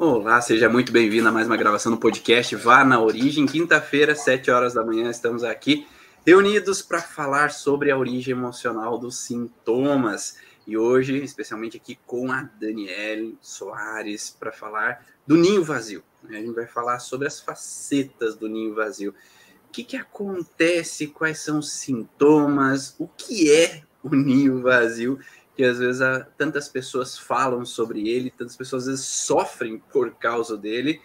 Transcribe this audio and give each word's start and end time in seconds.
Olá, 0.00 0.40
seja 0.40 0.68
muito 0.68 0.92
bem-vindo 0.92 1.26
a 1.28 1.32
mais 1.32 1.48
uma 1.48 1.56
gravação 1.56 1.90
do 1.90 1.98
podcast 1.98 2.54
Vá 2.54 2.84
na 2.84 3.00
Origem. 3.00 3.46
Quinta-feira, 3.46 4.14
7 4.14 4.48
horas 4.48 4.72
da 4.72 4.84
manhã, 4.84 5.10
estamos 5.10 5.42
aqui 5.42 5.88
reunidos 6.24 6.80
para 6.80 7.02
falar 7.02 7.50
sobre 7.50 7.90
a 7.90 7.98
origem 7.98 8.30
emocional 8.30 8.96
dos 8.96 9.18
sintomas. 9.18 10.36
E 10.64 10.78
hoje, 10.78 11.16
especialmente 11.16 11.78
aqui 11.78 11.98
com 12.06 12.30
a 12.30 12.42
Daniele 12.42 13.36
Soares, 13.42 14.30
para 14.30 14.52
falar 14.52 15.04
do 15.26 15.36
ninho 15.36 15.64
vazio. 15.64 16.04
A 16.28 16.32
gente 16.34 16.52
vai 16.52 16.68
falar 16.68 17.00
sobre 17.00 17.26
as 17.26 17.40
facetas 17.40 18.36
do 18.36 18.48
ninho 18.48 18.76
vazio. 18.76 19.10
O 19.68 19.72
que, 19.72 19.82
que 19.82 19.96
acontece? 19.96 21.08
Quais 21.08 21.40
são 21.40 21.58
os 21.58 21.72
sintomas? 21.72 22.94
O 23.00 23.08
que 23.08 23.52
é 23.52 23.82
o 24.00 24.14
ninho 24.14 24.62
vazio? 24.62 25.18
Que 25.58 25.64
às 25.64 25.80
vezes 25.80 26.00
há, 26.00 26.20
tantas 26.20 26.68
pessoas 26.68 27.18
falam 27.18 27.66
sobre 27.66 28.08
ele, 28.08 28.30
tantas 28.30 28.56
pessoas 28.56 28.84
às 28.84 28.90
vezes 28.90 29.06
sofrem 29.06 29.82
por 29.92 30.14
causa 30.14 30.56
dele 30.56 31.02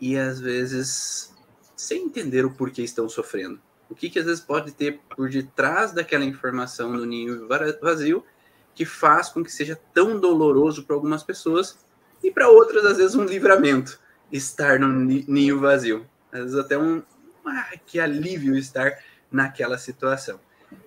e 0.00 0.16
às 0.16 0.38
vezes 0.38 1.34
sem 1.74 2.04
entender 2.04 2.44
o 2.44 2.52
porquê 2.52 2.82
estão 2.82 3.08
sofrendo. 3.08 3.60
O 3.90 3.96
que, 3.96 4.08
que 4.08 4.20
às 4.20 4.26
vezes 4.26 4.40
pode 4.40 4.70
ter 4.70 5.00
por 5.16 5.28
detrás 5.28 5.90
daquela 5.90 6.24
informação 6.24 6.96
do 6.96 7.04
ninho 7.04 7.48
vazio 7.82 8.24
que 8.72 8.84
faz 8.84 9.30
com 9.30 9.42
que 9.42 9.50
seja 9.50 9.76
tão 9.92 10.20
doloroso 10.20 10.84
para 10.84 10.94
algumas 10.94 11.24
pessoas 11.24 11.76
e 12.22 12.30
para 12.30 12.48
outras 12.48 12.84
às 12.84 12.98
vezes 12.98 13.16
um 13.16 13.24
livramento 13.24 13.98
estar 14.30 14.78
no 14.78 14.86
ninho 14.88 15.58
vazio. 15.58 16.06
Às 16.30 16.42
vezes 16.42 16.56
até 16.56 16.78
um 16.78 17.02
ah, 17.44 17.72
que 17.84 17.98
alívio 17.98 18.56
estar 18.56 18.92
naquela 19.28 19.76
situação. 19.76 20.38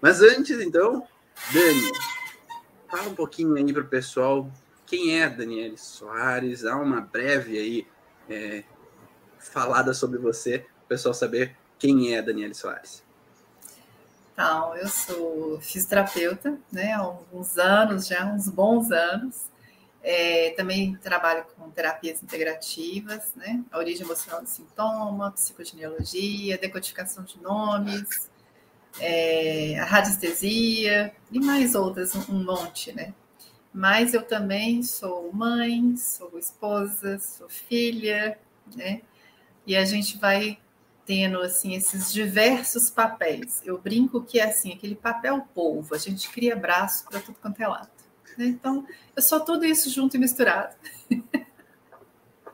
Mas 0.02 0.22
antes 0.22 0.62
então, 0.62 1.06
Dani, 1.52 1.92
Fala 2.92 3.08
um 3.08 3.16
pouquinho 3.16 3.56
aí 3.56 3.72
para 3.72 3.84
o 3.84 3.88
pessoal 3.88 4.52
quem 4.86 5.22
é 5.22 5.30
Daniele 5.30 5.78
Soares, 5.78 6.64
dá 6.64 6.76
uma 6.76 7.00
breve 7.00 7.58
aí 7.58 7.88
é, 8.30 8.66
falada 9.40 9.94
sobre 9.94 10.20
você, 10.20 10.60
para 10.60 10.84
o 10.84 10.88
pessoal 10.90 11.14
saber 11.14 11.56
quem 11.80 12.14
é 12.14 12.22
Daniele 12.22 12.54
Soares. 12.54 13.02
Então, 14.34 14.76
eu 14.76 14.90
sou 14.90 15.62
fisioterapeuta, 15.62 16.60
né, 16.70 16.92
há 16.92 17.00
alguns 17.00 17.58
anos, 17.58 18.08
já 18.08 18.26
uns 18.26 18.50
bons 18.50 18.92
anos. 18.92 19.50
É, 20.04 20.50
também 20.58 20.96
trabalho 20.96 21.46
com 21.56 21.70
terapias 21.70 22.22
integrativas, 22.22 23.34
né, 23.36 23.64
a 23.72 23.78
origem 23.78 24.04
emocional 24.04 24.42
do 24.42 24.50
sintoma, 24.50 25.32
psicogenealogia, 25.32 26.58
decodificação 26.58 27.24
de 27.24 27.40
nomes, 27.40 28.31
é, 29.00 29.80
a 29.80 29.86
radiestesia 29.86 31.14
e 31.32 31.40
mais 31.40 31.76
outras, 31.76 32.16
um 32.30 32.44
monte, 32.44 32.92
né? 32.94 33.14
Mas 33.74 34.14
eu 34.14 34.22
também 34.22 34.84
sou 34.84 35.32
mãe, 35.32 35.96
sou 35.96 36.38
esposa, 36.38 37.18
sou 37.20 37.48
filha, 37.48 38.38
né? 38.76 39.02
E 39.66 39.76
a 39.76 39.86
gente 39.86 40.18
vai 40.18 40.58
tendo 41.06 41.40
assim 41.40 41.76
esses 41.76 42.12
diversos 42.12 42.90
papéis. 42.90 43.62
Eu 43.66 43.78
brinco 43.78 44.22
que 44.24 44.40
é 44.40 44.46
assim, 44.46 44.74
aquele 44.74 44.96
papel 44.96 45.48
polvo, 45.54 45.96
a 45.96 45.98
gente 45.98 46.30
cria 46.30 46.56
braço 46.56 47.06
para 47.06 47.20
tudo 47.20 47.38
quanto 47.42 47.62
é 47.62 47.68
lado. 47.68 47.90
Né? 48.38 48.46
Então, 48.46 48.86
eu 49.16 49.22
sou 49.22 49.40
tudo 49.40 49.66
isso 49.66 49.90
junto 49.90 50.16
e 50.16 50.20
misturado. 50.20 50.76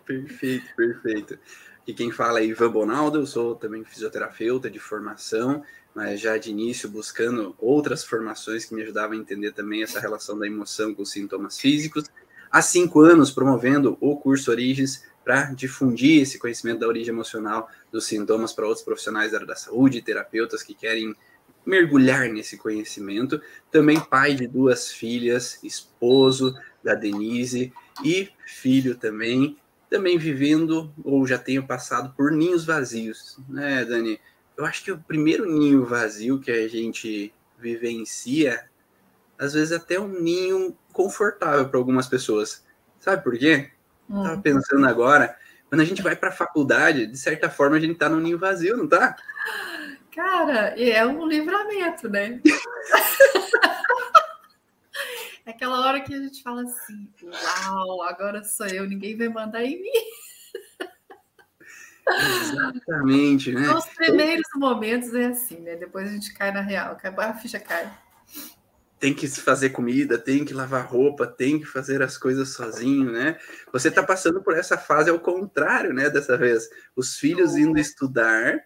Perfeito, 0.05 0.73
perfeito. 0.75 1.39
E 1.85 1.93
quem 1.93 2.11
fala 2.11 2.39
é 2.39 2.45
Ivan 2.45 2.71
Bonaldo, 2.71 3.19
eu 3.19 3.25
sou 3.25 3.55
também 3.55 3.83
fisioterapeuta 3.83 4.69
de 4.69 4.79
formação, 4.79 5.63
mas 5.97 6.21
já 6.21 6.37
de 6.37 6.51
início 6.51 6.87
buscando 6.87 7.55
outras 7.57 8.03
formações 8.03 8.63
que 8.63 8.75
me 8.75 8.83
ajudavam 8.83 9.17
a 9.17 9.19
entender 9.19 9.51
também 9.51 9.81
essa 9.81 9.99
relação 9.99 10.37
da 10.37 10.45
emoção 10.45 10.93
com 10.93 11.01
os 11.01 11.09
sintomas 11.09 11.59
físicos. 11.59 12.05
Há 12.51 12.61
cinco 12.61 13.01
anos 13.01 13.31
promovendo 13.31 13.97
o 13.99 14.15
curso 14.15 14.51
Origens 14.51 15.03
para 15.25 15.45
difundir 15.45 16.21
esse 16.21 16.37
conhecimento 16.37 16.81
da 16.81 16.87
origem 16.87 17.11
emocional 17.11 17.67
dos 17.91 18.05
sintomas 18.05 18.53
para 18.53 18.67
outros 18.67 18.85
profissionais 18.85 19.31
da 19.31 19.37
área 19.37 19.47
da 19.47 19.55
saúde, 19.55 20.03
terapeutas 20.03 20.61
que 20.61 20.75
querem 20.75 21.15
mergulhar 21.65 22.29
nesse 22.29 22.57
conhecimento. 22.57 23.41
Também 23.71 23.99
pai 23.99 24.35
de 24.35 24.45
duas 24.45 24.91
filhas, 24.91 25.57
esposo 25.63 26.55
da 26.83 26.93
Denise 26.93 27.73
e 28.05 28.29
filho 28.45 28.95
também, 28.95 29.57
também 29.89 30.19
vivendo 30.19 30.93
ou 31.03 31.25
já 31.25 31.39
tenho 31.39 31.65
passado 31.65 32.13
por 32.15 32.31
ninhos 32.31 32.63
vazios, 32.63 33.39
né, 33.49 33.83
Dani? 33.83 34.19
Eu 34.57 34.65
acho 34.65 34.83
que 34.83 34.91
o 34.91 34.97
primeiro 34.97 35.45
ninho 35.45 35.85
vazio 35.85 36.39
que 36.39 36.49
a 36.49 36.67
gente 36.67 37.31
vivencia, 37.59 38.67
às 39.37 39.53
vezes 39.53 39.71
até 39.71 39.99
um 39.99 40.07
ninho 40.07 40.75
confortável 40.91 41.69
para 41.69 41.77
algumas 41.77 42.07
pessoas. 42.07 42.65
Sabe 42.99 43.23
por 43.23 43.37
quê? 43.37 43.69
Hum. 44.09 44.23
Tava 44.23 44.41
pensando 44.41 44.87
agora, 44.87 45.37
quando 45.69 45.81
a 45.81 45.85
gente 45.85 46.01
vai 46.01 46.15
para 46.15 46.29
a 46.29 46.33
faculdade, 46.33 47.05
de 47.05 47.17
certa 47.17 47.49
forma 47.49 47.77
a 47.77 47.79
gente 47.79 47.95
tá 47.95 48.09
num 48.09 48.19
ninho 48.19 48.39
vazio, 48.39 48.75
não 48.75 48.87
tá? 48.87 49.15
Cara, 50.11 50.75
e 50.75 50.89
é 50.89 51.05
um 51.05 51.27
livramento, 51.27 52.09
né? 52.09 52.41
é 55.45 55.51
aquela 55.51 55.85
hora 55.85 56.01
que 56.01 56.15
a 56.15 56.17
gente 56.17 56.41
fala 56.41 56.63
assim: 56.63 57.07
Uau, 57.21 58.01
agora 58.01 58.43
sou 58.43 58.65
eu, 58.65 58.89
ninguém 58.89 59.15
vai 59.15 59.29
mandar 59.29 59.63
em 59.63 59.79
mim. 59.79 59.91
Exatamente, 62.07 63.51
né? 63.51 63.67
Nos 63.67 63.85
primeiros 63.85 64.47
momentos 64.55 65.13
é 65.13 65.27
assim, 65.27 65.59
né? 65.59 65.75
Depois 65.75 66.09
a 66.09 66.11
gente 66.11 66.33
cai 66.33 66.51
na 66.51 66.61
real, 66.61 66.97
a 67.03 67.33
ficha 67.33 67.59
cai. 67.59 67.91
Tem 68.99 69.13
que 69.13 69.27
fazer 69.27 69.69
comida, 69.69 70.17
tem 70.17 70.43
que 70.43 70.53
lavar 70.53 70.87
roupa, 70.87 71.27
tem 71.27 71.59
que 71.59 71.65
fazer 71.65 72.01
as 72.01 72.17
coisas 72.17 72.49
sozinho, 72.49 73.11
né? 73.11 73.37
Você 73.71 73.89
está 73.89 74.01
passando 74.01 74.41
por 74.41 74.57
essa 74.57 74.77
fase 74.77 75.09
ao 75.09 75.19
contrário, 75.19 75.93
né? 75.93 76.09
Dessa 76.09 76.35
vez, 76.35 76.67
os 76.95 77.17
filhos 77.17 77.55
indo 77.55 77.77
estudar 77.77 78.59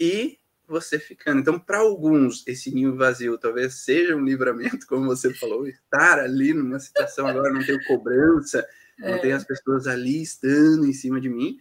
e 0.00 0.38
você 0.66 0.98
ficando. 0.98 1.40
Então, 1.40 1.58
para 1.58 1.78
alguns, 1.78 2.42
esse 2.46 2.74
ninho 2.74 2.96
vazio 2.96 3.38
talvez 3.38 3.74
seja 3.74 4.16
um 4.16 4.24
livramento, 4.24 4.86
como 4.86 5.06
você 5.06 5.32
falou, 5.34 5.66
estar 5.66 6.18
ali 6.18 6.52
numa 6.52 6.78
situação 6.78 7.26
agora, 7.26 7.52
não 7.52 7.64
tenho 7.64 7.82
cobrança, 7.84 8.66
não 8.98 9.14
é. 9.14 9.18
tem 9.18 9.32
as 9.32 9.44
pessoas 9.44 9.86
ali 9.86 10.22
estando 10.22 10.86
em 10.86 10.92
cima 10.92 11.20
de 11.20 11.28
mim. 11.28 11.58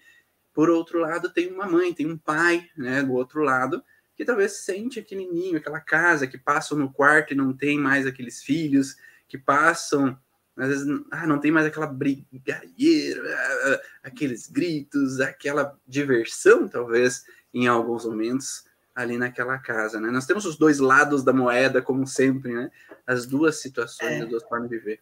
Por 0.55 0.69
outro 0.69 0.99
lado, 0.99 1.29
tem 1.29 1.51
uma 1.51 1.67
mãe, 1.67 1.93
tem 1.93 2.09
um 2.09 2.17
pai, 2.17 2.69
né, 2.77 3.03
do 3.03 3.11
outro 3.11 3.43
lado, 3.43 3.83
que 4.15 4.23
talvez 4.23 4.63
sente 4.63 4.97
aquele 4.97 5.27
ninho, 5.27 5.57
aquela 5.57 5.81
casa, 5.81 6.25
que 6.25 6.37
passam 6.37 6.77
no 6.77 6.91
quarto 6.91 7.33
e 7.33 7.35
não 7.35 7.51
tem 7.51 7.77
mais 7.77 8.07
aqueles 8.07 8.41
filhos, 8.41 8.95
que 9.27 9.37
passam, 9.37 10.17
às 10.55 10.69
vezes, 10.69 10.87
ah, 11.11 11.27
não 11.27 11.39
tem 11.39 11.51
mais 11.51 11.65
aquela 11.65 11.87
brigadeira, 11.87 13.21
ah, 13.21 13.81
aqueles 14.05 14.47
gritos, 14.47 15.19
aquela 15.19 15.77
diversão, 15.85 16.69
talvez, 16.69 17.25
em 17.53 17.67
alguns 17.67 18.05
momentos, 18.05 18.63
ali 18.95 19.17
naquela 19.17 19.57
casa, 19.57 19.99
né? 19.99 20.09
Nós 20.09 20.25
temos 20.25 20.45
os 20.45 20.55
dois 20.55 20.79
lados 20.79 21.21
da 21.21 21.33
moeda, 21.33 21.81
como 21.81 22.07
sempre, 22.07 22.53
né? 22.53 22.71
As 23.05 23.25
duas 23.25 23.59
situações, 23.59 24.11
é. 24.11 24.21
as 24.21 24.29
duas 24.29 24.43
formas 24.43 24.69
de 24.69 24.77
viver. 24.77 25.01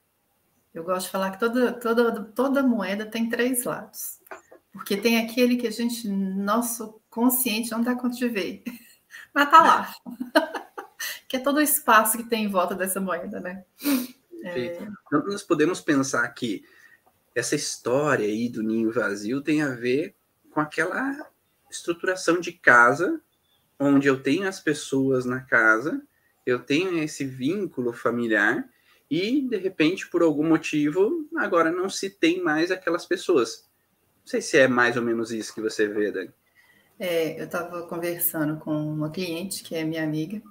Eu 0.74 0.84
gosto 0.84 1.06
de 1.06 1.12
falar 1.12 1.30
que 1.30 1.40
toda, 1.40 1.72
toda, 1.74 2.24
toda 2.34 2.64
moeda 2.64 3.06
tem 3.06 3.30
três 3.30 3.64
lados. 3.64 4.20
Porque 4.74 4.98
tem 4.98 5.20
aquele 5.20 5.56
que 5.56 5.68
a 5.68 5.72
gente, 5.72 6.10
nosso 6.10 7.00
consciente, 7.10 7.72
não 7.72 7.82
dá 7.82 7.96
conta 7.96 8.18
de 8.18 8.28
ver. 8.28 8.64
Mas 9.34 9.50
tá 9.50 9.62
lá. 9.62 9.96
que 11.30 11.38
é 11.38 11.40
todo 11.40 11.58
o 11.58 11.62
espaço 11.62 12.18
que 12.18 12.24
tem 12.24 12.46
em 12.46 12.50
volta 12.50 12.76
dessa 12.76 13.00
moeda, 13.00 13.40
né? 13.40 13.64
É... 14.44 14.66
Então, 14.66 15.24
nós 15.28 15.44
podemos 15.44 15.80
pensar 15.80 16.28
que 16.30 16.66
essa 17.36 17.56
história 17.56 18.26
aí 18.26 18.50
do 18.50 18.62
ninho 18.62 18.92
vazio 18.92 19.42
tem 19.42 19.62
a 19.62 19.70
ver 19.70 20.16
com 20.50 20.60
aquela 20.60 21.32
estruturação 21.70 22.40
de 22.40 22.52
casa, 22.52 23.22
onde 23.80 24.08
eu 24.08 24.22
tenho 24.22 24.48
as 24.48 24.60
pessoas 24.60 25.26
na 25.26 25.42
casa, 25.42 26.02
eu 26.46 26.60
tenho 26.60 26.98
esse 27.00 27.26
vínculo 27.26 27.94
familiar, 27.94 28.70
e 29.10 29.42
de 29.42 29.58
repente, 29.58 30.08
por 30.08 30.22
algum 30.22 30.48
motivo, 30.48 31.28
agora 31.36 31.72
não 31.72 31.90
se 31.90 32.10
tem 32.10 32.44
mais 32.44 32.72
aquelas 32.72 33.06
pessoas. 33.06 33.68
Não 34.24 34.28
sei 34.28 34.42
se 34.42 34.58
é 34.58 34.68
mais 34.68 34.96
ou 34.96 35.04
menos 35.04 35.32
isso 35.32 35.54
que 35.54 35.62
você 35.62 35.88
vê, 35.88 36.12
Dani. 36.12 36.32
É, 37.00 37.40
eu 37.40 37.46
estava 37.46 37.86
conversando 37.88 38.58
com 38.58 38.72
uma 38.72 39.10
cliente 39.10 39.64
que 39.64 39.76
é 39.76 39.84
minha 39.84 40.04
amiga 40.04 40.42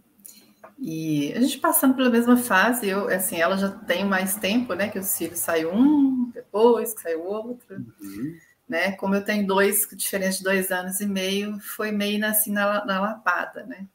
e 0.79 1.33
a 1.33 1.41
gente 1.41 1.59
passando 1.59 1.95
pela 1.95 2.11
mesma 2.11 2.37
fase. 2.37 2.89
Eu, 2.89 3.09
assim, 3.09 3.41
ela 3.41 3.57
já 3.57 3.71
tem 3.71 4.05
mais 4.05 4.37
tempo, 4.37 4.75
né? 4.75 4.89
Que 4.89 4.99
os 4.99 5.17
filhos 5.17 5.39
saiu 5.39 5.73
um, 5.73 6.31
depois 6.35 6.93
que 6.93 7.01
saiu 7.01 7.25
outro, 7.25 7.77
uhum. 7.77 8.37
né? 8.69 8.93
Como 8.93 9.15
eu 9.15 9.25
tenho 9.25 9.47
dois, 9.47 9.89
diferente 9.93 10.39
de 10.39 10.45
dois 10.45 10.71
anos 10.71 11.01
e 11.01 11.07
meio, 11.07 11.59
foi 11.61 11.93
meio 11.93 12.25
assim 12.27 12.53
na, 12.53 12.85
na 12.85 13.01
lapada, 13.01 13.65
né? 13.65 13.87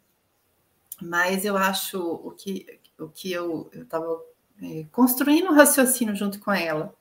Mas 1.01 1.45
eu 1.45 1.57
acho 1.57 1.99
o 2.01 2.31
que 2.31 2.79
o 2.97 3.07
que 3.09 3.31
eu 3.31 3.69
estava 3.73 4.19
é, 4.59 4.85
construindo 4.91 5.51
um 5.51 5.55
raciocínio 5.55 6.15
junto 6.15 6.39
com 6.39 6.51
ela 6.51 6.96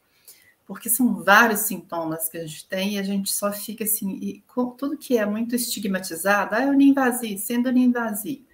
porque 0.66 0.90
são 0.90 1.22
vários 1.22 1.60
sintomas 1.60 2.28
que 2.28 2.36
a 2.36 2.46
gente 2.46 2.66
tem 2.68 2.94
e 2.94 2.98
a 2.98 3.02
gente 3.02 3.32
só 3.32 3.52
fica 3.52 3.84
assim, 3.84 4.18
e 4.20 4.40
com, 4.48 4.70
tudo 4.70 4.98
que 4.98 5.16
é 5.16 5.24
muito 5.24 5.54
estigmatizado, 5.54 6.54
ah, 6.56 6.66
o 6.66 6.72
ninho 6.72 6.94
vazio, 6.94 7.38
sendo 7.38 7.70
ninho 7.70 7.92
vazio. 7.92 8.44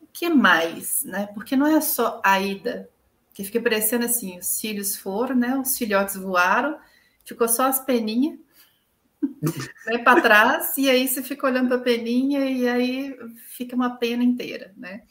O 0.00 0.06
que 0.12 0.28
mais, 0.28 1.02
né? 1.02 1.26
Porque 1.34 1.56
não 1.56 1.66
é 1.66 1.80
só 1.80 2.20
a 2.24 2.40
ida, 2.40 2.88
que 3.34 3.44
fica 3.44 3.60
parecendo 3.60 4.04
assim, 4.06 4.38
os 4.38 4.46
cílios 4.46 4.96
foram, 4.96 5.34
né? 5.34 5.58
Os 5.58 5.76
filhotes 5.76 6.16
voaram 6.16 6.78
ficou 7.26 7.48
só 7.48 7.64
as 7.64 7.80
peninhas 7.80 8.38
né, 9.86 9.98
para 9.98 10.20
trás, 10.20 10.78
e 10.78 10.88
aí 10.88 11.08
você 11.08 11.22
fica 11.22 11.46
olhando 11.46 11.68
para 11.68 11.78
a 11.78 11.82
peninha 11.82 12.48
e 12.48 12.68
aí 12.68 13.16
fica 13.48 13.74
uma 13.74 13.96
pena 13.96 14.22
inteira, 14.22 14.72
né? 14.76 15.02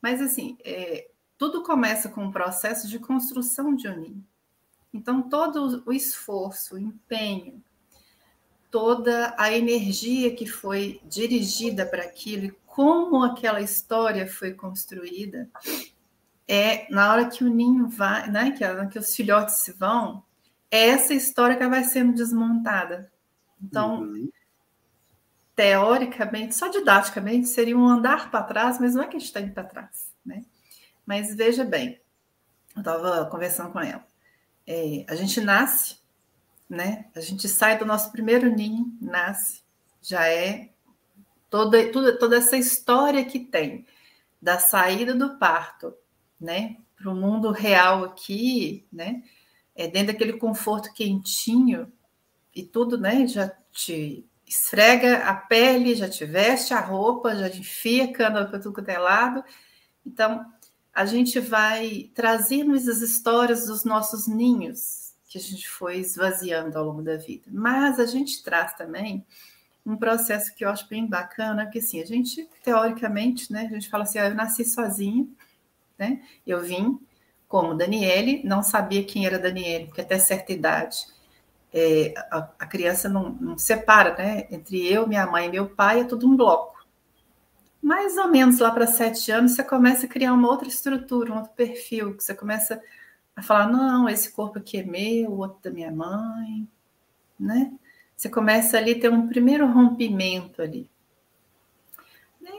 Mas 0.00 0.22
assim, 0.22 0.56
é, 0.64 1.10
tudo 1.36 1.64
começa 1.64 2.08
com 2.08 2.24
um 2.24 2.30
processo 2.30 2.88
de 2.88 3.00
construção 3.00 3.74
de 3.74 3.88
um 3.88 4.00
ninho. 4.00 4.24
Então, 4.98 5.22
todo 5.22 5.84
o 5.86 5.92
esforço, 5.92 6.74
o 6.74 6.78
empenho, 6.78 7.62
toda 8.68 9.32
a 9.38 9.52
energia 9.52 10.34
que 10.34 10.44
foi 10.44 11.00
dirigida 11.04 11.86
para 11.86 12.02
aquilo 12.02 12.46
e 12.46 12.50
como 12.66 13.22
aquela 13.22 13.60
história 13.60 14.26
foi 14.26 14.54
construída, 14.54 15.48
é 16.48 16.92
na 16.92 17.12
hora 17.12 17.28
que 17.28 17.44
o 17.44 17.48
ninho 17.48 17.88
vai, 17.88 18.28
né, 18.28 18.50
que, 18.50 18.64
que 18.88 18.98
os 18.98 19.14
filhotes 19.14 19.56
se 19.58 19.72
vão, 19.72 20.24
é 20.68 20.88
essa 20.88 21.14
história 21.14 21.56
que 21.56 21.66
vai 21.68 21.84
sendo 21.84 22.12
desmontada. 22.12 23.12
Então, 23.62 24.02
uhum. 24.02 24.28
teoricamente, 25.54 26.56
só 26.56 26.66
didaticamente, 26.66 27.48
seria 27.48 27.78
um 27.78 27.86
andar 27.86 28.32
para 28.32 28.42
trás, 28.42 28.80
mas 28.80 28.94
não 28.94 29.02
é 29.04 29.06
que 29.06 29.16
a 29.16 29.20
gente 29.20 29.28
está 29.28 29.40
indo 29.40 29.54
para 29.54 29.62
trás, 29.62 30.12
né? 30.26 30.44
Mas 31.06 31.34
veja 31.36 31.64
bem, 31.64 32.00
eu 32.74 32.80
estava 32.80 33.26
conversando 33.26 33.72
com 33.72 33.80
ela. 33.80 34.07
É, 34.70 35.06
a 35.08 35.14
gente 35.14 35.40
nasce, 35.40 35.96
né? 36.68 37.06
A 37.16 37.20
gente 37.20 37.48
sai 37.48 37.78
do 37.78 37.86
nosso 37.86 38.12
primeiro 38.12 38.54
ninho, 38.54 38.94
nasce, 39.00 39.62
já 40.02 40.28
é 40.28 40.68
toda, 41.48 41.90
toda, 41.90 42.18
toda 42.18 42.36
essa 42.36 42.54
história 42.54 43.24
que 43.24 43.40
tem 43.40 43.86
da 44.42 44.58
saída 44.58 45.14
do 45.14 45.38
parto, 45.38 45.94
né? 46.38 46.76
Para 46.94 47.10
o 47.10 47.14
mundo 47.14 47.50
real 47.50 48.04
aqui, 48.04 48.86
né? 48.92 49.22
É 49.74 49.88
dentro 49.88 50.12
daquele 50.12 50.34
conforto 50.34 50.92
quentinho 50.92 51.90
e 52.54 52.62
tudo, 52.62 52.98
né? 52.98 53.26
Já 53.26 53.48
te 53.72 54.28
esfrega 54.46 55.24
a 55.24 55.34
pele, 55.34 55.94
já 55.94 56.10
te 56.10 56.26
veste 56.26 56.74
a 56.74 56.80
roupa, 56.80 57.34
já 57.34 57.48
te 57.48 57.60
enfia 57.60 58.12
cana 58.12 58.44
para 58.44 58.58
tudo 58.58 58.74
quanto 58.74 58.90
é 58.90 58.98
lado. 58.98 59.42
Então, 60.04 60.44
a 60.98 61.06
gente 61.06 61.38
vai 61.38 62.10
trazendo 62.12 62.74
essas 62.74 63.00
histórias 63.02 63.66
dos 63.66 63.84
nossos 63.84 64.26
ninhos 64.26 65.14
que 65.28 65.38
a 65.38 65.40
gente 65.40 65.68
foi 65.68 65.98
esvaziando 65.98 66.76
ao 66.76 66.86
longo 66.86 67.02
da 67.02 67.16
vida. 67.16 67.44
Mas 67.52 68.00
a 68.00 68.04
gente 68.04 68.42
traz 68.42 68.74
também 68.74 69.24
um 69.86 69.96
processo 69.96 70.52
que 70.56 70.64
eu 70.64 70.68
acho 70.68 70.88
bem 70.88 71.06
bacana, 71.06 71.66
que 71.66 71.78
assim, 71.78 72.02
a 72.02 72.04
gente, 72.04 72.50
teoricamente, 72.64 73.52
né, 73.52 73.68
a 73.70 73.74
gente 73.74 73.88
fala 73.88 74.02
assim, 74.02 74.18
ah, 74.18 74.28
eu 74.28 74.34
nasci 74.34 74.64
sozinho, 74.64 75.32
né, 75.96 76.20
eu 76.44 76.60
vim 76.62 76.98
como 77.46 77.76
Daniele, 77.76 78.42
não 78.44 78.60
sabia 78.60 79.04
quem 79.04 79.24
era 79.24 79.38
Daniele, 79.38 79.86
porque 79.86 80.00
até 80.00 80.18
certa 80.18 80.52
idade 80.52 81.06
é, 81.72 82.12
a, 82.28 82.38
a, 82.58 82.66
criança 82.66 83.08
não, 83.08 83.30
não 83.30 83.56
separa, 83.56 84.16
né, 84.16 84.48
entre 84.50 84.84
eu, 84.84 85.06
minha 85.06 85.28
mãe 85.28 85.46
e 85.46 85.52
meu 85.52 85.68
pai, 85.68 86.00
é 86.00 86.04
tudo 86.04 86.26
um 86.26 86.36
bloco 86.36 86.77
mais 87.82 88.16
ou 88.16 88.28
menos 88.28 88.58
lá 88.58 88.70
para 88.70 88.86
sete 88.86 89.30
anos, 89.30 89.52
você 89.52 89.64
começa 89.64 90.06
a 90.06 90.08
criar 90.08 90.32
uma 90.32 90.48
outra 90.48 90.68
estrutura, 90.68 91.32
um 91.32 91.36
outro 91.36 91.52
perfil, 91.52 92.16
que 92.16 92.24
você 92.24 92.34
começa 92.34 92.80
a 93.34 93.42
falar, 93.42 93.68
não, 93.68 94.08
esse 94.08 94.32
corpo 94.32 94.58
aqui 94.58 94.78
é 94.78 94.82
meu, 94.82 95.30
o 95.30 95.38
outro 95.38 95.58
da 95.62 95.70
minha 95.70 95.90
mãe, 95.90 96.68
né? 97.38 97.72
Você 98.16 98.28
começa 98.28 98.76
ali 98.76 98.92
a 98.92 99.00
ter 99.00 99.12
um 99.12 99.28
primeiro 99.28 99.66
rompimento 99.66 100.60
ali. 100.60 100.90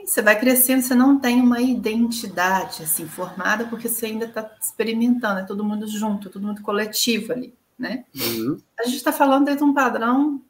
E 0.02 0.06
você 0.06 0.22
vai 0.22 0.38
crescendo, 0.38 0.82
você 0.82 0.94
não 0.94 1.18
tem 1.18 1.40
uma 1.40 1.60
identidade 1.60 2.82
assim 2.82 3.06
formada, 3.06 3.66
porque 3.66 3.88
você 3.88 4.06
ainda 4.06 4.24
está 4.24 4.50
experimentando, 4.60 5.40
é 5.40 5.44
todo 5.44 5.64
mundo 5.64 5.86
junto, 5.86 6.30
todo 6.30 6.46
mundo 6.46 6.62
coletivo 6.62 7.32
ali, 7.32 7.54
né? 7.78 8.04
Uhum. 8.14 8.60
A 8.78 8.84
gente 8.84 8.96
está 8.96 9.12
falando 9.12 9.44
dentro 9.44 9.64
de 9.64 9.70
um 9.70 9.74
padrão 9.74 10.40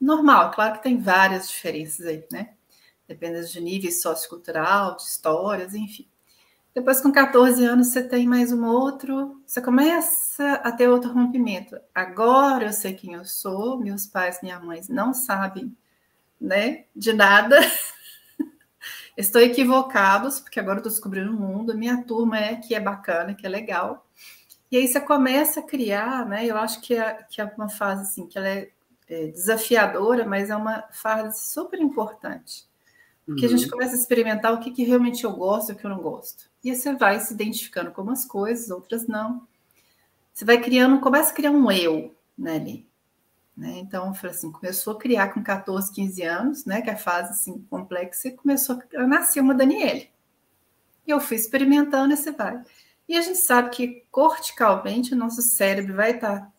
normal, 0.00 0.52
claro 0.52 0.76
que 0.76 0.84
tem 0.84 1.00
várias 1.00 1.48
diferenças 1.48 2.06
aí, 2.06 2.24
né? 2.30 2.50
Dependendo 3.08 3.48
de 3.48 3.60
nível 3.60 3.90
sociocultural, 3.90 4.96
de 4.96 5.02
histórias, 5.02 5.74
enfim. 5.74 6.06
Depois, 6.74 7.00
com 7.00 7.10
14 7.10 7.64
anos, 7.64 7.88
você 7.88 8.02
tem 8.02 8.26
mais 8.26 8.52
um 8.52 8.64
outro, 8.66 9.42
você 9.46 9.60
começa 9.60 10.52
a 10.62 10.70
ter 10.70 10.88
outro 10.88 11.10
rompimento. 11.10 11.80
Agora 11.94 12.66
eu 12.66 12.72
sei 12.72 12.92
quem 12.92 13.14
eu 13.14 13.24
sou, 13.24 13.78
meus 13.78 14.06
pais, 14.06 14.40
minha 14.42 14.60
mãe 14.60 14.82
não 14.88 15.14
sabem 15.14 15.74
né, 16.38 16.84
de 16.94 17.12
nada. 17.14 17.58
Estou 19.16 19.40
equivocados, 19.40 20.38
porque 20.38 20.60
agora 20.60 20.78
estou 20.78 20.92
descobrindo 20.92 21.32
o 21.32 21.40
mundo. 21.40 21.76
Minha 21.76 22.04
turma 22.04 22.38
é 22.38 22.54
que 22.54 22.72
é 22.72 22.78
bacana, 22.78 23.34
que 23.34 23.44
é 23.44 23.48
legal. 23.48 24.06
E 24.70 24.76
aí 24.76 24.86
você 24.86 25.00
começa 25.00 25.58
a 25.58 25.64
criar, 25.64 26.24
né? 26.24 26.46
Eu 26.46 26.56
acho 26.56 26.80
que 26.80 26.94
é, 26.94 27.14
que 27.28 27.40
é 27.40 27.44
uma 27.44 27.68
fase 27.68 28.02
assim, 28.02 28.28
que 28.28 28.38
ela 28.38 28.46
é, 28.48 28.70
é 29.08 29.26
desafiadora, 29.26 30.24
mas 30.24 30.50
é 30.50 30.56
uma 30.56 30.84
fase 30.92 31.50
super 31.50 31.80
importante 31.80 32.67
porque 33.28 33.44
uhum. 33.44 33.52
a 33.52 33.56
gente 33.56 33.64
uhum. 33.66 33.72
começa 33.72 33.92
a 33.94 33.98
experimentar 33.98 34.54
o 34.54 34.58
que, 34.58 34.70
que 34.70 34.84
realmente 34.84 35.22
eu 35.22 35.32
gosto 35.32 35.68
e 35.68 35.72
o 35.74 35.76
que 35.76 35.84
eu 35.84 35.90
não 35.90 36.00
gosto. 36.00 36.48
E 36.64 36.74
você 36.74 36.94
vai 36.94 37.20
se 37.20 37.34
identificando 37.34 37.90
com 37.90 38.00
umas 38.00 38.24
coisas, 38.24 38.70
outras 38.70 39.06
não. 39.06 39.46
Você 40.32 40.46
vai 40.46 40.58
criando, 40.62 40.98
começa 40.98 41.30
a 41.30 41.34
criar 41.34 41.50
um 41.50 41.70
eu, 41.70 42.16
né, 42.38 42.56
ali. 42.56 42.88
Né? 43.54 43.80
Então, 43.80 44.14
assim, 44.24 44.50
começou 44.50 44.94
a 44.94 44.98
criar 44.98 45.28
com 45.28 45.42
14, 45.42 45.92
15 45.92 46.22
anos, 46.22 46.64
né, 46.64 46.80
que 46.80 46.88
é 46.88 46.94
a 46.94 46.96
fase 46.96 47.32
assim, 47.32 47.58
complexa, 47.68 48.28
e 48.28 48.32
começou 48.32 48.80
a 48.96 49.06
nascer 49.06 49.40
uma 49.40 49.54
Daniele. 49.54 50.08
E 51.06 51.10
eu 51.10 51.20
fui 51.20 51.36
experimentando 51.36 52.14
e 52.14 52.16
você 52.16 52.32
vai. 52.32 52.62
E 53.06 53.14
a 53.14 53.20
gente 53.20 53.38
sabe 53.38 53.68
que 53.68 54.04
corticalmente 54.10 55.12
o 55.12 55.16
nosso 55.16 55.42
cérebro 55.42 55.94
vai 55.94 56.12
estar 56.12 56.50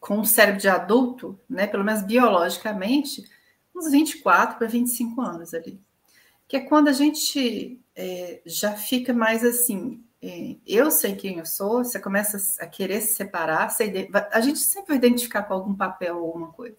com 0.00 0.18
o 0.18 0.26
cérebro 0.26 0.60
de 0.60 0.68
adulto, 0.68 1.38
né, 1.48 1.68
pelo 1.68 1.84
menos 1.84 2.02
biologicamente, 2.02 3.22
uns 3.82 3.90
24 3.92 4.58
para 4.58 4.66
25 4.66 5.20
anos 5.20 5.54
ali. 5.54 5.80
Que 6.46 6.56
é 6.56 6.60
quando 6.60 6.88
a 6.88 6.92
gente 6.92 7.80
é, 7.96 8.40
já 8.44 8.72
fica 8.72 9.12
mais 9.12 9.44
assim, 9.44 10.02
é, 10.20 10.56
eu 10.66 10.90
sei 10.90 11.16
quem 11.16 11.38
eu 11.38 11.46
sou, 11.46 11.84
você 11.84 11.98
começa 11.98 12.62
a 12.62 12.66
querer 12.66 13.00
se 13.00 13.14
separar, 13.14 13.74
a 14.30 14.40
gente 14.40 14.58
sempre 14.58 14.88
vai 14.88 14.96
identificar 14.96 15.42
com 15.42 15.54
algum 15.54 15.74
papel 15.74 16.18
ou 16.18 16.26
alguma 16.26 16.48
coisa. 16.48 16.76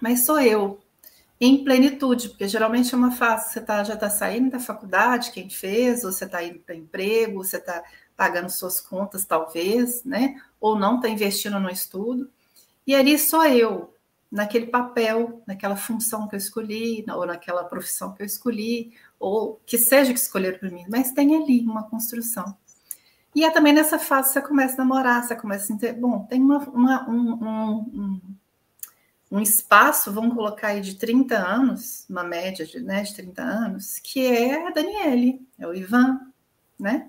Mas 0.00 0.24
sou 0.24 0.40
eu, 0.40 0.80
em 1.40 1.62
plenitude, 1.62 2.30
porque 2.30 2.48
geralmente 2.48 2.92
é 2.92 2.98
uma 2.98 3.12
fase, 3.12 3.52
você 3.52 3.60
tá, 3.60 3.84
já 3.84 3.94
está 3.94 4.10
saindo 4.10 4.50
da 4.50 4.58
faculdade, 4.58 5.30
quem 5.30 5.48
fez, 5.48 6.02
ou 6.04 6.10
você 6.10 6.24
está 6.24 6.42
indo 6.42 6.58
para 6.58 6.74
emprego, 6.74 7.44
você 7.44 7.58
está 7.58 7.82
pagando 8.16 8.50
suas 8.50 8.80
contas, 8.80 9.24
talvez, 9.24 10.02
né? 10.02 10.40
Ou 10.60 10.76
não 10.76 10.96
está 10.96 11.08
investindo 11.08 11.60
no 11.60 11.70
estudo. 11.70 12.28
E 12.84 12.94
ali 12.94 13.16
sou 13.16 13.44
eu, 13.44 13.94
naquele 14.30 14.66
papel, 14.66 15.42
naquela 15.46 15.76
função 15.76 16.28
que 16.28 16.34
eu 16.34 16.38
escolhi, 16.38 17.04
ou 17.08 17.26
naquela 17.26 17.64
profissão 17.64 18.12
que 18.12 18.22
eu 18.22 18.26
escolhi, 18.26 18.92
ou 19.18 19.60
que 19.66 19.78
seja 19.78 20.12
que 20.12 20.18
escolheram 20.18 20.58
para 20.58 20.70
mim, 20.70 20.84
mas 20.88 21.12
tem 21.12 21.34
ali 21.34 21.60
uma 21.60 21.84
construção. 21.84 22.56
E 23.34 23.44
é 23.44 23.50
também 23.50 23.72
nessa 23.72 23.98
fase 23.98 24.28
que 24.28 24.34
você 24.34 24.42
começa 24.42 24.74
a 24.74 24.78
namorar, 24.78 25.22
você 25.22 25.34
começa 25.34 25.72
a 25.72 25.76
entender, 25.76 25.98
bom, 25.98 26.24
tem 26.24 26.40
uma, 26.42 26.58
uma, 26.58 27.08
um, 27.08 27.32
um, 27.32 27.72
um, 27.94 28.20
um, 29.32 29.40
espaço, 29.40 30.12
vamos 30.12 30.34
colocar 30.34 30.68
aí 30.68 30.80
de 30.80 30.96
30 30.96 31.36
anos, 31.36 32.04
uma 32.08 32.24
média 32.24 32.66
de, 32.66 32.80
né, 32.80 33.02
de 33.02 33.14
30 33.14 33.42
anos, 33.42 33.98
que 33.98 34.26
é 34.26 34.66
a 34.66 34.70
Daniele, 34.70 35.46
é 35.58 35.66
o 35.66 35.74
Ivan, 35.74 36.20
né? 36.78 37.08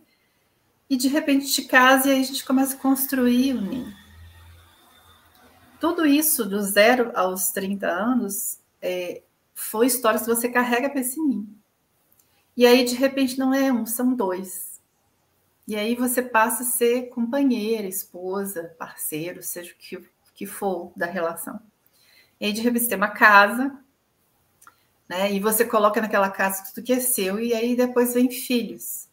E 0.89 0.97
de 0.97 1.07
repente 1.07 1.51
te 1.51 1.63
casa 1.63 2.09
e 2.09 2.11
aí 2.11 2.21
a 2.21 2.23
gente 2.23 2.43
começa 2.45 2.75
a 2.75 2.79
construir 2.79 3.53
o 3.53 3.61
ninho. 3.61 3.98
Tudo 5.79 6.05
isso, 6.05 6.45
do 6.45 6.61
zero 6.61 7.11
aos 7.15 7.51
30 7.51 7.87
anos, 7.87 8.59
é, 8.81 9.21
foi 9.55 9.87
histórias 9.87 10.23
que 10.23 10.27
você 10.29 10.49
carrega 10.49 10.89
para 10.89 11.01
esse 11.01 11.19
ninho. 11.19 11.47
E 12.55 12.65
aí, 12.65 12.83
de 12.83 12.95
repente, 12.95 13.37
não 13.39 13.53
é 13.53 13.71
um, 13.71 13.85
são 13.85 14.13
dois. 14.13 14.81
E 15.67 15.75
aí 15.75 15.95
você 15.95 16.21
passa 16.21 16.63
a 16.63 16.65
ser 16.65 17.09
companheira, 17.09 17.87
esposa, 17.87 18.75
parceiro, 18.77 19.43
seja 19.43 19.71
o 19.71 19.75
que, 19.75 20.03
que 20.33 20.45
for 20.45 20.91
da 20.95 21.05
relação. 21.05 21.59
E 22.39 22.45
aí, 22.45 22.53
de 22.53 22.61
repente, 22.61 22.83
você 22.83 22.89
tem 22.89 22.97
uma 22.97 23.09
casa, 23.09 23.77
né? 25.07 25.31
E 25.31 25.39
você 25.39 25.65
coloca 25.65 25.99
naquela 26.01 26.29
casa 26.29 26.63
tudo 26.65 26.83
que 26.83 26.93
é 26.93 26.99
seu, 26.99 27.39
e 27.39 27.53
aí 27.53 27.75
depois 27.75 28.13
vem 28.13 28.29
filhos. 28.31 29.08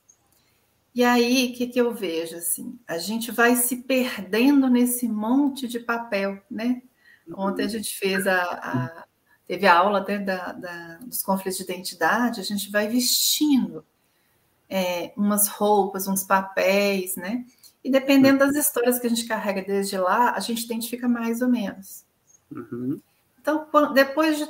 E 0.96 1.04
aí, 1.04 1.50
o 1.52 1.54
que, 1.54 1.66
que 1.66 1.78
eu 1.78 1.92
vejo? 1.92 2.36
Assim, 2.36 2.80
a 2.88 2.96
gente 2.96 3.30
vai 3.30 3.54
se 3.54 3.82
perdendo 3.82 4.66
nesse 4.66 5.06
monte 5.06 5.68
de 5.68 5.78
papel, 5.78 6.40
né? 6.50 6.80
Ontem 7.34 7.66
a 7.66 7.68
gente 7.68 7.94
fez 7.98 8.26
a, 8.26 8.42
a 8.42 9.04
teve 9.46 9.66
a 9.66 9.76
aula 9.76 10.02
né, 10.08 10.18
da, 10.18 10.52
da, 10.52 10.96
dos 11.02 11.22
conflitos 11.22 11.58
de 11.58 11.64
identidade, 11.64 12.40
a 12.40 12.42
gente 12.42 12.70
vai 12.70 12.88
vestindo 12.88 13.84
é, 14.70 15.12
umas 15.18 15.48
roupas, 15.48 16.08
uns 16.08 16.24
papéis, 16.24 17.14
né? 17.14 17.44
E 17.84 17.90
dependendo 17.90 18.38
das 18.38 18.56
histórias 18.56 18.98
que 18.98 19.06
a 19.06 19.10
gente 19.10 19.26
carrega 19.26 19.62
desde 19.62 19.98
lá, 19.98 20.30
a 20.30 20.40
gente 20.40 20.64
identifica 20.64 21.06
mais 21.06 21.42
ou 21.42 21.48
menos. 21.50 22.06
Uhum. 22.50 22.98
Então, 23.38 23.68
depois 23.92 24.38
de. 24.38 24.48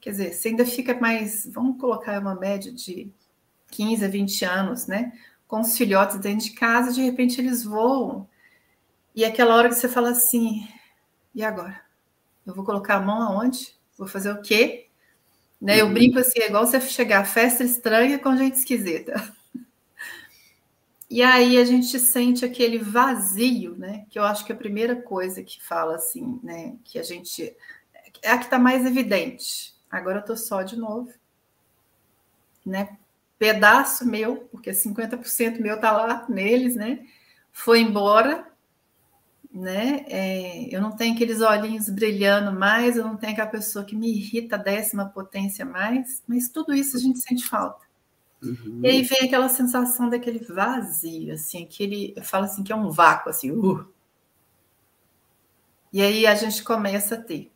Quer 0.00 0.10
dizer, 0.12 0.32
você 0.32 0.50
ainda 0.50 0.64
fica 0.64 0.96
mais. 1.00 1.44
Vamos 1.52 1.80
colocar 1.80 2.20
uma 2.20 2.36
média 2.36 2.72
de 2.72 3.10
15 3.72 4.04
a 4.04 4.08
20 4.08 4.44
anos, 4.44 4.86
né? 4.86 5.12
Com 5.46 5.60
os 5.60 5.76
filhotes 5.76 6.18
dentro 6.18 6.46
de 6.46 6.52
casa, 6.52 6.92
de 6.92 7.02
repente 7.02 7.40
eles 7.40 7.64
voam. 7.64 8.28
E 9.14 9.24
aquela 9.24 9.54
hora 9.54 9.68
que 9.68 9.74
você 9.74 9.88
fala 9.88 10.10
assim, 10.10 10.68
e 11.34 11.42
agora? 11.42 11.80
Eu 12.46 12.54
vou 12.54 12.64
colocar 12.64 12.96
a 12.96 13.00
mão 13.00 13.22
aonde? 13.22 13.74
Vou 13.96 14.06
fazer 14.06 14.30
o 14.30 14.42
quê? 14.42 14.88
Né? 15.60 15.80
Eu 15.80 15.86
uhum. 15.86 15.94
brinco 15.94 16.18
assim, 16.18 16.40
é 16.40 16.48
igual 16.48 16.66
você 16.66 16.80
chegar 16.80 17.20
a 17.20 17.24
festa 17.24 17.64
estranha 17.64 18.18
com 18.18 18.36
gente 18.36 18.56
esquisita. 18.56 19.34
E 21.08 21.22
aí 21.22 21.56
a 21.56 21.64
gente 21.64 21.98
sente 22.00 22.44
aquele 22.44 22.78
vazio, 22.78 23.76
né? 23.76 24.04
Que 24.10 24.18
eu 24.18 24.24
acho 24.24 24.44
que 24.44 24.52
a 24.52 24.56
primeira 24.56 24.96
coisa 24.96 25.42
que 25.42 25.62
fala 25.62 25.94
assim, 25.94 26.40
né? 26.42 26.76
Que 26.84 26.98
a 26.98 27.02
gente 27.02 27.56
é 28.22 28.30
a 28.30 28.38
que 28.38 28.44
está 28.44 28.58
mais 28.58 28.84
evidente. 28.84 29.72
Agora 29.90 30.18
eu 30.18 30.24
tô 30.24 30.36
só 30.36 30.62
de 30.62 30.76
novo, 30.76 31.12
né? 32.64 32.98
Pedaço 33.38 34.06
meu, 34.06 34.48
porque 34.50 34.70
50% 34.70 35.60
meu 35.60 35.78
tá 35.78 35.92
lá 35.92 36.26
neles, 36.28 36.74
né? 36.74 37.06
Foi 37.52 37.80
embora, 37.80 38.46
né? 39.52 40.04
É, 40.08 40.74
eu 40.74 40.80
não 40.80 40.92
tenho 40.92 41.14
aqueles 41.14 41.40
olhinhos 41.40 41.88
brilhando 41.88 42.58
mais, 42.58 42.96
eu 42.96 43.04
não 43.04 43.16
tenho 43.16 43.32
aquela 43.32 43.48
pessoa 43.48 43.84
que 43.84 43.96
me 43.96 44.10
irrita 44.10 44.56
a 44.56 44.58
décima 44.58 45.06
potência 45.06 45.64
mais, 45.64 46.22
mas 46.26 46.48
tudo 46.48 46.74
isso 46.74 46.96
a 46.96 47.00
gente 47.00 47.18
sente 47.18 47.46
falta. 47.46 47.86
Uhum. 48.42 48.80
E 48.82 48.88
aí 48.88 49.02
vem 49.02 49.26
aquela 49.26 49.48
sensação 49.48 50.08
daquele 50.08 50.38
vazio, 50.40 51.32
assim, 51.32 51.64
aquele, 51.64 52.12
eu 52.16 52.22
falo 52.22 52.44
assim 52.44 52.62
que 52.62 52.72
é 52.72 52.76
um 52.76 52.90
vácuo, 52.90 53.30
assim, 53.30 53.50
uh. 53.50 53.86
E 55.92 56.02
aí 56.02 56.26
a 56.26 56.34
gente 56.34 56.62
começa 56.62 57.14
a 57.14 57.20
ter, 57.20 57.50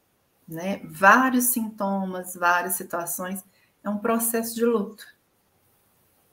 né, 0.49 0.81
vários 0.85 1.47
sintomas, 1.47 2.35
várias 2.35 2.75
situações, 2.75 3.45
é 3.85 3.91
um 3.91 3.99
processo 3.99 4.55
de 4.55 4.65
luto. 4.65 5.05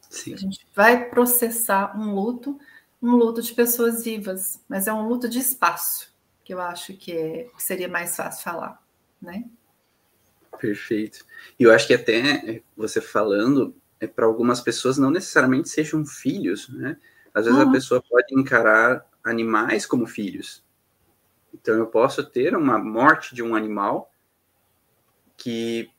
Sim. 0.10 0.34
A 0.34 0.38
gente 0.38 0.66
vai 0.76 1.10
processar 1.10 1.98
um 1.98 2.14
luto, 2.14 2.60
um 3.02 3.12
luto 3.12 3.42
de 3.42 3.54
pessoas 3.54 4.04
vivas, 4.04 4.62
mas 4.68 4.88
é 4.88 4.94
um 4.94 5.08
luto 5.08 5.28
de 5.28 5.40
espaço, 5.40 6.14
que 6.44 6.54
eu 6.54 6.62
acho 6.62 6.94
que, 6.94 7.12
é, 7.12 7.44
que 7.56 7.64
seria 7.64 7.88
mais 7.88 8.16
fácil 8.16 8.44
falar, 8.44 8.82
né? 9.22 9.46
Perfeito. 10.60 11.26
E 11.60 11.64
eu 11.64 11.72
acho 11.72 11.88
que 11.88 11.94
até 11.94 12.64
você 12.76 13.00
falando, 13.00 13.76
é, 14.00 14.08
para 14.08 14.26
algumas 14.26 14.62
pessoas 14.62 14.98
não 14.98 15.12
necessariamente 15.12 15.70
sejam 15.70 16.06
filhos, 16.06 16.70
né? 16.70 16.98
Às 17.34 17.46
vezes 17.46 17.60
uhum. 17.60 17.70
a 17.70 17.72
pessoa 17.72 18.02
pode 18.02 18.34
encarar 18.34 19.06
animais 19.24 19.86
como 19.86 20.08
filhos. 20.08 20.64
Então 21.54 21.76
eu 21.76 21.88
posso 21.88 22.24
ter 22.24 22.56
uma 22.56 22.80
morte 22.80 23.36
de 23.36 23.44
um 23.44 23.56
animal 23.56 24.12
que 25.36 25.90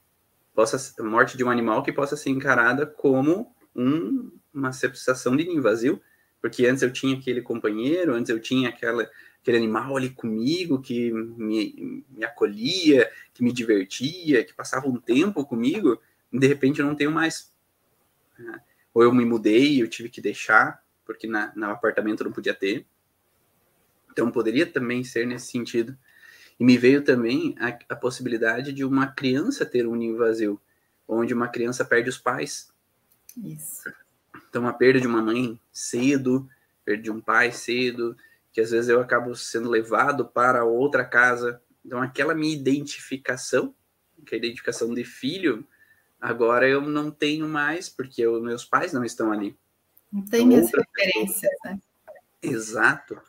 possa 0.54 1.02
morte 1.02 1.36
de 1.36 1.44
um 1.44 1.50
animal 1.50 1.82
que 1.82 1.92
possa 1.92 2.16
ser 2.16 2.30
encarada 2.30 2.84
como 2.84 3.54
um, 3.74 4.30
uma 4.52 4.72
sensação 4.72 5.36
de 5.36 5.44
ninho 5.44 5.62
vazio, 5.62 6.00
porque 6.40 6.66
antes 6.66 6.82
eu 6.82 6.92
tinha 6.92 7.16
aquele 7.16 7.42
companheiro, 7.42 8.14
antes 8.14 8.30
eu 8.30 8.40
tinha 8.40 8.68
aquela, 8.68 9.08
aquele 9.40 9.56
animal 9.56 9.96
ali 9.96 10.10
comigo 10.10 10.80
que 10.80 11.12
me, 11.12 12.04
me 12.08 12.24
acolhia, 12.24 13.10
que 13.34 13.42
me 13.42 13.52
divertia, 13.52 14.44
que 14.44 14.54
passava 14.54 14.88
um 14.88 15.00
tempo 15.00 15.44
comigo, 15.44 16.00
de 16.32 16.46
repente 16.46 16.80
eu 16.80 16.86
não 16.86 16.94
tenho 16.94 17.10
mais. 17.10 17.52
Ou 18.94 19.02
eu 19.02 19.12
me 19.12 19.24
mudei 19.24 19.82
eu 19.82 19.88
tive 19.88 20.08
que 20.08 20.20
deixar, 20.20 20.82
porque 21.04 21.26
na, 21.26 21.52
no 21.56 21.66
apartamento 21.66 22.24
não 22.24 22.32
podia 22.32 22.54
ter. 22.54 22.86
Então 24.10 24.30
poderia 24.30 24.66
também 24.66 25.02
ser 25.04 25.26
nesse 25.26 25.50
sentido. 25.50 25.96
E 26.58 26.64
me 26.64 26.76
veio 26.76 27.02
também 27.02 27.54
a, 27.58 27.78
a 27.88 27.96
possibilidade 27.96 28.72
de 28.72 28.84
uma 28.84 29.06
criança 29.06 29.64
ter 29.64 29.86
um 29.86 29.94
ninho 29.94 30.16
vazio, 30.16 30.60
onde 31.06 31.32
uma 31.32 31.48
criança 31.48 31.84
perde 31.84 32.08
os 32.08 32.18
pais. 32.18 32.72
Isso. 33.36 33.92
Então, 34.48 34.66
a 34.66 34.72
perda 34.72 35.00
de 35.00 35.06
uma 35.06 35.22
mãe 35.22 35.60
cedo, 35.72 36.48
perda 36.84 37.02
de 37.02 37.10
um 37.10 37.20
pai 37.20 37.52
cedo, 37.52 38.16
que 38.52 38.60
às 38.60 38.70
vezes 38.70 38.88
eu 38.88 39.00
acabo 39.00 39.34
sendo 39.34 39.68
levado 39.68 40.24
para 40.26 40.64
outra 40.64 41.04
casa. 41.04 41.60
Então, 41.84 42.00
aquela 42.00 42.34
minha 42.34 42.54
identificação, 42.54 43.74
que 44.26 44.34
é 44.34 44.36
a 44.36 44.38
identificação 44.38 44.92
de 44.94 45.04
filho, 45.04 45.66
Agora 46.20 46.68
eu 46.68 46.80
não 46.80 47.10
tenho 47.10 47.48
mais, 47.48 47.88
porque 47.88 48.26
os 48.26 48.42
meus 48.42 48.64
pais 48.64 48.92
não 48.92 49.04
estão 49.04 49.30
ali. 49.30 49.56
Não 50.12 50.24
tem 50.24 50.52
então, 50.52 50.64
as 50.64 50.72
referências, 50.72 51.52
né? 51.64 51.78
Exato. 52.42 53.20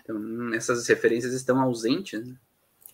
Então, 0.00 0.54
essas 0.54 0.86
referências 0.86 1.32
estão 1.32 1.60
ausentes. 1.60 2.24
Né? 2.24 2.36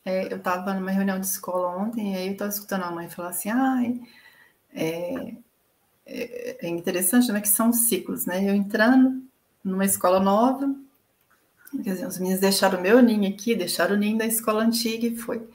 É, 0.04 0.32
eu 0.32 0.38
estava 0.38 0.72
numa 0.72 0.90
reunião 0.90 1.20
de 1.20 1.26
escola 1.26 1.76
ontem, 1.76 2.14
e 2.14 2.16
aí 2.16 2.26
eu 2.28 2.32
estava 2.32 2.50
escutando 2.50 2.84
a 2.84 2.90
mãe 2.90 3.10
falar 3.10 3.28
assim, 3.28 3.50
ai, 3.50 4.00
é, 4.72 5.14
é, 5.14 5.36
é 6.06 6.68
interessante, 6.68 7.30
né, 7.30 7.40
que 7.40 7.48
são 7.48 7.72
ciclos, 7.72 8.26
né? 8.26 8.48
Eu 8.48 8.54
entrando 8.54 9.22
numa 9.62 9.84
escola 9.84 10.18
nova, 10.18 10.74
quer 11.82 11.92
dizer, 11.92 12.06
os 12.06 12.18
meninos 12.18 12.40
deixaram 12.40 12.78
o 12.78 12.82
meu 12.82 13.00
ninho 13.00 13.28
aqui, 13.32 13.54
deixaram 13.54 13.94
o 13.94 13.98
ninho 13.98 14.18
da 14.18 14.26
escola 14.26 14.62
antiga 14.62 15.06
e 15.06 15.16
foi. 15.16 15.48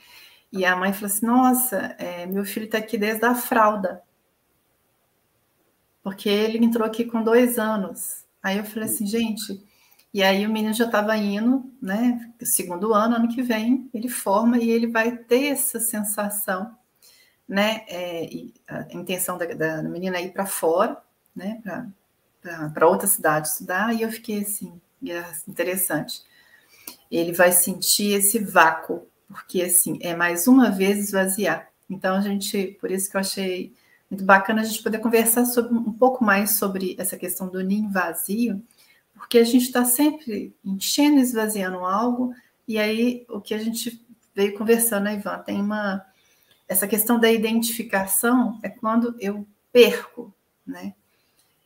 E 0.52 0.66
a 0.66 0.76
mãe 0.76 0.94
falou 0.94 1.08
assim: 1.08 1.26
Nossa, 1.26 1.78
é, 2.00 2.26
meu 2.26 2.46
filho 2.46 2.66
está 2.66 2.78
aqui 2.78 2.98
desde 2.98 3.26
a 3.26 3.36
fralda. 3.36 4.02
Porque 6.04 6.30
ele 6.30 6.58
entrou 6.64 6.88
aqui 6.88 7.04
com 7.04 7.22
dois 7.22 7.60
anos. 7.60 8.24
Aí 8.42 8.58
eu 8.58 8.64
falei 8.64 8.88
assim, 8.88 9.06
gente. 9.06 9.62
E 10.14 10.24
aí 10.24 10.46
o 10.46 10.50
menino 10.50 10.74
já 10.74 10.86
estava 10.86 11.18
indo, 11.18 11.70
né? 11.82 12.32
Segundo 12.42 12.94
ano, 12.94 13.18
ano 13.18 13.28
que 13.28 13.42
vem, 13.42 13.90
ele 13.94 14.08
forma 14.08 14.58
e 14.58 14.70
ele 14.70 14.88
vai 14.88 15.18
ter 15.18 15.48
essa 15.48 15.82
sensação, 15.82 16.74
né? 17.48 17.86
É, 17.88 18.30
a 18.68 18.88
intenção 18.92 19.38
da, 19.38 19.46
da 19.46 19.84
menina 19.84 20.18
é 20.18 20.26
ir 20.26 20.32
para 20.32 20.46
fora, 20.46 20.98
né? 21.36 21.62
Para 22.74 22.88
outra 22.88 23.08
cidade 23.08 23.48
estudar. 23.48 23.94
E 23.94 24.02
eu 24.02 24.12
fiquei 24.12 24.42
assim, 24.42 24.80
é 25.06 25.24
interessante. 25.48 26.22
Ele 27.10 27.32
vai 27.32 27.52
sentir 27.52 28.14
esse 28.14 28.40
vácuo 28.40 29.08
porque 29.28 29.62
assim, 29.62 30.00
é 30.02 30.16
mais 30.16 30.48
uma 30.48 30.72
vez 30.72 30.98
esvaziar. 30.98 31.70
Então 31.90 32.16
a 32.16 32.22
gente, 32.22 32.78
por 32.80 32.90
isso 32.90 33.10
que 33.10 33.18
eu 33.18 33.22
achei 33.22 33.74
muito 34.10 34.24
bacana 34.24 34.62
a 34.62 34.64
gente 34.64 34.82
poder 34.82 35.00
conversar 35.00 35.46
sobre, 35.46 35.74
um 35.74 35.92
pouco 35.92 36.24
mais 36.24 36.52
sobre 36.52 36.96
essa 36.98 37.18
questão 37.18 37.48
do 37.48 37.62
ninho 37.62 37.90
vazio, 37.90 38.62
porque 39.14 39.38
a 39.38 39.44
gente 39.44 39.66
está 39.66 39.84
sempre 39.84 40.56
enchendo 40.64 41.18
e 41.18 41.22
esvaziando 41.22 41.80
algo, 41.80 42.34
e 42.68 42.78
aí 42.78 43.26
o 43.30 43.42
que 43.42 43.54
a 43.54 43.58
gente 43.58 44.02
veio 44.34 44.58
conversando, 44.58 45.04
né, 45.04 45.16
Ivan, 45.16 45.40
tem 45.40 45.60
uma 45.60 46.06
essa 46.68 46.88
questão 46.88 47.20
da 47.20 47.32
identificação 47.32 48.60
é 48.62 48.70
quando 48.70 49.16
eu 49.20 49.48
perco, 49.72 50.34
né? 50.66 50.94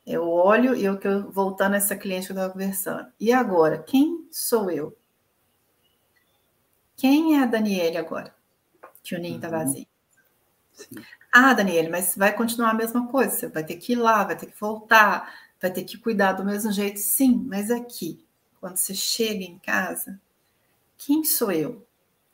Eu 0.05 0.27
olho 0.27 0.75
e 0.75 0.84
eu 0.84 0.98
que 0.98 1.08
voltando 1.29 1.74
a 1.74 1.77
essa 1.77 1.96
cliente 1.96 2.27
que 2.27 2.31
eu 2.31 2.36
estava 2.36 2.53
conversando. 2.53 3.12
E 3.20 3.31
agora, 3.31 3.81
quem 3.81 4.27
sou 4.31 4.70
eu? 4.70 4.98
Quem 6.98 7.38
é 7.38 7.43
a 7.43 7.46
Daniele 7.46 7.98
agora? 7.98 8.34
Que 9.03 9.15
o 9.15 9.20
ninho 9.20 9.36
está 9.36 9.48
uhum. 9.48 9.53
vazio. 9.53 9.88
Sim. 10.74 11.03
Ah, 11.31 11.53
Daniele, 11.53 11.89
mas 11.89 12.15
vai 12.15 12.34
continuar 12.34 12.72
a 12.72 12.75
mesma 12.75 13.08
coisa. 13.08 13.31
Você 13.31 13.48
vai 13.48 13.63
ter 13.63 13.77
que 13.77 13.93
ir 13.93 13.96
lá, 13.96 14.24
vai 14.24 14.36
ter 14.36 14.48
que 14.48 14.60
voltar, 14.60 15.34
vai 15.62 15.72
ter 15.72 15.84
que 15.84 15.98
cuidar 15.98 16.34
do 16.34 16.43
mesmo 16.43 16.72
jeito. 16.72 17.00
Sim, 17.00 17.46
mas 17.48 17.72
aqui, 17.72 18.24
quando 18.60 18.77
você 18.77 18.93
chega 18.93 19.43
em 19.43 19.58
casa, 19.60 20.20
quem 20.98 21.24
sou 21.24 21.51
eu? 21.51 21.86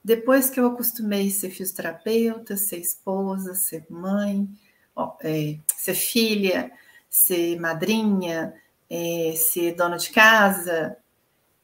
Depois 0.08 0.50
que 0.50 0.58
eu 0.58 0.68
acostumei 0.68 1.28
a 1.28 1.32
ser 1.32 1.50
fisioterapeuta, 1.50 2.56
ser 2.56 2.78
esposa, 2.78 3.54
ser 3.54 3.86
mãe, 3.90 4.48
ó, 4.96 5.18
é, 5.20 5.60
ser 5.76 5.96
filha, 5.96 6.72
ser 7.10 7.60
madrinha, 7.60 8.54
é, 8.90 9.34
ser 9.36 9.76
dona 9.76 9.98
de 9.98 10.10
casa, 10.12 10.96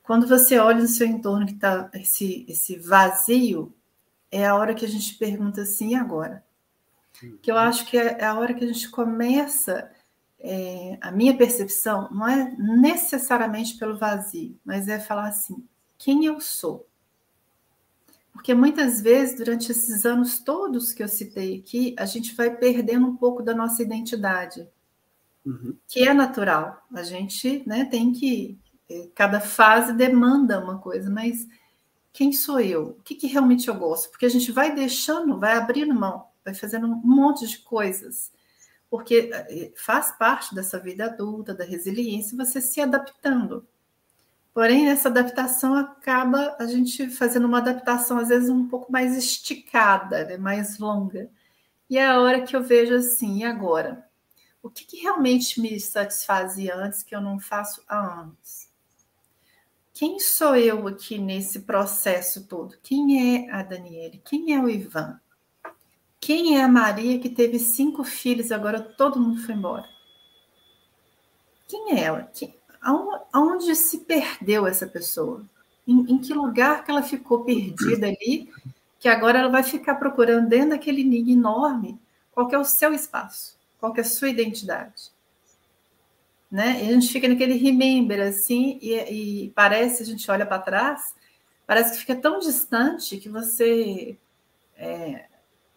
quando 0.03 0.27
você 0.27 0.59
olha 0.59 0.81
no 0.81 0.89
seu 0.89 1.07
entorno 1.07 1.45
que 1.45 1.53
está 1.53 1.89
esse, 1.93 2.45
esse 2.45 2.75
vazio, 2.75 3.73
é 4.29 4.45
a 4.45 4.57
hora 4.57 4.75
que 4.75 4.83
a 4.83 4.89
gente 4.89 5.13
pergunta 5.13 5.61
assim, 5.61 5.91
e 5.91 5.95
agora? 5.95 6.43
Que 7.41 7.49
eu 7.49 7.57
acho 7.57 7.85
que 7.85 7.97
é 7.97 8.25
a 8.25 8.37
hora 8.37 8.53
que 8.53 8.65
a 8.65 8.67
gente 8.67 8.89
começa, 8.89 9.89
é, 10.37 10.97
a 10.99 11.13
minha 11.13 11.37
percepção 11.37 12.09
não 12.11 12.27
é 12.27 12.53
necessariamente 12.57 13.77
pelo 13.77 13.97
vazio, 13.97 14.59
mas 14.65 14.89
é 14.89 14.99
falar 14.99 15.29
assim, 15.29 15.65
quem 15.97 16.25
eu 16.25 16.41
sou? 16.41 16.85
Porque 18.33 18.53
muitas 18.53 18.99
vezes, 18.99 19.37
durante 19.37 19.71
esses 19.71 20.05
anos 20.05 20.39
todos 20.39 20.91
que 20.91 21.03
eu 21.03 21.07
citei 21.07 21.59
aqui, 21.59 21.95
a 21.97 22.05
gente 22.05 22.35
vai 22.35 22.53
perdendo 22.53 23.05
um 23.05 23.15
pouco 23.15 23.43
da 23.43 23.53
nossa 23.53 23.81
identidade, 23.83 24.67
uhum. 25.45 25.77
que 25.87 26.01
é 26.01 26.13
natural. 26.13 26.83
A 26.91 27.03
gente 27.03 27.63
né, 27.67 27.85
tem 27.85 28.11
que 28.11 28.59
é, 28.89 29.07
cada 29.13 29.39
fase 29.39 29.93
demanda 29.93 30.59
uma 30.59 30.79
coisa, 30.79 31.09
mas 31.09 31.47
quem 32.11 32.33
sou 32.33 32.59
eu? 32.59 32.97
O 32.99 33.03
que, 33.03 33.15
que 33.15 33.27
realmente 33.27 33.67
eu 33.67 33.75
gosto? 33.75 34.09
Porque 34.09 34.25
a 34.25 34.29
gente 34.29 34.51
vai 34.51 34.73
deixando, 34.73 35.39
vai 35.39 35.55
abrindo 35.55 35.93
mão, 35.93 36.25
vai 36.43 36.55
fazendo 36.55 36.87
um 36.87 37.01
monte 37.03 37.47
de 37.47 37.59
coisas, 37.59 38.31
porque 38.89 39.29
é, 39.31 39.71
faz 39.75 40.11
parte 40.11 40.53
dessa 40.55 40.79
vida 40.79 41.05
adulta, 41.05 41.53
da 41.53 41.63
resiliência, 41.63 42.37
você 42.37 42.59
se 42.59 42.81
adaptando. 42.81 43.67
Porém, 44.53 44.89
essa 44.89 45.09
adaptação 45.09 45.73
acaba 45.73 46.55
a 46.59 46.65
gente 46.67 47.09
fazendo 47.09 47.45
uma 47.45 47.57
adaptação, 47.57 48.19
às 48.19 48.29
vezes, 48.29 48.49
um 48.49 48.67
pouco 48.67 48.91
mais 48.91 49.17
esticada, 49.17 50.25
né? 50.25 50.37
mais 50.37 50.77
longa. 50.77 51.29
E 51.89 51.97
é 51.97 52.05
a 52.05 52.19
hora 52.19 52.41
que 52.43 52.55
eu 52.55 52.63
vejo 52.63 52.93
assim, 52.93 53.39
e 53.39 53.43
agora? 53.43 54.07
O 54.61 54.69
que, 54.69 54.85
que 54.85 54.97
realmente 54.97 55.59
me 55.59 55.79
satisfazia 55.79 56.75
antes 56.75 57.03
que 57.03 57.15
eu 57.15 57.21
não 57.21 57.39
faço 57.39 57.83
há 57.87 58.21
anos? 58.21 58.73
quem 59.93 60.19
sou 60.19 60.55
eu 60.55 60.85
aqui 60.87 61.17
nesse 61.17 61.61
processo 61.61 62.47
todo? 62.47 62.75
Quem 62.81 63.45
é 63.45 63.51
a 63.51 63.61
Daniele? 63.61 64.21
Quem 64.25 64.53
é 64.53 64.59
o 64.59 64.67
Ivan? 64.67 65.19
Quem 66.19 66.57
é 66.57 66.63
a 66.63 66.67
Maria 66.67 67.19
que 67.19 67.29
teve 67.29 67.59
cinco 67.59 68.03
filhos 68.03 68.51
agora 68.51 68.81
todo 68.81 69.19
mundo 69.19 69.41
foi 69.41 69.53
embora? 69.53 69.87
Quem 71.67 71.93
é 71.93 72.03
ela? 72.03 72.23
Quem, 72.33 72.53
aonde 73.31 73.75
se 73.75 73.99
perdeu 73.99 74.67
essa 74.67 74.85
pessoa? 74.85 75.43
Em, 75.87 76.13
em, 76.13 76.17
que 76.17 76.33
lugar 76.33 76.83
que 76.83 76.91
ela 76.91 77.01
ficou 77.01 77.43
perdida 77.43 78.07
ali, 78.07 78.49
que 78.99 79.07
agora 79.07 79.39
ela 79.39 79.49
vai 79.49 79.63
ficar 79.63 79.95
procurando 79.95 80.47
dentro 80.47 80.69
daquele 80.69 81.01
enigma 81.01 81.31
enorme 81.31 81.99
qual 82.31 82.49
é 82.51 82.57
o 82.57 82.63
seu 82.63 82.93
espaço, 82.93 83.57
qual 83.79 83.93
é 83.95 84.01
a 84.01 84.05
sua 84.05 84.29
identidade. 84.29 85.11
Né? 86.49 86.83
E 86.83 86.89
a 86.89 86.93
gente 86.93 87.11
fica 87.11 87.27
naquele 87.27 87.55
remember 87.57 88.21
assim, 88.21 88.77
e, 88.81 88.93
e 89.45 89.49
parece, 89.51 90.03
a 90.03 90.05
gente 90.05 90.29
olha 90.29 90.45
para 90.45 90.59
trás, 90.59 91.13
parece 91.65 91.93
que 91.93 91.99
fica 91.99 92.15
tão 92.15 92.39
distante 92.39 93.17
que 93.17 93.27
você 93.27 94.17
é, 94.77 95.25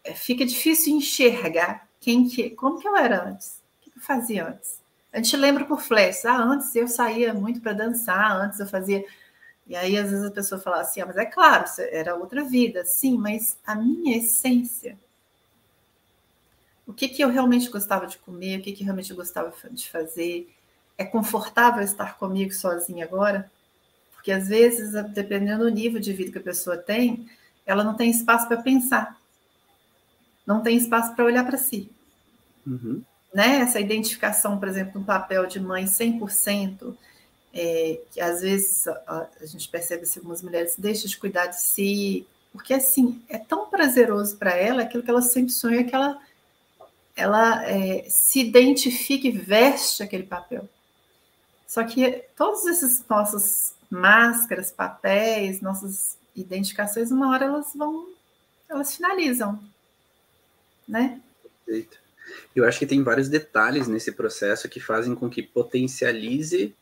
é, 0.03 0.13
fica 0.13 0.45
difícil 0.45 0.95
enxergar 0.95 1.87
quem 1.99 2.27
que, 2.27 2.51
como 2.51 2.79
que 2.79 2.87
eu 2.87 2.95
era 2.95 3.27
antes, 3.27 3.61
o 3.79 3.91
que 3.91 3.97
eu 3.97 4.01
fazia 4.01 4.47
antes. 4.47 4.81
A 5.17 5.19
gente 5.19 5.35
lembra 5.35 5.65
por 5.65 5.81
flash, 5.81 6.25
ah, 6.25 6.37
antes 6.37 6.75
eu 6.75 6.87
saía 6.87 7.33
muito 7.33 7.59
para 7.59 7.73
dançar, 7.73 8.39
antes 8.39 8.59
eu 8.59 8.67
fazia. 8.67 9.03
E 9.65 9.75
aí, 9.75 9.97
às 9.97 10.11
vezes, 10.11 10.23
a 10.23 10.29
pessoa 10.29 10.61
fala 10.61 10.79
assim, 10.81 11.01
ah, 11.01 11.07
mas 11.07 11.17
é 11.17 11.25
claro, 11.25 11.65
era 11.89 12.13
outra 12.13 12.43
vida. 12.43 12.85
Sim, 12.85 13.17
mas 13.17 13.57
a 13.65 13.73
minha 13.73 14.15
essência, 14.15 14.95
o 16.85 16.93
que, 16.93 17.07
que 17.07 17.23
eu 17.23 17.29
realmente 17.29 17.67
gostava 17.67 18.05
de 18.05 18.19
comer, 18.19 18.59
o 18.59 18.61
que, 18.61 18.71
que 18.73 18.83
realmente 18.83 19.11
gostava 19.11 19.51
de 19.71 19.89
fazer, 19.89 20.53
é 20.95 21.03
confortável 21.03 21.81
estar 21.81 22.19
comigo 22.19 22.53
sozinha 22.53 23.03
agora? 23.03 23.49
Porque 24.13 24.31
às 24.31 24.47
vezes, 24.47 24.91
dependendo 25.15 25.63
do 25.63 25.71
nível 25.71 25.99
de 25.99 26.13
vida 26.13 26.31
que 26.31 26.37
a 26.37 26.41
pessoa 26.41 26.77
tem, 26.77 27.27
ela 27.65 27.83
não 27.83 27.95
tem 27.95 28.11
espaço 28.11 28.47
para 28.47 28.61
pensar, 28.61 29.19
não 30.45 30.61
tem 30.61 30.77
espaço 30.77 31.15
para 31.15 31.25
olhar 31.25 31.43
para 31.43 31.57
si. 31.57 31.89
Uhum. 32.67 33.01
Né? 33.33 33.59
Essa 33.59 33.79
identificação, 33.79 34.57
por 34.57 34.67
exemplo, 34.67 34.99
no 34.99 35.05
papel 35.05 35.45
de 35.45 35.59
mãe 35.59 35.85
100%, 35.85 36.95
é, 37.53 37.99
que 38.11 38.21
às 38.21 38.41
vezes 38.41 38.87
a, 38.87 39.27
a 39.41 39.45
gente 39.45 39.67
percebe 39.67 40.07
que 40.07 40.19
algumas 40.19 40.41
mulheres 40.41 40.75
deixam 40.77 41.07
de 41.07 41.17
cuidar 41.17 41.47
de 41.47 41.59
si, 41.59 42.25
porque 42.51 42.73
assim, 42.73 43.21
é 43.27 43.37
tão 43.37 43.69
prazeroso 43.69 44.37
para 44.37 44.55
ela 44.55 44.83
aquilo 44.83 45.03
que 45.03 45.09
ela 45.09 45.21
sempre 45.21 45.51
sonha 45.51 45.83
que 45.83 45.93
ela, 45.93 46.21
ela 47.15 47.65
é, 47.65 48.05
se 48.09 48.39
identifique 48.39 49.27
e 49.27 49.31
veste 49.31 50.03
aquele 50.03 50.23
papel. 50.23 50.67
Só 51.67 51.83
que 51.83 52.23
todos 52.35 52.65
esses 52.65 53.03
nossos 53.07 53.73
máscaras, 53.89 54.71
papéis, 54.71 55.61
nossas 55.61 56.17
identificações, 56.35 57.11
uma 57.11 57.29
hora 57.29 57.45
elas 57.45 57.73
vão, 57.75 58.07
elas 58.69 58.95
finalizam, 58.95 59.59
né? 60.87 61.19
Perfeito. 61.65 62.06
Eu 62.55 62.65
acho 62.65 62.79
que 62.79 62.85
tem 62.85 63.03
vários 63.03 63.29
detalhes 63.29 63.87
nesse 63.87 64.11
processo 64.11 64.69
que 64.69 64.79
fazem 64.79 65.15
com 65.15 65.29
que 65.29 65.41
potencialize 65.43 66.73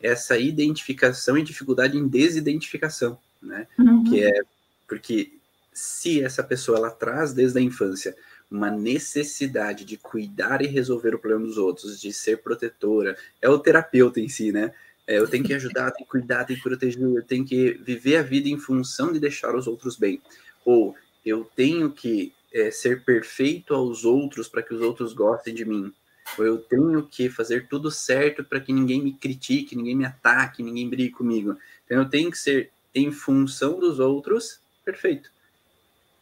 essa 0.00 0.36
identificação 0.36 1.38
e 1.38 1.42
dificuldade 1.42 1.96
em 1.96 2.06
desidentificação, 2.06 3.18
né? 3.42 3.66
Uhum. 3.78 4.04
Que 4.04 4.24
é 4.24 4.42
porque 4.86 5.32
se 5.72 6.22
essa 6.22 6.42
pessoa 6.42 6.78
ela 6.78 6.90
traz 6.90 7.32
desde 7.32 7.58
a 7.58 7.62
infância 7.62 8.14
uma 8.50 8.70
necessidade 8.70 9.84
de 9.84 9.96
cuidar 9.96 10.62
e 10.62 10.66
resolver 10.66 11.14
o 11.14 11.18
problema 11.18 11.46
dos 11.46 11.58
outros, 11.58 12.00
de 12.00 12.12
ser 12.12 12.38
protetora, 12.38 13.16
é 13.40 13.48
o 13.48 13.58
terapeuta 13.58 14.20
em 14.20 14.28
si, 14.28 14.52
né? 14.52 14.72
É, 15.06 15.18
eu 15.18 15.28
tenho 15.28 15.44
que 15.44 15.52
ajudar, 15.52 15.90
tenho 15.90 16.06
que 16.06 16.10
cuidar, 16.10 16.44
tenho 16.44 16.58
que 16.58 16.62
proteger, 16.62 17.02
eu 17.02 17.22
tenho 17.22 17.44
que 17.44 17.72
viver 17.82 18.16
a 18.16 18.22
vida 18.22 18.48
em 18.48 18.58
função 18.58 19.12
de 19.12 19.20
deixar 19.20 19.54
os 19.54 19.66
outros 19.66 19.96
bem. 19.96 20.22
Ou 20.64 20.94
eu 21.24 21.50
tenho 21.56 21.90
que 21.90 22.32
é, 22.54 22.70
ser 22.70 23.04
perfeito 23.04 23.74
aos 23.74 24.04
outros 24.04 24.48
para 24.48 24.62
que 24.62 24.72
os 24.72 24.80
outros 24.80 25.12
gostem 25.12 25.52
de 25.52 25.64
mim. 25.64 25.92
Ou 26.38 26.44
eu 26.44 26.58
tenho 26.58 27.06
que 27.06 27.28
fazer 27.28 27.66
tudo 27.68 27.90
certo 27.90 28.44
para 28.44 28.60
que 28.60 28.72
ninguém 28.72 29.02
me 29.02 29.12
critique, 29.12 29.76
ninguém 29.76 29.96
me 29.96 30.06
ataque, 30.06 30.62
ninguém 30.62 30.88
brigue 30.88 31.10
comigo. 31.10 31.58
Então 31.84 31.98
eu 31.98 32.08
tenho 32.08 32.30
que 32.30 32.38
ser 32.38 32.70
em 32.94 33.10
função 33.10 33.78
dos 33.78 33.98
outros 33.98 34.60
perfeito. 34.84 35.30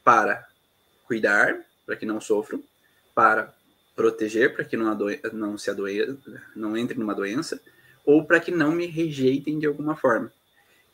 Para 0.03 0.49
cuidar, 1.07 1.61
para 1.85 1.95
que 1.95 2.07
não 2.07 2.21
sofram, 2.21 2.62
para 3.14 3.55
proteger, 3.95 4.55
para 4.55 4.64
que 4.64 4.77
não, 4.77 4.97
não 5.33 5.59
se 5.59 5.71
não 6.57 6.77
entre 6.77 6.99
numa 6.99 7.14
doença, 7.14 7.61
ou 8.05 8.25
para 8.25 8.40
que 8.40 8.51
não 8.51 8.73
me 8.73 8.87
rejeitem 8.87 9.59
de 9.59 9.66
alguma 9.66 9.95
forma. 9.95 10.33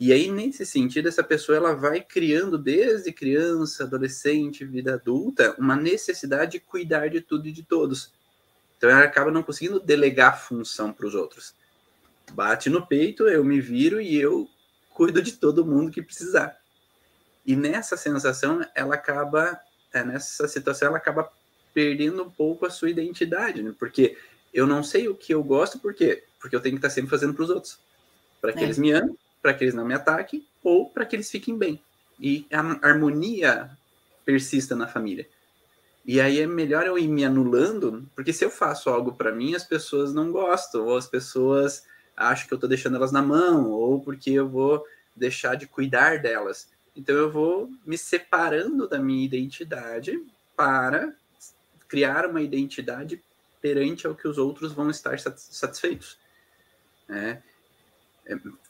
E 0.00 0.12
aí, 0.12 0.30
nesse 0.30 0.64
sentido, 0.64 1.08
essa 1.08 1.24
pessoa 1.24 1.56
ela 1.56 1.74
vai 1.74 2.00
criando 2.00 2.56
desde 2.56 3.12
criança, 3.12 3.82
adolescente, 3.82 4.64
vida 4.64 4.94
adulta, 4.94 5.56
uma 5.58 5.74
necessidade 5.74 6.52
de 6.52 6.60
cuidar 6.60 7.08
de 7.08 7.20
tudo 7.20 7.48
e 7.48 7.52
de 7.52 7.64
todos. 7.64 8.12
Então 8.76 8.88
ela 8.88 9.02
acaba 9.02 9.32
não 9.32 9.42
conseguindo 9.42 9.80
delegar 9.80 10.40
função 10.40 10.92
para 10.92 11.06
os 11.06 11.14
outros. 11.16 11.52
Bate 12.32 12.70
no 12.70 12.86
peito, 12.86 13.26
eu 13.28 13.44
me 13.44 13.60
viro 13.60 14.00
e 14.00 14.16
eu 14.16 14.48
cuido 14.94 15.20
de 15.20 15.32
todo 15.32 15.66
mundo 15.66 15.90
que 15.90 16.00
precisar. 16.00 16.56
E 17.44 17.56
nessa 17.56 17.96
sensação, 17.96 18.64
ela 18.76 18.94
acaba, 18.94 19.58
é, 19.92 20.04
nessa 20.04 20.46
situação, 20.46 20.88
ela 20.88 20.98
acaba 20.98 21.28
perdendo 21.74 22.22
um 22.22 22.30
pouco 22.30 22.66
a 22.66 22.70
sua 22.70 22.90
identidade, 22.90 23.62
né? 23.62 23.74
porque 23.76 24.16
eu 24.54 24.66
não 24.66 24.82
sei 24.84 25.08
o 25.08 25.14
que 25.14 25.34
eu 25.34 25.42
gosto, 25.42 25.78
por 25.78 25.92
quê? 25.92 26.24
Porque 26.38 26.54
eu 26.54 26.60
tenho 26.60 26.74
que 26.74 26.78
estar 26.78 26.90
sempre 26.90 27.10
fazendo 27.10 27.34
para 27.34 27.44
os 27.44 27.50
outros, 27.50 27.78
para 28.40 28.52
que 28.52 28.60
é. 28.60 28.62
eles 28.62 28.78
me 28.78 28.92
amem, 28.92 29.16
para 29.40 29.54
que 29.54 29.64
eles 29.64 29.74
não 29.74 29.84
me 29.84 29.94
ataquem 29.94 30.46
ou 30.62 30.90
para 30.90 31.04
que 31.04 31.16
eles 31.16 31.30
fiquem 31.30 31.56
bem. 31.56 31.82
E 32.20 32.46
a 32.52 32.88
harmonia 32.88 33.70
persista 34.24 34.74
na 34.74 34.86
família. 34.86 35.28
E 36.04 36.20
aí 36.20 36.40
é 36.40 36.46
melhor 36.46 36.86
eu 36.86 36.98
ir 36.98 37.06
me 37.06 37.24
anulando, 37.24 38.06
porque 38.14 38.32
se 38.32 38.44
eu 38.44 38.50
faço 38.50 38.88
algo 38.88 39.12
para 39.12 39.30
mim, 39.30 39.54
as 39.54 39.64
pessoas 39.64 40.14
não 40.14 40.32
gostam, 40.32 40.86
ou 40.86 40.96
as 40.96 41.06
pessoas 41.06 41.84
acham 42.16 42.48
que 42.48 42.54
eu 42.54 42.56
estou 42.56 42.68
deixando 42.68 42.96
elas 42.96 43.12
na 43.12 43.22
mão, 43.22 43.70
ou 43.70 44.00
porque 44.00 44.30
eu 44.30 44.48
vou 44.48 44.84
deixar 45.14 45.54
de 45.54 45.66
cuidar 45.66 46.18
delas. 46.18 46.68
Então 46.96 47.14
eu 47.14 47.30
vou 47.30 47.70
me 47.84 47.98
separando 47.98 48.88
da 48.88 48.98
minha 48.98 49.24
identidade 49.24 50.18
para 50.56 51.12
criar 51.86 52.26
uma 52.26 52.42
identidade 52.42 53.22
perante 53.60 54.06
ao 54.06 54.14
que 54.14 54.26
os 54.26 54.38
outros 54.38 54.72
vão 54.72 54.90
estar 54.90 55.18
satisfeitos. 55.18 56.18
Né? 57.08 57.42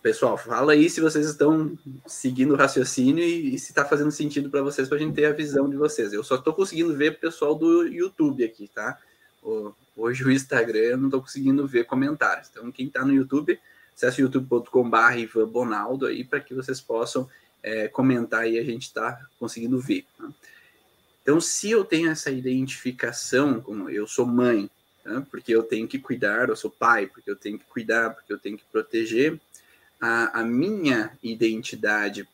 Pessoal, 0.01 0.39
fala 0.39 0.73
aí 0.73 0.89
se 0.89 1.01
vocês 1.01 1.27
estão 1.27 1.77
seguindo 2.07 2.55
o 2.55 2.57
raciocínio 2.57 3.25
e, 3.25 3.55
e 3.55 3.59
se 3.59 3.73
está 3.73 3.85
fazendo 3.85 4.13
sentido 4.13 4.49
para 4.49 4.63
vocês, 4.63 4.89
para 4.89 4.97
a 4.97 5.01
gente 5.01 5.15
ter 5.15 5.25
a 5.25 5.33
visão 5.33 5.69
de 5.69 5.77
vocês. 5.77 6.13
Eu 6.13 6.23
só 6.23 6.37
estou 6.37 6.55
conseguindo 6.55 6.97
ver 6.97 7.13
o 7.13 7.19
pessoal 7.19 7.55
do 7.55 7.85
YouTube 7.85 8.45
aqui, 8.45 8.69
tá? 8.69 8.97
O, 9.43 9.75
hoje 9.97 10.25
o 10.25 10.31
Instagram 10.31 10.79
eu 10.79 10.97
não 10.97 11.09
estou 11.09 11.21
conseguindo 11.21 11.67
ver 11.67 11.85
comentários. 11.85 12.49
Então, 12.51 12.71
quem 12.71 12.87
está 12.87 13.05
no 13.05 13.13
YouTube, 13.13 13.59
acesse 13.95 14.23
youtube.com.br 14.23 15.19
Ivan 15.19 15.49
Bonaldo 15.49 16.07
aí 16.07 16.25
para 16.25 16.41
que 16.41 16.55
vocês 16.55 16.81
possam 16.81 17.29
é, 17.61 17.89
comentar 17.89 18.49
e 18.49 18.59
a 18.59 18.65
gente 18.65 18.83
está 18.83 19.21
conseguindo 19.41 19.81
ver. 19.81 20.07
Tá? 20.17 20.29
Então, 21.23 21.41
se 21.41 21.71
eu 21.71 21.85
tenho 21.85 22.11
essa 22.11 22.31
identificação, 22.31 23.61
como 23.61 23.91
eu 23.91 24.07
sou 24.07 24.25
mãe, 24.25 24.71
tá? 25.03 25.21
porque 25.31 25.55
eu 25.55 25.65
tenho 25.65 25.89
que 25.89 25.99
cuidar, 25.99 26.49
eu 26.49 26.57
sou 26.57 26.71
pai, 26.71 27.07
porque 27.07 27.31
eu 27.31 27.37
tenho 27.37 27.59
que 27.59 27.65
cuidar, 27.67 28.15
porque 28.15 28.33
eu 28.33 28.39
tenho 28.39 28.57
que 28.57 28.65
proteger, 28.71 29.39
a, 30.01 30.41
a 30.41 30.45
minha 30.45 31.13
identidade, 31.23 32.29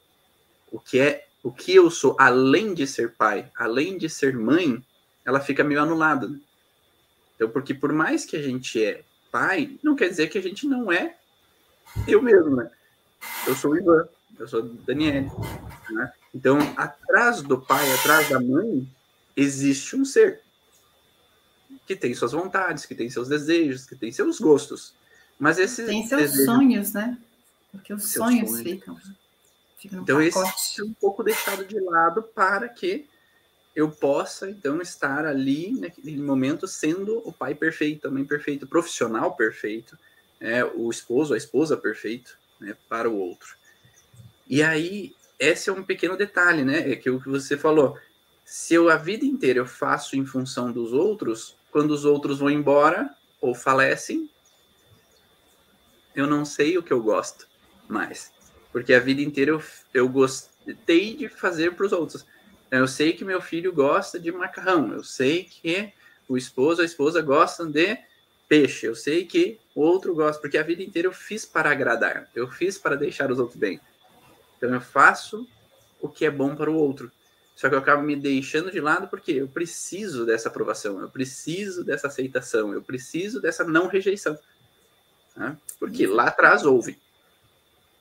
o 0.70 0.78
que 0.78 0.98
é 0.98 1.26
o 1.42 1.52
que 1.52 1.74
eu 1.74 1.90
sou, 1.90 2.16
além 2.18 2.72
de 2.72 2.86
ser 2.86 3.12
pai, 3.12 3.50
além 3.54 3.98
de 3.98 4.08
ser 4.08 4.34
mãe, 4.34 4.82
ela 5.26 5.40
fica 5.40 5.62
meio 5.62 5.82
anulada. 5.82 6.26
Né? 6.26 6.40
Então, 7.36 7.50
porque 7.50 7.74
por 7.74 7.92
mais 7.92 8.24
que 8.24 8.34
a 8.34 8.42
gente 8.42 8.82
é 8.82 9.04
pai, 9.30 9.78
não 9.82 9.94
quer 9.94 10.08
dizer 10.08 10.28
que 10.28 10.38
a 10.38 10.42
gente 10.42 10.66
não 10.66 10.90
é 10.90 11.16
eu 12.08 12.22
mesmo, 12.22 12.56
né? 12.56 12.70
Eu 13.46 13.54
sou 13.54 13.72
o 13.72 13.76
Ivan, 13.76 14.08
eu 14.38 14.48
sou 14.48 14.60
o 14.60 14.68
Daniel. 14.68 15.24
Né? 15.90 16.12
Então, 16.34 16.58
atrás 16.78 17.42
do 17.42 17.60
pai, 17.60 17.92
atrás 17.92 18.30
da 18.30 18.40
mãe, 18.40 18.88
existe 19.36 19.96
um 19.96 20.04
ser 20.04 20.40
que 21.86 21.94
tem 21.94 22.14
suas 22.14 22.32
vontades, 22.32 22.86
que 22.86 22.94
tem 22.94 23.10
seus 23.10 23.28
desejos, 23.28 23.84
que 23.84 23.94
tem 23.94 24.10
seus 24.10 24.40
gostos. 24.40 24.94
Mas 25.38 25.58
esses 25.58 25.86
tem 25.86 26.06
seus 26.06 26.22
desejos, 26.22 26.46
sonhos, 26.46 26.92
né? 26.94 27.18
Porque 27.74 27.92
os 27.92 28.12
sonhos, 28.12 28.50
sonhos, 28.50 28.62
ficam. 28.62 28.96
ficam 29.76 30.02
então, 30.02 30.18
pacote. 30.18 30.54
esse 30.56 30.80
é 30.80 30.84
um 30.84 30.92
pouco 30.92 31.24
deixado 31.24 31.64
de 31.64 31.78
lado 31.80 32.22
para 32.22 32.68
que 32.68 33.08
eu 33.74 33.90
possa, 33.90 34.48
então, 34.48 34.80
estar 34.80 35.26
ali 35.26 35.72
naquele 35.72 36.16
momento 36.16 36.68
sendo 36.68 37.18
o 37.28 37.32
pai 37.32 37.52
perfeito, 37.56 38.06
a 38.06 38.10
mãe 38.12 38.24
perfeita, 38.24 38.64
o 38.64 38.68
profissional 38.68 39.34
perfeito, 39.34 39.98
é, 40.38 40.64
o 40.64 40.88
esposo, 40.88 41.34
a 41.34 41.36
esposa 41.36 41.76
perfeito 41.76 42.38
né, 42.60 42.76
para 42.88 43.10
o 43.10 43.18
outro. 43.18 43.56
E 44.46 44.62
aí, 44.62 45.12
esse 45.36 45.68
é 45.68 45.72
um 45.72 45.82
pequeno 45.82 46.16
detalhe, 46.16 46.64
né? 46.64 46.92
É 46.92 46.94
que 46.94 47.10
o 47.10 47.20
que 47.20 47.28
você 47.28 47.56
falou. 47.58 47.98
Se 48.44 48.74
eu 48.74 48.88
a 48.88 48.96
vida 48.96 49.24
inteira 49.24 49.58
eu 49.58 49.66
faço 49.66 50.14
em 50.14 50.24
função 50.24 50.70
dos 50.70 50.92
outros, 50.92 51.56
quando 51.72 51.90
os 51.90 52.04
outros 52.04 52.38
vão 52.38 52.50
embora 52.50 53.12
ou 53.40 53.52
falecem, 53.52 54.30
eu 56.14 56.28
não 56.28 56.44
sei 56.44 56.78
o 56.78 56.82
que 56.82 56.92
eu 56.92 57.02
gosto 57.02 57.48
mais. 57.88 58.32
Porque 58.72 58.92
a 58.92 59.00
vida 59.00 59.20
inteira 59.20 59.52
eu, 59.52 59.62
eu 59.92 60.08
gostei 60.08 61.14
de 61.14 61.28
fazer 61.28 61.74
para 61.74 61.86
os 61.86 61.92
outros. 61.92 62.26
Eu 62.70 62.88
sei 62.88 63.12
que 63.12 63.24
meu 63.24 63.40
filho 63.40 63.72
gosta 63.72 64.18
de 64.18 64.32
macarrão, 64.32 64.92
eu 64.92 65.04
sei 65.04 65.44
que 65.44 65.92
o 66.28 66.36
esposo, 66.36 66.82
a 66.82 66.84
esposa 66.84 67.22
gostam 67.22 67.70
de 67.70 67.96
peixe, 68.48 68.86
eu 68.86 68.94
sei 68.94 69.24
que 69.24 69.60
o 69.74 69.82
outro 69.82 70.14
gosta, 70.14 70.40
porque 70.40 70.58
a 70.58 70.62
vida 70.62 70.82
inteira 70.82 71.08
eu 71.08 71.12
fiz 71.12 71.44
para 71.44 71.70
agradar, 71.70 72.28
eu 72.34 72.50
fiz 72.50 72.76
para 72.76 72.96
deixar 72.96 73.30
os 73.30 73.38
outros 73.38 73.58
bem. 73.58 73.80
Então 74.56 74.74
eu 74.74 74.80
faço 74.80 75.46
o 76.00 76.08
que 76.08 76.24
é 76.24 76.30
bom 76.30 76.56
para 76.56 76.70
o 76.70 76.74
outro. 76.74 77.12
Só 77.54 77.68
que 77.68 77.74
eu 77.74 77.78
acabo 77.78 78.02
me 78.02 78.16
deixando 78.16 78.70
de 78.70 78.80
lado 78.80 79.06
porque 79.06 79.32
eu 79.32 79.46
preciso 79.46 80.26
dessa 80.26 80.48
aprovação, 80.48 81.00
eu 81.00 81.08
preciso 81.08 81.84
dessa 81.84 82.08
aceitação, 82.08 82.72
eu 82.72 82.82
preciso 82.82 83.40
dessa 83.40 83.62
não 83.62 83.86
rejeição. 83.86 84.36
Né? 85.36 85.56
Porque 85.78 86.06
lá 86.06 86.24
atrás 86.24 86.64
houve 86.64 87.00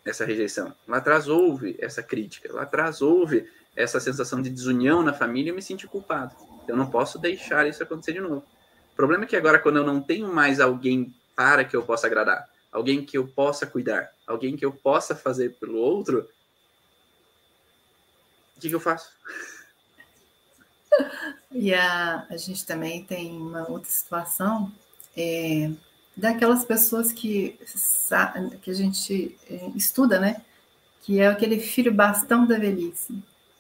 essa 0.06 0.26
rejeição, 0.26 0.74
lá 0.88 0.98
atrás 0.98 1.28
houve 1.28 1.78
essa 1.80 2.04
crítica, 2.04 2.52
lá 2.54 2.64
atrás 2.64 3.02
houve 3.02 3.50
essa 3.76 4.00
sensação 4.00 4.42
de 4.42 4.50
desunião 4.50 5.02
na 5.02 5.14
família 5.14 5.52
e 5.52 5.56
me 5.56 5.62
senti 5.62 5.88
culpado. 5.88 6.36
Eu 6.68 6.76
não 6.76 6.90
posso 6.90 7.18
deixar 7.18 7.68
isso 7.68 7.82
acontecer 7.82 8.14
de 8.14 8.20
novo. 8.20 8.46
O 8.92 8.96
problema 8.96 9.24
é 9.24 9.28
que 9.28 9.36
agora, 9.36 9.60
quando 9.60 9.78
eu 9.78 9.86
não 9.86 10.02
tenho 10.02 10.32
mais 10.32 10.60
alguém 10.60 11.14
para 11.36 11.66
que 11.66 11.76
eu 11.76 11.84
possa 11.84 12.08
agradar, 12.08 12.48
alguém 12.72 13.04
que 13.06 13.18
eu 13.18 13.28
possa 13.28 13.66
cuidar, 13.66 14.12
alguém 14.28 14.56
que 14.56 14.66
eu 14.66 14.72
possa 14.72 15.16
fazer 15.16 15.56
pelo 15.60 15.78
outro, 15.78 16.30
o 18.56 18.60
que, 18.60 18.70
que 18.70 18.76
eu 18.76 18.80
faço? 18.80 19.12
E 21.56 21.72
a, 21.72 22.26
a 22.32 22.38
gente 22.38 22.66
também 22.66 23.04
tem 23.04 23.38
uma 23.38 23.70
outra 23.70 23.90
situação 23.90 24.72
é, 25.16 25.72
daquelas 26.16 26.64
pessoas 26.64 27.12
que, 27.12 27.60
que 28.62 28.72
a 28.72 28.74
gente 28.74 29.36
é, 29.50 29.72
estuda, 29.76 30.20
né? 30.20 30.42
Que 31.02 31.20
é 31.20 31.28
aquele 31.28 31.60
filho 31.60 31.94
bastão 31.94 32.46
da 32.46 32.58
velhice. 32.58 33.14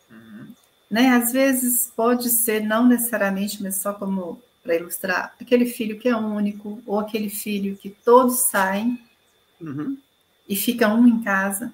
Uhum. 0.10 0.48
Né? 0.90 1.10
Às 1.10 1.32
vezes 1.32 1.92
pode 1.96 2.30
ser, 2.30 2.62
não 2.62 2.88
necessariamente, 2.88 3.62
mas 3.62 3.76
só 3.78 3.94
como 3.94 4.42
para 4.64 4.76
ilustrar, 4.76 5.36
aquele 5.40 5.66
filho 5.66 6.00
que 6.00 6.08
é 6.08 6.16
único, 6.16 6.82
ou 6.86 7.00
aquele 7.00 7.30
filho 7.30 7.76
que 7.76 7.90
todos 7.90 8.40
saem 8.46 8.98
uhum. 9.60 9.98
e 10.48 10.56
fica 10.56 10.88
um 10.88 11.06
em 11.06 11.22
casa, 11.22 11.74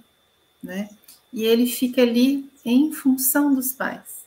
né? 0.61 0.89
E 1.31 1.43
ele 1.43 1.67
fica 1.67 2.01
ali 2.01 2.49
em 2.65 2.91
função 2.91 3.53
dos 3.53 3.71
pais. 3.71 4.18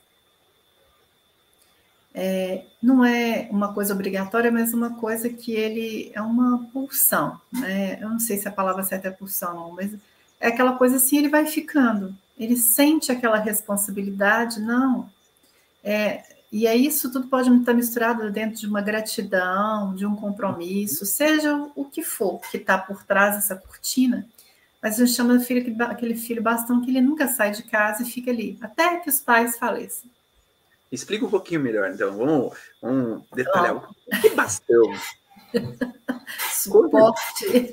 É, 2.14 2.64
não 2.82 3.04
é 3.04 3.48
uma 3.50 3.72
coisa 3.72 3.94
obrigatória, 3.94 4.50
mas 4.50 4.74
uma 4.74 4.96
coisa 4.96 5.30
que 5.30 5.52
ele 5.52 6.10
é 6.14 6.20
uma 6.20 6.68
pulsão, 6.72 7.40
né? 7.50 7.98
Eu 8.02 8.10
não 8.10 8.18
sei 8.18 8.36
se 8.36 8.46
a 8.46 8.52
palavra 8.52 8.82
certa 8.82 9.08
é 9.08 9.10
pulsão, 9.10 9.72
mas 9.74 9.94
é 10.38 10.48
aquela 10.48 10.74
coisa 10.74 10.96
assim, 10.96 11.18
ele 11.18 11.28
vai 11.28 11.46
ficando, 11.46 12.14
ele 12.38 12.56
sente 12.56 13.10
aquela 13.10 13.38
responsabilidade, 13.38 14.60
não. 14.60 15.08
É, 15.82 16.22
e 16.50 16.66
aí 16.66 16.86
isso 16.86 17.10
tudo 17.10 17.28
pode 17.28 17.50
estar 17.50 17.72
misturado 17.72 18.30
dentro 18.30 18.60
de 18.60 18.66
uma 18.66 18.82
gratidão, 18.82 19.94
de 19.94 20.04
um 20.04 20.14
compromisso, 20.14 21.06
seja 21.06 21.66
o 21.74 21.84
que 21.86 22.02
for 22.02 22.40
que 22.50 22.58
está 22.58 22.76
por 22.76 23.04
trás 23.04 23.36
dessa 23.36 23.56
cortina, 23.56 24.28
mas 24.82 25.00
a 25.00 25.06
gente 25.06 25.16
chama 25.16 25.40
filho, 25.40 25.74
aquele 25.84 26.14
filho 26.14 26.42
bastão 26.42 26.82
que 26.82 26.90
ele 26.90 27.00
nunca 27.00 27.26
sai 27.26 27.52
de 27.52 27.62
casa 27.62 28.02
e 28.02 28.06
fica 28.06 28.30
ali, 28.30 28.58
até 28.60 28.98
que 28.98 29.08
os 29.08 29.18
pais 29.18 29.56
faleçam. 29.56 30.10
Explica 30.92 31.24
um 31.24 31.30
pouquinho 31.30 31.62
melhor, 31.62 31.90
então. 31.90 32.14
Vamos, 32.14 32.58
vamos 32.82 33.24
detalhar. 33.34 33.76
O 33.76 34.20
que 34.20 34.28
é 34.28 34.34
bastão? 34.34 34.82
Suporte. 36.52 37.72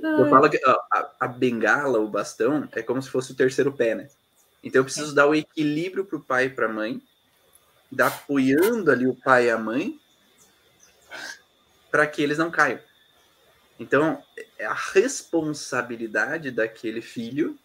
Eu 0.00 0.30
falo 0.30 0.48
que 0.48 0.58
a, 0.64 1.10
a, 1.20 1.28
bengala, 1.28 1.98
o 1.98 2.08
bastão, 2.08 2.66
é 2.72 2.82
como 2.82 3.02
se 3.02 3.10
fosse 3.10 3.32
o 3.32 3.36
terceiro 3.36 3.70
pé, 3.70 3.94
né? 3.94 4.08
Então 4.64 4.80
eu 4.80 4.84
preciso 4.84 5.14
dar 5.14 5.26
o 5.26 5.34
equilíbrio 5.34 6.04
para 6.04 6.16
o 6.16 6.22
pai 6.22 6.46
e 6.46 6.50
para 6.50 6.66
a 6.66 6.72
mãe, 6.72 7.02
dar 7.92 8.06
apoiando 8.06 8.90
ali 8.90 9.06
o 9.06 9.14
pai 9.14 9.46
e 9.46 9.50
a 9.50 9.58
mãe, 9.58 10.00
para 11.90 12.06
que 12.06 12.22
eles 12.22 12.38
não 12.38 12.50
caiam. 12.50 12.80
Então, 13.78 14.22
é 14.58 14.64
a 14.64 14.74
responsabilidade 14.74 16.50
daquele 16.50 17.00
filho 17.00 17.58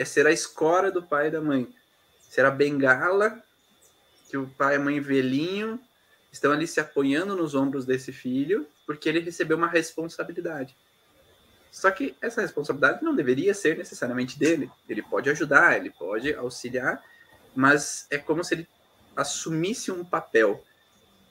é 0.00 0.04
ser 0.04 0.26
a 0.26 0.32
escora 0.32 0.90
do 0.90 1.02
pai 1.02 1.28
e 1.28 1.30
da 1.30 1.42
mãe. 1.42 1.68
Ser 2.18 2.46
a 2.46 2.50
bengala 2.50 3.42
que 4.30 4.36
o 4.38 4.48
pai 4.48 4.74
e 4.74 4.76
a 4.76 4.80
mãe 4.80 4.98
velhinho 4.98 5.78
estão 6.32 6.52
ali 6.52 6.66
se 6.66 6.80
apoiando 6.80 7.36
nos 7.36 7.54
ombros 7.54 7.84
desse 7.84 8.10
filho, 8.10 8.66
porque 8.86 9.10
ele 9.10 9.20
recebeu 9.20 9.58
uma 9.58 9.68
responsabilidade. 9.68 10.74
Só 11.70 11.90
que 11.90 12.16
essa 12.22 12.40
responsabilidade 12.40 13.04
não 13.04 13.14
deveria 13.14 13.52
ser 13.52 13.76
necessariamente 13.76 14.38
dele. 14.38 14.70
Ele 14.88 15.02
pode 15.02 15.28
ajudar, 15.28 15.76
ele 15.76 15.90
pode 15.90 16.32
auxiliar, 16.32 17.04
mas 17.54 18.06
é 18.08 18.16
como 18.16 18.42
se 18.42 18.54
ele 18.54 18.68
assumisse 19.14 19.92
um 19.92 20.02
papel. 20.02 20.64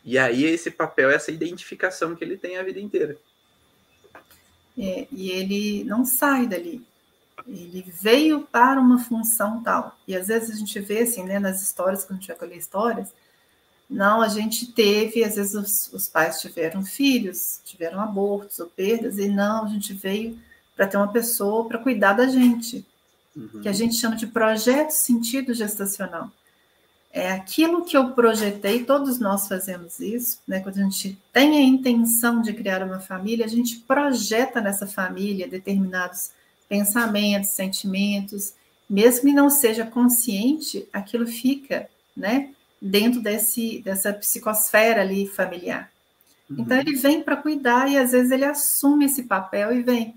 E 0.05 0.15
aí 0.15 0.43
esse 0.45 0.69
papel 0.69 1.09
é 1.09 1.15
essa 1.15 1.31
identificação 1.31 2.15
que 2.15 2.23
ele 2.23 2.37
tem 2.37 2.57
a 2.57 2.63
vida 2.63 2.79
inteira. 2.79 3.17
É, 4.77 5.07
e 5.11 5.31
ele 5.31 5.83
não 5.85 6.05
sai 6.05 6.45
dali. 6.45 6.87
Ele 7.49 7.83
veio 8.01 8.41
para 8.41 8.79
uma 8.79 8.99
função 8.99 9.61
tal. 9.63 9.97
E 10.07 10.15
às 10.15 10.27
vezes 10.27 10.51
a 10.51 10.59
gente 10.59 10.79
vê 10.79 10.99
assim, 10.99 11.23
né, 11.23 11.39
nas 11.39 11.61
histórias, 11.61 12.05
quando 12.05 12.17
a 12.17 12.21
gente 12.21 12.27
vai 12.27 12.37
colher 12.37 12.57
histórias, 12.57 13.11
não, 13.89 14.21
a 14.21 14.27
gente 14.27 14.71
teve, 14.71 15.23
às 15.23 15.35
vezes 15.35 15.55
os, 15.55 15.91
os 15.91 16.07
pais 16.07 16.39
tiveram 16.39 16.85
filhos, 16.85 17.59
tiveram 17.65 17.99
abortos 17.99 18.59
ou 18.59 18.67
perdas, 18.67 19.17
e 19.17 19.27
não, 19.27 19.65
a 19.65 19.67
gente 19.67 19.93
veio 19.93 20.37
para 20.75 20.85
ter 20.85 20.97
uma 20.97 21.11
pessoa 21.11 21.67
para 21.67 21.79
cuidar 21.79 22.13
da 22.13 22.27
gente, 22.27 22.85
uhum. 23.35 23.61
que 23.61 23.67
a 23.67 23.73
gente 23.73 23.95
chama 23.95 24.15
de 24.15 24.27
projeto 24.27 24.91
sentido 24.91 25.55
gestacional. 25.55 26.31
É 27.11 27.31
aquilo 27.31 27.83
que 27.83 27.97
eu 27.97 28.11
projetei, 28.11 28.85
todos 28.85 29.17
nós 29.17 29.47
fazemos 29.47 29.99
isso, 29.99 30.39
né? 30.47 30.59
Quando 30.59 30.77
a 30.77 30.83
gente 30.83 31.19
tem 31.33 31.57
a 31.57 31.61
intenção 31.61 32.39
de 32.43 32.53
criar 32.53 32.83
uma 32.83 32.99
família, 32.99 33.45
a 33.45 33.49
gente 33.49 33.77
projeta 33.79 34.61
nessa 34.61 34.85
família 34.85 35.47
determinados 35.47 36.29
pensamentos, 36.69 37.49
sentimentos, 37.49 38.53
mesmo 38.89 39.27
que 39.27 39.33
não 39.33 39.49
seja 39.49 39.85
consciente, 39.85 40.87
aquilo 40.93 41.27
fica, 41.27 41.89
né? 42.15 42.51
Dentro 42.81 43.21
desse, 43.21 43.81
dessa 43.81 44.13
psicosfera 44.13 45.01
ali 45.01 45.27
familiar. 45.27 45.91
Uhum. 46.49 46.61
Então 46.61 46.79
ele 46.79 46.95
vem 46.95 47.21
para 47.21 47.35
cuidar 47.35 47.89
e 47.89 47.97
às 47.97 48.13
vezes 48.13 48.31
ele 48.31 48.45
assume 48.45 49.05
esse 49.05 49.23
papel 49.23 49.75
e 49.75 49.83
vem. 49.83 50.15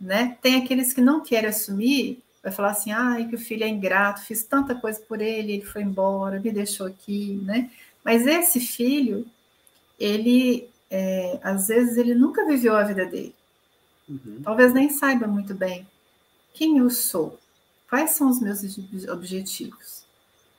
Né? 0.00 0.38
Tem 0.40 0.56
aqueles 0.56 0.92
que 0.92 1.00
não 1.00 1.20
querem 1.20 1.50
assumir 1.50 2.24
vai 2.44 2.52
falar 2.52 2.72
assim, 2.72 2.92
ai, 2.92 3.26
que 3.26 3.34
o 3.34 3.38
filho 3.38 3.64
é 3.64 3.68
ingrato, 3.68 4.20
fiz 4.20 4.44
tanta 4.44 4.74
coisa 4.74 5.00
por 5.00 5.22
ele, 5.22 5.54
ele 5.54 5.64
foi 5.64 5.80
embora, 5.80 6.38
me 6.38 6.52
deixou 6.52 6.86
aqui, 6.86 7.40
né? 7.42 7.70
Mas 8.04 8.26
esse 8.26 8.60
filho, 8.60 9.26
ele, 9.98 10.68
é, 10.90 11.40
às 11.42 11.68
vezes, 11.68 11.96
ele 11.96 12.14
nunca 12.14 12.44
viveu 12.44 12.76
a 12.76 12.82
vida 12.82 13.06
dele. 13.06 13.34
Uhum. 14.08 14.40
Talvez 14.42 14.72
nem 14.72 14.90
saiba 14.90 15.26
muito 15.26 15.54
bem 15.54 15.86
quem 16.52 16.78
eu 16.78 16.88
sou, 16.88 17.38
quais 17.88 18.12
são 18.12 18.30
os 18.30 18.40
meus 18.40 18.62
objetivos. 19.08 20.04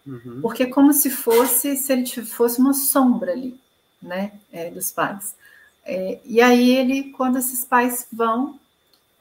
Uhum. 0.06 0.42
Porque 0.42 0.64
é 0.64 0.70
como 0.70 0.94
se 0.94 1.10
fosse, 1.10 1.76
se 1.78 1.94
ele 1.94 2.06
fosse 2.26 2.60
uma 2.60 2.74
sombra 2.74 3.32
ali, 3.32 3.60
né, 4.02 4.34
é, 4.52 4.70
dos 4.70 4.92
pais. 4.92 5.36
É, 5.84 6.20
e 6.26 6.42
aí 6.42 6.72
ele, 6.72 7.12
quando 7.12 7.38
esses 7.38 7.64
pais 7.64 8.08
vão, 8.12 8.60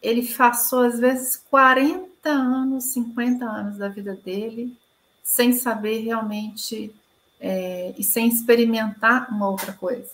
ele 0.02 0.26
passou 0.34 0.80
às 0.80 0.98
vezes 0.98 1.36
40 1.48 2.28
anos, 2.28 2.84
50 2.84 3.44
anos 3.44 3.78
da 3.78 3.88
vida 3.88 4.14
dele 4.14 4.76
sem 5.22 5.54
saber 5.54 6.00
realmente 6.00 6.94
é, 7.40 7.94
e 7.96 8.04
sem 8.04 8.28
experimentar 8.28 9.30
uma 9.30 9.48
outra 9.48 9.72
coisa. 9.72 10.10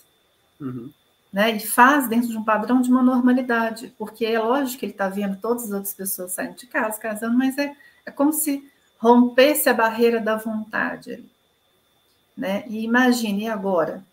Uhum. 0.60 0.90
Né? 1.32 1.52
E 1.52 1.60
faz 1.60 2.08
dentro 2.08 2.28
de 2.28 2.36
um 2.36 2.44
padrão 2.44 2.80
de 2.80 2.90
uma 2.90 3.02
normalidade, 3.02 3.94
porque 3.96 4.26
é 4.26 4.38
lógico 4.38 4.80
que 4.80 4.86
ele 4.86 4.92
está 4.92 5.08
vendo 5.08 5.40
todas 5.40 5.64
as 5.64 5.70
outras 5.70 5.94
pessoas 5.94 6.32
saindo 6.32 6.56
de 6.56 6.66
casa, 6.66 7.00
casando, 7.00 7.38
mas 7.38 7.56
é, 7.56 7.76
é 8.04 8.10
como 8.10 8.32
se 8.32 8.68
rompesse 8.98 9.68
a 9.68 9.74
barreira 9.74 10.20
da 10.20 10.36
vontade. 10.36 11.24
Né? 12.36 12.64
E 12.68 12.82
imagine 12.82 13.48
agora, 13.48 14.04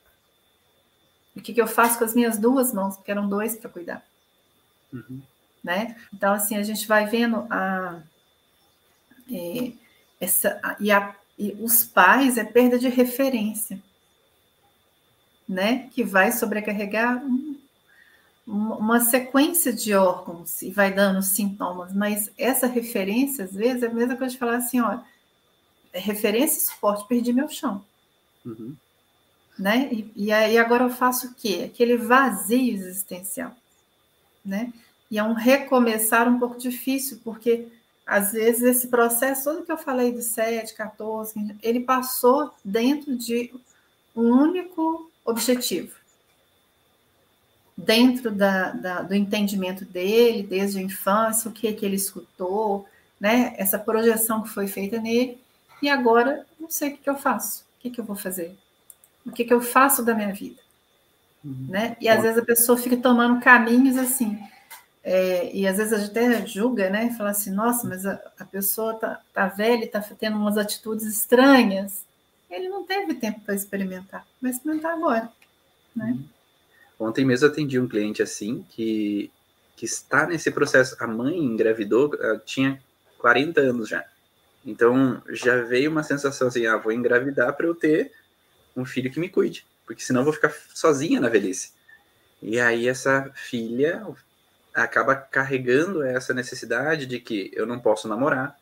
o 1.36 1.42
que, 1.42 1.54
que 1.54 1.62
eu 1.62 1.68
faço 1.68 1.98
com 1.98 2.06
as 2.06 2.14
minhas 2.14 2.38
duas 2.38 2.74
mãos, 2.74 2.96
porque 2.96 3.12
eram 3.12 3.28
dois 3.28 3.56
para 3.56 3.70
cuidar. 3.70 4.04
Uhum 4.94 5.22
né? 5.68 5.98
Então, 6.14 6.34
assim, 6.34 6.56
a 6.56 6.64
gente 6.64 6.88
vai 6.88 7.06
vendo 7.06 7.46
a, 7.50 8.02
é, 9.30 9.74
essa, 10.20 10.60
e, 10.80 10.90
a, 10.90 11.14
e 11.38 11.58
os 11.60 11.84
pais 11.84 12.38
é 12.38 12.44
perda 12.46 12.80
de 12.80 12.88
referência, 12.88 13.82
né? 15.48 15.88
Que 15.92 16.04
vai 16.04 16.32
sobrecarregar 16.32 17.24
um, 17.26 17.58
uma 18.46 19.00
sequência 19.00 19.74
de 19.74 19.94
órgãos 19.94 20.62
e 20.62 20.72
vai 20.72 20.94
dando 20.94 21.22
sintomas, 21.22 21.94
mas 21.94 22.32
essa 22.38 22.68
referência, 22.68 23.46
às 23.46 23.54
vezes, 23.54 23.84
é 23.84 23.88
a 23.88 23.94
mesma 23.94 24.16
coisa 24.16 24.34
de 24.34 24.40
falar 24.40 24.58
assim, 24.58 24.80
ó, 24.80 25.00
é 25.94 26.00
referência 26.00 26.58
e 26.58 26.62
suporte, 26.62 27.08
perdi 27.08 27.34
meu 27.34 27.50
chão. 27.50 27.84
Uhum. 28.46 28.76
Né? 29.58 29.90
E, 29.92 30.12
e 30.16 30.32
aí 30.32 30.58
agora 30.58 30.84
eu 30.84 30.90
faço 30.90 31.28
o 31.28 31.34
quê? 31.34 31.70
Aquele 31.72 31.98
vazio 31.98 32.74
existencial 32.74 33.56
né? 34.48 34.72
E 35.12 35.20
é 35.20 35.24
um 35.24 35.34
recomeçar 35.34 36.28
um 36.28 36.40
pouco 36.40 36.58
difícil, 36.58 37.20
porque 37.24 37.68
às 38.06 38.32
vezes 38.32 38.64
esse 38.64 38.88
processo, 38.88 39.44
todo 39.44 39.66
que 39.66 39.72
eu 39.72 39.78
falei 39.78 40.14
do 40.14 40.22
7, 40.22 40.74
14, 40.74 41.58
ele 41.62 41.82
passou 41.82 42.52
dentro 42.64 43.16
de 43.16 43.54
um 44.16 44.30
único 44.30 45.12
objetivo. 45.28 45.96
Dentro 47.76 48.32
da, 48.32 48.72
da, 48.72 49.02
do 49.04 49.14
entendimento 49.14 49.86
dele, 49.86 50.42
desde 50.42 50.80
a 50.80 50.82
infância, 50.82 51.50
o 51.50 51.54
que, 51.54 51.72
que 51.74 51.86
ele 51.86 51.96
escutou, 51.96 52.88
né? 53.20 53.54
essa 53.58 53.78
projeção 53.78 54.42
que 54.42 54.50
foi 54.50 54.68
feita 54.68 55.00
nele, 55.00 55.40
e 55.82 55.90
agora 55.90 56.46
não 56.60 56.70
sei 56.70 56.90
o 56.90 56.92
que, 56.94 57.04
que 57.04 57.10
eu 57.10 57.18
faço, 57.18 57.66
o 57.78 57.82
que, 57.82 57.92
que 57.92 58.02
eu 58.02 58.06
vou 58.06 58.16
fazer, 58.16 58.58
o 59.26 59.32
que, 59.32 59.46
que 59.46 59.54
eu 59.54 59.62
faço 59.62 60.04
da 60.04 60.16
minha 60.16 60.34
vida. 60.34 60.60
Uhum. 61.46 61.68
Né? 61.70 61.96
E 62.02 62.10
às 62.10 62.24
vezes 62.24 62.38
a 62.40 62.46
pessoa 62.46 62.78
fica 62.78 62.98
tomando 62.98 63.40
caminhos 63.40 63.96
assim, 63.96 64.40
é, 65.10 65.56
e 65.56 65.66
às 65.66 65.78
vezes 65.78 65.94
a 65.94 66.00
gente 66.00 66.10
até 66.12 66.46
julga, 66.46 66.90
né? 66.90 67.16
Fala 67.18 67.30
assim, 67.30 67.50
nossa, 67.50 67.88
mas 67.88 68.06
a, 68.06 68.20
a 68.38 68.44
pessoa 68.44 68.94
tá, 68.96 69.22
tá 69.34 69.48
velha 69.48 69.90
tá 69.90 70.02
tendo 70.02 70.36
umas 70.36 70.58
atitudes 70.58 71.06
estranhas. 71.06 72.06
Ele 72.50 72.70
não 72.70 72.86
teve 72.86 73.14
tempo 73.16 73.42
para 73.42 73.56
experimentar, 73.56 74.26
vai 74.42 74.52
experimentar 74.52 74.94
agora, 74.94 75.32
né? 75.96 76.12
Uhum. 76.12 76.26
Ontem 77.00 77.26
mesmo 77.26 77.48
atendi 77.48 77.80
um 77.80 77.88
cliente 77.88 78.24
assim, 78.24 78.66
que, 78.70 79.32
que 79.76 79.86
está 79.86 80.26
nesse 80.26 80.50
processo. 80.50 80.96
A 81.00 81.06
mãe 81.06 81.38
engravidou, 81.38 82.12
tinha 82.44 82.82
40 83.20 83.62
anos 83.62 83.90
já. 83.90 84.04
Então 84.66 85.22
já 85.30 85.62
veio 85.62 85.92
uma 85.92 86.04
sensação 86.04 86.48
assim, 86.48 86.66
ah, 86.66 86.78
vou 86.78 86.92
engravidar 86.92 87.56
para 87.56 87.68
eu 87.68 87.76
ter 87.76 88.12
um 88.76 88.84
filho 88.84 89.12
que 89.12 89.20
me 89.20 89.30
cuide, 89.30 89.66
porque 89.86 90.02
senão 90.02 90.24
vou 90.24 90.34
ficar 90.34 90.54
sozinha 90.74 91.20
na 91.20 91.30
velhice. 91.30 91.72
E 92.42 92.60
aí 92.60 92.88
essa 92.88 93.32
filha, 93.36 94.04
acaba 94.74 95.16
carregando 95.16 96.04
essa 96.04 96.34
necessidade 96.34 97.06
de 97.06 97.20
que 97.20 97.50
eu 97.54 97.66
não 97.66 97.80
posso 97.80 98.08
namorar, 98.08 98.58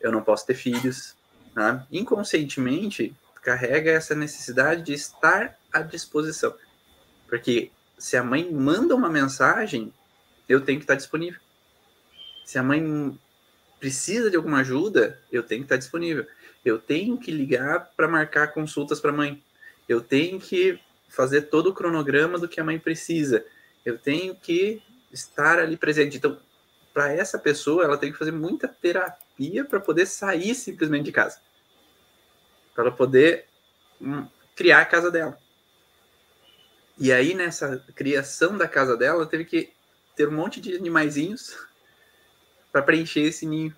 eu 0.00 0.12
não 0.12 0.22
posso 0.22 0.46
ter 0.46 0.54
filhos. 0.54 1.16
Né? 1.54 1.86
Inconscientemente, 1.90 3.14
carrega 3.42 3.90
essa 3.90 4.14
necessidade 4.14 4.82
de 4.82 4.92
estar 4.92 5.58
à 5.72 5.82
disposição. 5.82 6.54
Porque 7.28 7.70
se 7.98 8.16
a 8.16 8.24
mãe 8.24 8.50
manda 8.52 8.94
uma 8.94 9.08
mensagem, 9.08 9.92
eu 10.48 10.60
tenho 10.60 10.78
que 10.78 10.84
estar 10.84 10.94
disponível. 10.94 11.40
Se 12.44 12.58
a 12.58 12.62
mãe 12.62 13.18
precisa 13.78 14.30
de 14.30 14.36
alguma 14.36 14.60
ajuda, 14.60 15.18
eu 15.30 15.42
tenho 15.42 15.60
que 15.60 15.66
estar 15.66 15.76
disponível. 15.76 16.26
Eu 16.64 16.78
tenho 16.78 17.16
que 17.16 17.30
ligar 17.30 17.90
para 17.96 18.08
marcar 18.08 18.48
consultas 18.48 19.00
para 19.00 19.10
a 19.10 19.14
mãe. 19.14 19.42
Eu 19.88 20.00
tenho 20.00 20.38
que 20.38 20.78
fazer 21.08 21.42
todo 21.42 21.68
o 21.68 21.74
cronograma 21.74 22.38
do 22.38 22.48
que 22.48 22.60
a 22.60 22.64
mãe 22.64 22.78
precisa. 22.78 23.44
Eu 23.84 23.98
tenho 23.98 24.34
que 24.34 24.82
estar 25.12 25.58
ali 25.58 25.76
presente. 25.76 26.16
Então, 26.16 26.38
para 26.92 27.12
essa 27.12 27.38
pessoa, 27.38 27.84
ela 27.84 27.96
tem 27.96 28.12
que 28.12 28.18
fazer 28.18 28.32
muita 28.32 28.68
terapia 28.68 29.29
para 29.68 29.80
poder 29.80 30.06
sair 30.06 30.54
simplesmente 30.54 31.04
de 31.04 31.12
casa. 31.12 31.40
Para 32.74 32.90
poder 32.90 33.46
hum, 34.00 34.26
criar 34.54 34.80
a 34.80 34.86
casa 34.86 35.10
dela. 35.10 35.38
E 36.98 37.10
aí, 37.10 37.32
nessa 37.32 37.78
criação 37.94 38.58
da 38.58 38.68
casa 38.68 38.96
dela, 38.96 39.24
teve 39.24 39.46
que 39.46 39.72
ter 40.14 40.28
um 40.28 40.32
monte 40.32 40.60
de 40.60 40.76
animaizinhos 40.76 41.56
para 42.70 42.82
preencher 42.82 43.22
esse 43.22 43.46
ninho. 43.46 43.74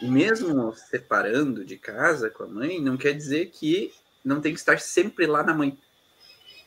E 0.00 0.08
mesmo 0.08 0.74
separando 0.74 1.64
de 1.64 1.76
casa 1.76 2.30
com 2.30 2.44
a 2.44 2.46
mãe, 2.46 2.80
não 2.80 2.96
quer 2.96 3.12
dizer 3.12 3.50
que 3.50 3.92
não 4.24 4.40
tem 4.40 4.54
que 4.54 4.60
estar 4.60 4.80
sempre 4.80 5.26
lá 5.26 5.42
na 5.42 5.52
mãe. 5.52 5.76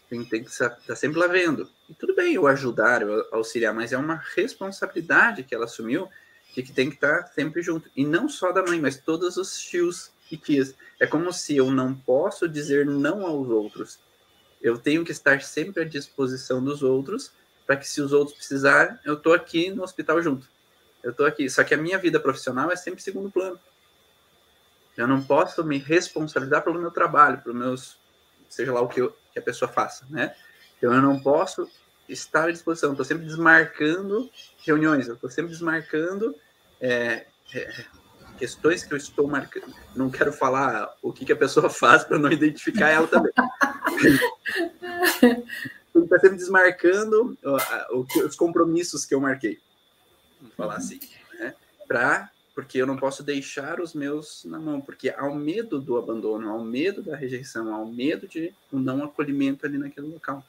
Tem, 0.10 0.24
tem 0.26 0.44
que 0.44 0.52
estar 0.52 0.70
tá 0.70 0.96
sempre 0.96 1.18
lá 1.18 1.28
vendo. 1.28 1.70
E 1.90 1.94
tudo 1.94 2.14
bem 2.14 2.34
eu 2.34 2.46
ajudar, 2.46 3.02
eu 3.02 3.28
auxiliar, 3.32 3.74
mas 3.74 3.94
é 3.94 3.98
uma 3.98 4.22
responsabilidade 4.36 5.44
que 5.44 5.56
ela 5.56 5.66
assumiu 5.66 6.10
de 6.54 6.64
que 6.64 6.74
tem 6.74 6.90
que 6.90 6.96
estar 6.96 7.28
sempre 7.28 7.62
junto. 7.62 7.90
E 7.96 8.06
não 8.06 8.28
só 8.28 8.52
da 8.52 8.64
mãe, 8.64 8.80
mas 8.80 8.98
todos 8.98 9.38
os 9.38 9.58
tios 9.58 10.12
e 10.32 10.38
tias. 10.38 10.76
É 11.00 11.08
como 11.08 11.32
se 11.32 11.56
eu 11.56 11.72
não 11.72 11.94
posso 11.94 12.48
dizer 12.48 12.86
não 12.86 13.26
aos 13.26 13.50
outros. 13.50 14.00
Eu 14.62 14.78
tenho 14.78 15.04
que 15.04 15.12
estar 15.12 15.42
sempre 15.42 15.82
à 15.82 15.86
disposição 15.86 16.64
dos 16.64 16.84
outros, 16.84 17.32
para 17.66 17.78
que 17.78 17.88
se 17.88 18.02
os 18.02 18.14
outros 18.14 18.38
precisarem, 18.38 18.98
eu 19.04 19.16
estou 19.16 19.34
aqui 19.34 19.70
no 19.70 19.84
hospital 19.84 20.22
junto. 20.22 20.48
Eu 21.02 21.12
estou 21.12 21.26
aqui. 21.26 21.50
Só 21.50 21.64
que 21.64 21.74
a 21.74 21.78
minha 21.78 21.98
vida 21.98 22.20
profissional 22.20 22.72
é 22.72 22.76
sempre 22.76 23.02
segundo 23.02 23.32
plano. 23.32 23.60
Eu 24.96 25.08
não 25.08 25.24
posso 25.24 25.64
me 25.64 25.78
responsabilizar 25.78 26.64
pelo 26.64 26.80
meu 26.80 26.92
trabalho, 26.92 27.42
pelo 27.42 27.56
meus, 27.56 27.98
seja 28.50 28.74
lá 28.74 28.82
o 28.82 28.88
que, 28.88 29.02
eu, 29.02 29.16
que 29.32 29.40
a 29.40 29.42
pessoa 29.42 29.72
faça, 29.72 30.06
né? 30.10 30.36
Então 30.78 30.94
eu 30.94 31.02
não 31.02 31.20
posso 31.20 31.70
estar 32.08 32.50
à 32.50 32.52
disposição. 32.52 32.92
Estou 32.92 33.06
sempre 33.06 33.26
desmarcando 33.26 34.30
reuniões, 34.66 35.08
eu 35.08 35.16
estou 35.16 35.30
sempre 35.30 35.52
desmarcando 35.52 36.36
é, 36.80 37.26
é, 37.54 37.86
questões 38.38 38.84
que 38.84 38.94
eu 38.94 38.98
estou 38.98 39.28
marcando. 39.28 39.74
Não 39.96 40.10
quero 40.10 40.34
falar 40.34 40.96
o 41.02 41.14
que, 41.14 41.26
que 41.26 41.32
a 41.32 41.38
pessoa 41.38 41.70
faz 41.70 42.04
para 42.04 42.18
não 42.18 42.32
identificar 42.32 42.90
ela 42.90 43.08
também. 43.08 43.32
Está 45.94 46.20
sempre 46.20 46.38
desmarcando 46.38 47.38
os 48.26 48.36
compromissos 48.36 49.06
que 49.06 49.14
eu 49.14 49.20
marquei. 49.20 49.60
Vamos 50.40 50.56
falar 50.56 50.78
assim. 50.78 51.00
Né? 51.38 51.54
Pra, 51.88 52.32
porque 52.56 52.78
eu 52.78 52.88
não 52.88 52.98
posso 52.98 53.24
deixar 53.24 53.80
os 53.80 53.94
meus 53.94 54.44
na 54.46 54.60
mão, 54.60 54.82
porque 54.82 55.10
há 55.10 55.26
o 55.26 55.36
medo 55.36 55.80
do 55.80 55.98
abandono, 55.98 56.50
há 56.50 56.56
o 56.56 56.64
medo 56.64 57.02
da 57.02 57.16
rejeição, 57.16 57.74
há 57.74 57.78
o 57.78 57.92
medo 57.92 58.28
de 58.28 58.54
um 58.72 58.80
não 58.80 59.04
acolhimento 59.04 59.66
ali 59.66 59.78
naquele 59.78 60.08
local. 60.08 60.44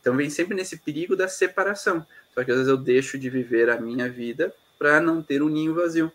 Então 0.00 0.16
vem 0.16 0.30
sempre 0.30 0.54
nesse 0.54 0.78
perigo 0.78 1.14
da 1.14 1.28
separação. 1.28 2.06
Só 2.34 2.42
que 2.44 2.50
às 2.50 2.56
vezes 2.56 2.70
eu 2.70 2.76
deixo 2.76 3.18
de 3.18 3.28
viver 3.28 3.68
a 3.68 3.80
minha 3.80 4.08
vida 4.08 4.54
para 4.78 5.00
não 5.00 5.22
ter 5.22 5.42
um 5.42 5.48
ninho 5.48 5.74
vazio. 5.74 6.10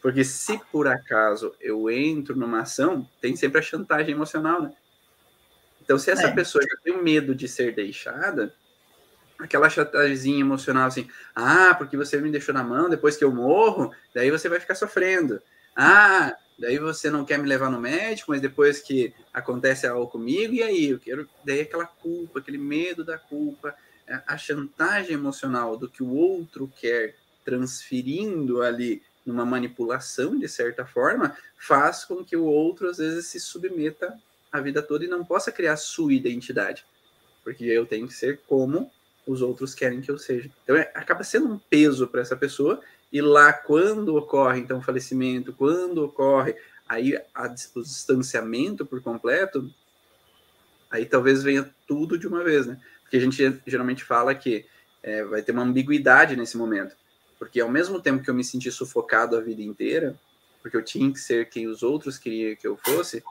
Porque 0.00 0.24
se 0.24 0.58
por 0.70 0.86
acaso 0.86 1.54
eu 1.60 1.90
entro 1.90 2.36
numa 2.36 2.60
ação, 2.60 3.08
tem 3.20 3.36
sempre 3.36 3.58
a 3.58 3.62
chantagem 3.62 4.14
emocional, 4.14 4.62
né? 4.62 4.72
Então, 5.82 5.98
se 5.98 6.10
essa 6.10 6.26
é. 6.26 6.32
pessoa 6.34 6.64
já 6.64 6.76
tem 6.82 7.00
medo 7.00 7.32
de 7.34 7.46
ser 7.46 7.72
deixada, 7.72 8.52
aquela 9.38 9.70
chantagem 9.70 10.40
emocional 10.40 10.88
assim, 10.88 11.08
ah, 11.34 11.74
porque 11.78 11.96
você 11.96 12.20
me 12.20 12.30
deixou 12.30 12.52
na 12.52 12.64
mão 12.64 12.88
depois 12.88 13.16
que 13.16 13.22
eu 13.22 13.30
morro, 13.30 13.92
daí 14.14 14.30
você 14.30 14.48
vai 14.48 14.58
ficar 14.58 14.74
sofrendo. 14.74 15.40
Ah, 15.76 16.36
daí 16.58 16.78
você 16.78 17.10
não 17.10 17.24
quer 17.24 17.38
me 17.38 17.48
levar 17.48 17.70
no 17.70 17.80
médico, 17.80 18.30
mas 18.30 18.40
depois 18.40 18.80
que 18.80 19.14
acontece 19.32 19.86
algo 19.86 20.06
comigo, 20.06 20.54
e 20.54 20.62
aí? 20.62 20.90
Eu 20.90 20.98
quero. 20.98 21.28
Daí 21.44 21.60
aquela 21.60 21.86
culpa, 21.86 22.38
aquele 22.38 22.58
medo 22.58 23.04
da 23.04 23.18
culpa, 23.18 23.74
é, 24.06 24.20
a 24.26 24.38
chantagem 24.38 25.12
emocional 25.12 25.76
do 25.76 25.88
que 25.88 26.02
o 26.02 26.14
outro 26.14 26.70
quer, 26.80 27.16
transferindo 27.44 28.62
ali 28.62 29.02
numa 29.24 29.44
manipulação, 29.44 30.38
de 30.38 30.48
certa 30.48 30.86
forma, 30.86 31.36
faz 31.58 32.04
com 32.04 32.24
que 32.24 32.36
o 32.36 32.44
outro, 32.44 32.88
às 32.88 32.98
vezes, 32.98 33.26
se 33.26 33.40
submeta 33.40 34.16
a 34.52 34.60
vida 34.60 34.80
toda 34.80 35.04
e 35.04 35.08
não 35.08 35.24
possa 35.24 35.50
criar 35.50 35.76
sua 35.76 36.12
identidade. 36.12 36.84
Porque 37.42 37.64
eu 37.64 37.84
tenho 37.84 38.06
que 38.06 38.14
ser 38.14 38.40
como 38.46 38.90
os 39.26 39.42
outros 39.42 39.74
querem 39.74 40.00
que 40.00 40.10
eu 40.10 40.18
seja. 40.18 40.48
Então, 40.62 40.76
é, 40.76 40.90
acaba 40.94 41.24
sendo 41.24 41.52
um 41.52 41.58
peso 41.58 42.06
para 42.06 42.20
essa 42.20 42.36
pessoa 42.36 42.80
e 43.12 43.20
lá, 43.20 43.52
quando 43.52 44.16
ocorre, 44.16 44.60
então, 44.60 44.82
falecimento, 44.82 45.52
quando 45.52 46.04
ocorre 46.04 46.54
aí 46.88 47.16
a, 47.34 47.54
o 47.74 47.82
distanciamento 47.82 48.84
por 48.84 49.00
completo, 49.02 49.72
aí 50.90 51.06
talvez 51.06 51.42
venha 51.42 51.68
tudo 51.86 52.18
de 52.18 52.26
uma 52.26 52.42
vez, 52.42 52.66
né? 52.66 52.80
Porque 53.02 53.16
a 53.16 53.20
gente 53.20 53.60
geralmente 53.66 54.04
fala 54.04 54.34
que 54.34 54.66
é, 55.02 55.24
vai 55.24 55.42
ter 55.42 55.52
uma 55.52 55.62
ambiguidade 55.62 56.36
nesse 56.36 56.56
momento. 56.56 56.96
Porque 57.38 57.60
ao 57.60 57.68
mesmo 57.68 58.00
tempo 58.00 58.22
que 58.22 58.30
eu 58.30 58.34
me 58.34 58.42
senti 58.42 58.70
sufocado 58.70 59.36
a 59.36 59.40
vida 59.40 59.62
inteira, 59.62 60.18
porque 60.60 60.76
eu 60.76 60.82
tinha 60.82 61.12
que 61.12 61.20
ser 61.20 61.48
quem 61.48 61.68
os 61.68 61.82
outros 61.82 62.18
queriam 62.18 62.56
que 62.56 62.66
eu 62.66 62.76
fosse, 62.76 63.22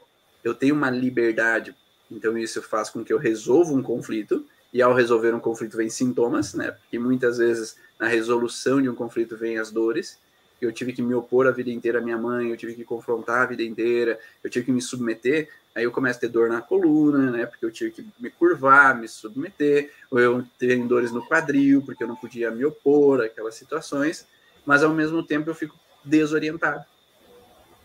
eu 0.42 0.54
tenho 0.54 0.74
uma 0.74 0.88
liberdade. 0.88 1.74
Então 2.10 2.38
isso 2.38 2.62
faz 2.62 2.88
com 2.88 3.04
que 3.04 3.12
eu 3.12 3.18
resolva 3.18 3.72
um 3.72 3.82
conflito, 3.82 4.46
e 4.76 4.82
ao 4.82 4.92
resolver 4.92 5.34
um 5.34 5.40
conflito 5.40 5.74
vem 5.74 5.88
sintomas, 5.88 6.52
né? 6.52 6.70
Porque 6.70 6.98
muitas 6.98 7.38
vezes 7.38 7.78
na 7.98 8.06
resolução 8.06 8.82
de 8.82 8.90
um 8.90 8.94
conflito 8.94 9.34
vem 9.34 9.56
as 9.56 9.70
dores. 9.70 10.18
Eu 10.60 10.70
tive 10.70 10.92
que 10.92 11.00
me 11.00 11.14
opor 11.14 11.46
a 11.46 11.50
vida 11.50 11.70
inteira 11.70 11.98
à 11.98 12.02
minha 12.02 12.18
mãe, 12.18 12.50
eu 12.50 12.58
tive 12.58 12.74
que 12.74 12.84
confrontar 12.84 13.40
a 13.40 13.46
vida 13.46 13.62
inteira, 13.62 14.20
eu 14.44 14.50
tive 14.50 14.66
que 14.66 14.70
me 14.70 14.82
submeter. 14.82 15.48
Aí 15.74 15.84
eu 15.84 15.90
começo 15.90 16.18
a 16.18 16.20
ter 16.20 16.28
dor 16.28 16.50
na 16.50 16.60
coluna, 16.60 17.30
né? 17.30 17.46
Porque 17.46 17.64
eu 17.64 17.70
tive 17.70 17.90
que 17.90 18.06
me 18.20 18.28
curvar, 18.28 18.94
me 19.00 19.08
submeter, 19.08 19.90
ou 20.10 20.20
eu 20.20 20.44
tenho 20.58 20.86
dores 20.86 21.10
no 21.10 21.26
quadril, 21.26 21.80
porque 21.80 22.04
eu 22.04 22.08
não 22.08 22.16
podia 22.16 22.50
me 22.50 22.62
opor 22.66 23.22
àquelas 23.22 23.54
situações. 23.54 24.26
Mas 24.66 24.82
ao 24.82 24.92
mesmo 24.92 25.22
tempo 25.22 25.48
eu 25.48 25.54
fico 25.54 25.74
desorientado. 26.04 26.84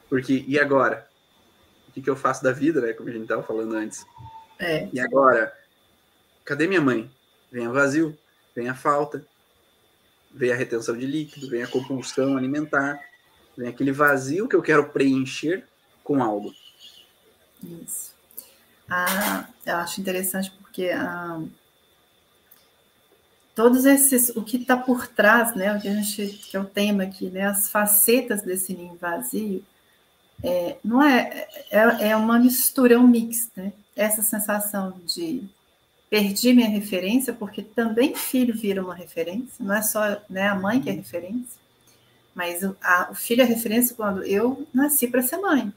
Porque, 0.10 0.44
e 0.46 0.60
agora? 0.60 1.08
O 1.88 1.94
que, 1.94 2.02
que 2.02 2.10
eu 2.10 2.18
faço 2.18 2.44
da 2.44 2.52
vida, 2.52 2.82
né? 2.82 2.92
Como 2.92 3.08
a 3.08 3.14
gente 3.14 3.24
estava 3.24 3.44
falando 3.44 3.76
antes. 3.76 4.06
É. 4.60 4.90
E 4.92 5.00
agora? 5.00 5.61
Cadê 6.46 6.68
minha 6.68 6.82
mãe? 6.82 7.10
Vem 7.52 7.66
a 7.66 7.72
vazio, 7.72 8.18
vem 8.56 8.70
a 8.70 8.76
falta, 8.76 9.26
vem 10.34 10.52
a 10.52 10.56
retenção 10.56 10.98
de 10.98 11.06
líquido, 11.06 11.50
vem 11.50 11.64
a 11.64 11.68
compulsão 11.68 12.38
alimentar, 12.38 13.00
vem 13.58 13.68
aquele 13.68 13.92
vazio 13.92 14.48
que 14.48 14.56
eu 14.56 14.62
quero 14.62 14.90
preencher 14.90 15.66
com 16.04 16.24
algo. 16.24 16.54
Isso. 17.84 18.14
Ah, 18.90 19.48
eu 19.66 19.76
acho 19.78 20.02
interessante 20.02 20.52
porque 20.52 20.90
ah, 20.90 21.42
todos 23.56 23.86
esses, 23.86 24.30
o 24.30 24.42
que 24.42 24.58
está 24.58 24.76
por 24.76 25.08
trás, 25.08 25.56
né, 25.56 25.76
o 25.76 25.80
que 25.80 25.88
a 25.88 25.94
gente, 25.94 26.28
que 26.28 26.58
é 26.58 26.60
o 26.60 26.66
tema 26.66 27.04
aqui, 27.04 27.30
né, 27.30 27.46
as 27.46 27.70
facetas 27.70 28.42
desse 28.42 28.74
ninho 28.74 28.96
vazio, 28.96 29.64
é, 30.44 30.78
não 30.84 31.04
é, 31.04 31.48
é, 31.70 32.10
é 32.10 32.16
uma 32.16 32.40
mistura, 32.40 32.96
é 32.96 32.98
um 32.98 33.08
mix, 33.08 33.52
né? 33.56 33.74
Essa 33.96 34.24
sensação 34.24 35.00
de 35.06 35.44
perdi 36.12 36.54
minha 36.54 36.68
referência, 36.68 37.32
porque 37.32 37.62
também 37.62 38.14
filho 38.14 38.54
vira 38.54 38.84
uma 38.84 38.94
referência, 38.94 39.64
não 39.64 39.74
é 39.74 39.82
só 39.82 40.22
né, 40.30 40.50
a 40.50 40.56
mãe 40.56 40.82
que 40.82 40.90
é 40.90 40.92
referência, 40.92 41.62
mas 42.36 42.62
o, 42.64 42.76
a, 42.84 43.08
o 43.12 43.16
filho 43.16 43.42
é 43.42 43.46
referência 43.46 43.96
quando 43.96 44.22
eu 44.24 44.68
nasci 44.74 45.08
para 45.08 45.22
ser 45.22 45.38
mãe. 45.38 45.74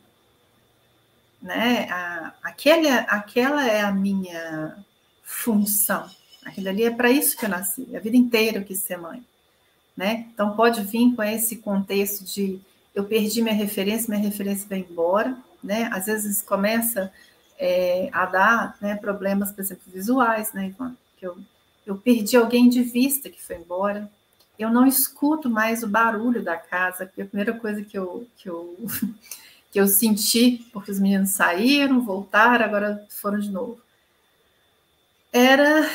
Né? 1.40 1.86
A, 1.88 2.32
aquele, 2.42 2.88
aquela 2.88 3.64
é 3.64 3.82
a 3.82 3.92
minha 3.92 4.76
função. 5.22 6.10
Aquilo 6.44 6.68
ali 6.68 6.82
é 6.82 6.90
para 6.90 7.10
isso 7.10 7.36
que 7.36 7.44
eu 7.44 7.48
nasci. 7.48 7.86
A 7.94 8.00
vida 8.00 8.16
inteira 8.16 8.58
eu 8.58 8.64
quis 8.64 8.80
ser 8.80 8.96
mãe. 8.96 9.24
Né? 9.96 10.26
Então 10.34 10.56
pode 10.56 10.82
vir 10.82 11.14
com 11.14 11.22
esse 11.22 11.58
contexto 11.58 12.24
de 12.24 12.60
eu 12.92 13.04
perdi 13.04 13.40
minha 13.40 13.54
referência, 13.54 14.08
minha 14.08 14.28
referência 14.28 14.66
vai 14.68 14.80
embora. 14.80 15.36
Né? 15.62 15.88
Às 15.92 16.06
vezes 16.06 16.42
começa 16.42 17.12
é, 17.58 18.08
a 18.12 18.26
dar 18.26 18.76
né, 18.80 18.96
problemas, 18.96 19.52
por 19.52 19.60
exemplo, 19.60 19.84
visuais, 19.92 20.52
né, 20.52 20.68
Ivan? 20.68 20.96
Que 21.16 21.26
eu, 21.26 21.38
eu 21.86 21.96
perdi 21.96 22.36
alguém 22.36 22.68
de 22.68 22.82
vista 22.82 23.30
que 23.30 23.42
foi 23.42 23.56
embora. 23.56 24.10
Eu 24.58 24.70
não 24.70 24.86
escuto 24.86 25.50
mais 25.50 25.82
o 25.82 25.88
barulho 25.88 26.42
da 26.42 26.56
casa, 26.56 27.04
a 27.04 27.24
primeira 27.24 27.52
coisa 27.54 27.82
que 27.82 27.98
eu, 27.98 28.26
que 28.36 28.48
eu, 28.48 28.76
que 29.70 29.80
eu 29.80 29.88
senti, 29.88 30.66
porque 30.72 30.90
os 30.90 31.00
meninos 31.00 31.30
saíram, 31.30 32.00
voltaram, 32.00 32.64
agora 32.64 33.06
foram 33.10 33.38
de 33.38 33.50
novo, 33.50 33.80
era 35.32 35.90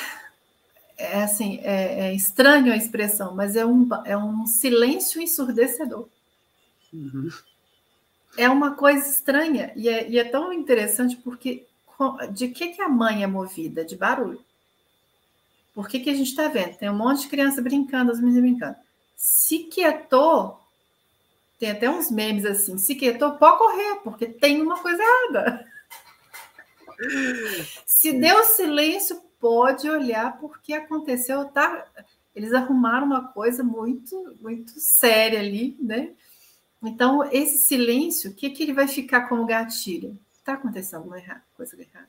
é 0.97 1.23
assim, 1.23 1.59
é, 1.63 2.07
é, 2.07 2.13
estranho 2.13 2.73
a 2.73 2.75
expressão, 2.75 3.33
mas 3.33 3.55
é 3.55 3.65
um, 3.65 3.87
é 4.03 4.17
um 4.17 4.45
silêncio 4.45 5.21
ensurdecedor. 5.21 6.09
Uhum 6.91 7.29
é 8.37 8.49
uma 8.49 8.75
coisa 8.75 9.07
estranha 9.07 9.71
e 9.75 9.89
é, 9.89 10.09
e 10.09 10.19
é 10.19 10.23
tão 10.23 10.53
interessante 10.53 11.15
porque 11.17 11.65
de 12.31 12.47
que, 12.49 12.69
que 12.69 12.81
a 12.81 12.87
mãe 12.87 13.23
é 13.23 13.27
movida? 13.27 13.83
De 13.83 13.95
barulho. 13.95 14.41
Por 15.73 15.87
que, 15.87 15.99
que 15.99 16.09
a 16.09 16.13
gente 16.13 16.29
está 16.29 16.47
vendo? 16.47 16.77
Tem 16.77 16.89
um 16.89 16.97
monte 16.97 17.21
de 17.21 17.27
criança 17.27 17.61
brincando, 17.61 18.11
as 18.11 18.19
meninas 18.19 18.41
brincando. 18.41 18.75
Se 19.15 19.59
quietou, 19.59 20.59
tem 21.59 21.71
até 21.71 21.89
uns 21.89 22.09
memes 22.09 22.45
assim, 22.45 22.77
se 22.77 22.95
quietou, 22.95 23.33
pode 23.33 23.57
correr, 23.57 23.95
porque 24.03 24.27
tem 24.27 24.61
uma 24.61 24.79
coisa 24.79 25.01
errada. 25.01 25.65
Se 27.85 28.13
deu 28.13 28.43
silêncio, 28.43 29.21
pode 29.39 29.89
olhar 29.89 30.37
porque 30.37 30.73
aconteceu, 30.73 31.45
tá? 31.45 31.85
Eles 32.35 32.53
arrumaram 32.53 33.05
uma 33.05 33.27
coisa 33.29 33.63
muito, 33.63 34.37
muito 34.41 34.71
séria 34.79 35.39
ali, 35.39 35.77
né? 35.79 36.11
Então, 36.81 37.23
esse 37.31 37.57
silêncio, 37.57 38.31
o 38.31 38.33
que, 38.33 38.49
que 38.49 38.63
ele 38.63 38.73
vai 38.73 38.87
ficar 38.87 39.27
como 39.27 39.45
gatilho? 39.45 40.17
Está 40.37 40.53
acontecendo 40.53 40.99
alguma 40.99 41.21
coisa 41.55 41.75
errada. 41.79 42.07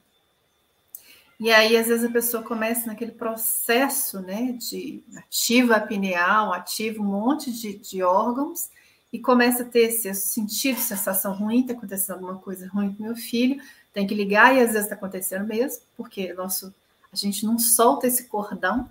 E 1.41 1.51
aí, 1.51 1.77
às 1.77 1.87
vezes, 1.87 2.05
a 2.05 2.13
pessoa 2.13 2.43
começa 2.43 2.87
naquele 2.87 3.13
processo 3.13 4.21
né, 4.21 4.53
de 4.53 5.03
ativa 5.17 5.77
a 5.77 5.81
pineal, 5.81 6.53
ativa 6.53 7.03
um 7.03 7.07
monte 7.07 7.51
de, 7.51 7.77
de 7.79 8.03
órgãos, 8.03 8.69
e 9.13 9.19
começa 9.19 9.65
a 9.65 9.67
ter 9.67 9.89
esse 9.89 10.15
sentido, 10.15 10.79
sensação 10.79 11.33
ruim, 11.35 11.63
está 11.63 11.73
acontecendo 11.73 12.17
alguma 12.17 12.37
coisa 12.37 12.69
ruim 12.69 12.95
com 12.95 13.03
meu 13.03 13.17
filho, 13.17 13.61
tem 13.93 14.07
que 14.07 14.15
ligar, 14.15 14.55
e 14.55 14.61
às 14.61 14.69
vezes 14.69 14.85
está 14.85 14.95
acontecendo 14.95 15.47
mesmo, 15.47 15.83
porque 15.97 16.33
nosso, 16.33 16.73
a 17.13 17.17
gente 17.17 17.45
não 17.45 17.59
solta 17.59 18.07
esse 18.07 18.29
cordão, 18.29 18.89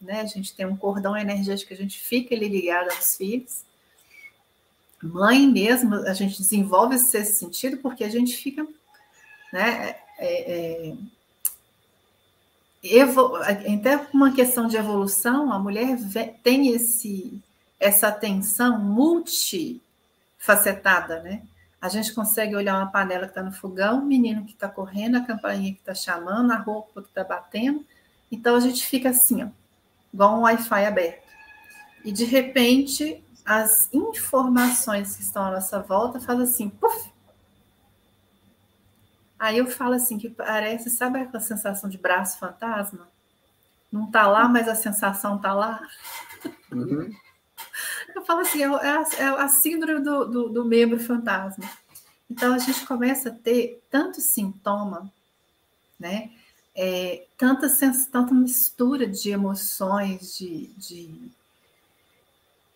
né? 0.00 0.20
A 0.20 0.26
gente 0.26 0.54
tem 0.54 0.64
um 0.64 0.76
cordão 0.76 1.16
energético 1.16 1.72
a 1.72 1.76
gente 1.76 1.98
fica 1.98 2.36
ali 2.36 2.46
ligado 2.48 2.90
aos 2.90 3.16
filhos 3.16 3.64
mãe 5.02 5.46
mesmo, 5.46 5.94
a 5.94 6.12
gente 6.12 6.38
desenvolve 6.38 6.96
esse 6.96 7.24
sentido 7.24 7.78
porque 7.78 8.04
a 8.04 8.08
gente 8.08 8.36
fica, 8.36 8.66
né, 9.52 9.96
é, 10.18 10.88
é, 10.88 10.94
evo, 12.82 13.36
até 13.36 14.08
uma 14.12 14.32
questão 14.32 14.66
de 14.66 14.76
evolução, 14.76 15.52
a 15.52 15.58
mulher 15.58 15.98
tem 16.42 16.68
esse, 16.68 17.40
essa 17.78 18.08
atenção 18.08 18.78
multifacetada, 18.78 21.22
né? 21.22 21.42
A 21.80 21.88
gente 21.88 22.12
consegue 22.12 22.56
olhar 22.56 22.76
uma 22.76 22.90
panela 22.90 23.26
que 23.26 23.30
está 23.30 23.42
no 23.42 23.52
fogão, 23.52 24.00
o 24.00 24.04
menino 24.04 24.44
que 24.44 24.52
está 24.52 24.68
correndo, 24.68 25.16
a 25.16 25.24
campainha 25.24 25.72
que 25.72 25.78
está 25.78 25.94
chamando, 25.94 26.50
a 26.50 26.56
roupa 26.56 27.02
que 27.02 27.08
está 27.08 27.22
batendo. 27.22 27.86
Então 28.32 28.56
a 28.56 28.60
gente 28.60 28.84
fica 28.84 29.10
assim, 29.10 29.44
ó, 29.44 29.48
igual 30.12 30.38
um 30.38 30.42
Wi-Fi 30.42 30.86
aberto. 30.86 31.28
E 32.04 32.10
de 32.10 32.24
repente 32.24 33.22
as 33.48 33.88
informações 33.94 35.16
que 35.16 35.22
estão 35.22 35.42
à 35.42 35.52
nossa 35.52 35.80
volta 35.80 36.20
fazem 36.20 36.44
assim, 36.44 36.68
puf! 36.68 37.10
Aí 39.38 39.56
eu 39.56 39.66
falo 39.66 39.94
assim, 39.94 40.18
que 40.18 40.28
parece, 40.28 40.90
sabe 40.90 41.18
aquela 41.18 41.40
sensação 41.40 41.88
de 41.88 41.96
braço 41.96 42.38
fantasma? 42.38 43.08
Não 43.90 44.10
tá 44.10 44.26
lá, 44.28 44.46
mas 44.46 44.68
a 44.68 44.74
sensação 44.74 45.38
tá 45.38 45.54
lá. 45.54 45.80
Uhum. 46.70 47.10
Eu 48.14 48.22
falo 48.26 48.40
assim, 48.40 48.62
é 48.62 48.66
a, 48.66 49.04
é 49.16 49.24
a 49.24 49.48
síndrome 49.48 50.00
do, 50.00 50.26
do, 50.26 50.48
do 50.50 50.64
membro 50.66 51.00
fantasma. 51.00 51.64
Então 52.28 52.52
a 52.52 52.58
gente 52.58 52.84
começa 52.84 53.30
a 53.30 53.34
ter 53.34 53.82
tanto 53.90 54.20
sintoma, 54.20 55.10
né? 55.98 56.32
É, 56.74 57.24
tanta, 57.38 57.66
tanta 58.12 58.34
mistura 58.34 59.06
de 59.06 59.30
emoções, 59.30 60.36
de, 60.36 60.66
de 60.76 61.30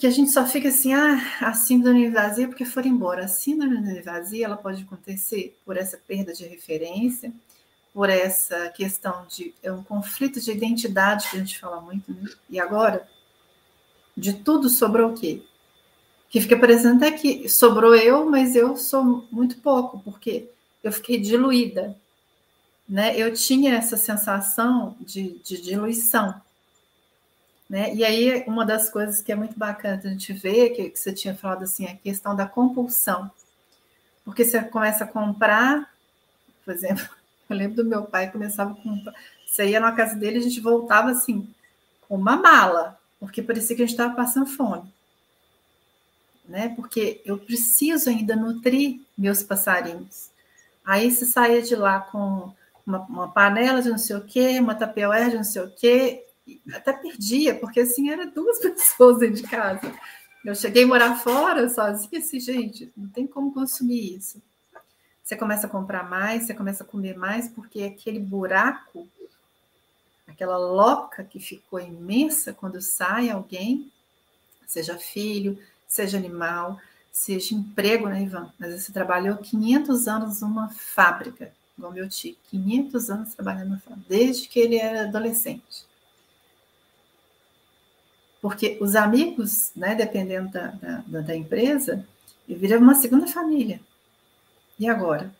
que 0.02 0.06
a 0.08 0.10
gente 0.10 0.32
só 0.32 0.44
fica 0.44 0.68
assim, 0.68 0.92
ah, 0.92 1.16
a 1.42 1.54
síndrome 1.54 2.10
vazia 2.10 2.48
porque 2.48 2.64
foram 2.64 2.88
embora. 2.88 3.24
A 3.24 3.28
síndrome 3.28 4.02
vazia 4.02 4.46
ela 4.46 4.56
pode 4.56 4.82
acontecer 4.82 5.56
por 5.64 5.76
essa 5.76 5.96
perda 5.96 6.32
de 6.32 6.44
referência, 6.44 7.32
por 7.94 8.10
essa 8.10 8.68
questão 8.70 9.24
de 9.28 9.54
é 9.62 9.70
um 9.70 9.84
conflito 9.84 10.40
de 10.40 10.50
identidade 10.50 11.30
que 11.30 11.36
a 11.36 11.38
gente 11.38 11.56
fala 11.56 11.80
muito, 11.80 12.12
né? 12.12 12.28
E 12.50 12.58
agora, 12.58 13.08
de 14.16 14.32
tudo 14.32 14.68
sobrou 14.68 15.12
o 15.12 15.14
quê? 15.14 15.40
Que 16.28 16.40
fica 16.40 16.58
parecendo 16.58 16.96
até 16.96 17.16
que 17.16 17.48
sobrou 17.48 17.94
eu, 17.94 18.28
mas 18.28 18.56
eu 18.56 18.76
sou 18.76 19.24
muito 19.30 19.58
pouco, 19.58 20.00
porque 20.00 20.50
eu 20.82 20.90
fiquei 20.90 21.20
diluída, 21.20 21.96
né? 22.88 23.16
Eu 23.16 23.32
tinha 23.32 23.76
essa 23.76 23.96
sensação 23.96 24.96
de, 24.98 25.38
de 25.44 25.62
diluição. 25.62 26.42
Né? 27.72 27.94
E 27.94 28.04
aí, 28.04 28.44
uma 28.46 28.66
das 28.66 28.90
coisas 28.90 29.22
que 29.22 29.32
é 29.32 29.34
muito 29.34 29.58
bacana 29.58 29.98
a 30.04 30.06
gente 30.06 30.30
ver, 30.34 30.74
que, 30.76 30.90
que 30.90 30.98
você 30.98 31.10
tinha 31.10 31.34
falado 31.34 31.62
assim, 31.62 31.86
a 31.86 31.96
questão 31.96 32.36
da 32.36 32.44
compulsão. 32.44 33.30
Porque 34.26 34.44
você 34.44 34.62
começa 34.62 35.04
a 35.04 35.06
comprar, 35.06 35.90
por 36.66 36.74
exemplo, 36.74 37.02
eu 37.48 37.56
lembro 37.56 37.76
do 37.76 37.88
meu 37.88 38.02
pai 38.04 38.30
começava 38.30 38.72
a 38.72 38.74
comprar, 38.74 39.14
você 39.46 39.70
ia 39.70 39.80
na 39.80 39.90
casa 39.92 40.14
dele, 40.14 40.36
a 40.36 40.42
gente 40.42 40.60
voltava 40.60 41.12
assim, 41.12 41.48
com 42.06 42.16
uma 42.16 42.36
mala, 42.36 43.00
porque 43.18 43.40
parecia 43.40 43.74
que 43.74 43.80
a 43.80 43.86
gente 43.86 43.94
estava 43.94 44.14
passando 44.14 44.50
fome. 44.50 44.92
Né? 46.46 46.74
Porque 46.76 47.22
eu 47.24 47.38
preciso 47.38 48.10
ainda 48.10 48.36
nutrir 48.36 49.00
meus 49.16 49.42
passarinhos. 49.42 50.28
Aí 50.84 51.10
você 51.10 51.24
saía 51.24 51.62
de 51.62 51.74
lá 51.74 52.00
com 52.00 52.52
uma, 52.86 52.98
uma 52.98 53.28
panela 53.30 53.80
de 53.80 53.88
não 53.88 53.96
sei 53.96 54.16
o 54.16 54.24
quê, 54.24 54.60
uma 54.60 54.74
tapioé 54.74 55.30
de 55.30 55.36
não 55.36 55.44
sei 55.44 55.62
o 55.62 55.70
quê, 55.70 56.26
até 56.74 56.92
perdia, 56.92 57.54
porque 57.54 57.80
assim, 57.80 58.10
era 58.10 58.26
duas 58.26 58.58
pessoas 58.62 59.18
dentro 59.18 59.42
de 59.42 59.48
casa. 59.48 59.92
Eu 60.44 60.54
cheguei 60.54 60.84
a 60.84 60.86
morar 60.86 61.16
fora 61.16 61.68
sozinha, 61.68 62.18
assim, 62.18 62.40
gente, 62.40 62.92
não 62.96 63.08
tem 63.08 63.26
como 63.26 63.52
consumir 63.52 64.16
isso. 64.16 64.42
Você 65.22 65.36
começa 65.36 65.66
a 65.66 65.70
comprar 65.70 66.08
mais, 66.08 66.44
você 66.44 66.54
começa 66.54 66.82
a 66.82 66.86
comer 66.86 67.16
mais, 67.16 67.48
porque 67.48 67.84
aquele 67.84 68.18
buraco, 68.18 69.08
aquela 70.26 70.58
loca 70.58 71.22
que 71.22 71.38
ficou 71.38 71.78
imensa 71.78 72.52
quando 72.52 72.80
sai 72.80 73.30
alguém, 73.30 73.90
seja 74.66 74.98
filho, 74.98 75.56
seja 75.86 76.18
animal, 76.18 76.80
seja 77.12 77.54
emprego, 77.54 78.08
né, 78.08 78.22
Ivan? 78.22 78.52
Mas 78.58 78.82
você 78.82 78.92
trabalhou 78.92 79.36
500 79.36 80.08
anos 80.08 80.40
numa 80.40 80.70
fábrica, 80.70 81.52
igual 81.78 81.92
meu 81.92 82.08
tio, 82.08 82.36
500 82.50 83.10
anos 83.10 83.34
trabalhando 83.34 83.70
na 83.70 83.78
fábrica, 83.78 84.06
desde 84.08 84.48
que 84.48 84.58
ele 84.58 84.76
era 84.76 85.02
adolescente. 85.02 85.86
Porque 88.42 88.76
os 88.80 88.96
amigos, 88.96 89.70
né, 89.76 89.94
dependendo 89.94 90.50
da, 90.50 90.66
da, 91.06 91.20
da 91.20 91.36
empresa, 91.36 92.04
viram 92.46 92.80
uma 92.80 92.96
segunda 92.96 93.28
família. 93.28 93.80
E 94.76 94.88
agora? 94.88 95.32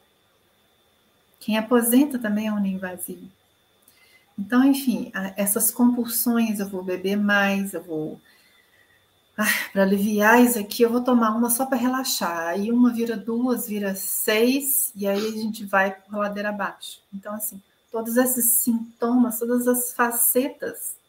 Quem 1.41 1.59
aposenta 1.59 2.17
também 2.17 2.47
é 2.47 2.53
um 2.53 2.61
ninho 2.61 2.79
vazio. 2.79 3.29
Então, 4.39 4.65
enfim, 4.65 5.11
essas 5.37 5.73
compulsões, 5.73 6.61
eu 6.61 6.69
vou 6.69 6.85
beber 6.85 7.17
mais, 7.17 7.75
eu 7.75 7.83
vou. 7.83 8.21
Ah, 9.37 9.47
para 9.73 9.83
aliviar 9.83 10.41
isso 10.41 10.59
aqui, 10.61 10.85
eu 10.85 10.91
vou 10.91 11.03
tomar 11.03 11.31
uma 11.31 11.51
só 11.51 11.67
para 11.67 11.77
relaxar. 11.77 12.51
Aí 12.51 12.71
uma 12.71 12.93
vira 12.93 13.17
duas, 13.17 13.67
vira 13.67 13.97
seis, 13.97 14.93
e 14.95 15.09
aí 15.09 15.27
a 15.27 15.33
gente 15.33 15.65
vai 15.65 15.91
por 15.91 16.17
ladeira 16.19 16.51
abaixo. 16.51 17.01
Então, 17.13 17.35
assim, 17.35 17.61
todos 17.91 18.17
esses 18.17 18.59
sintomas, 18.59 19.41
todas 19.41 19.67
as 19.67 19.93
facetas 19.93 21.02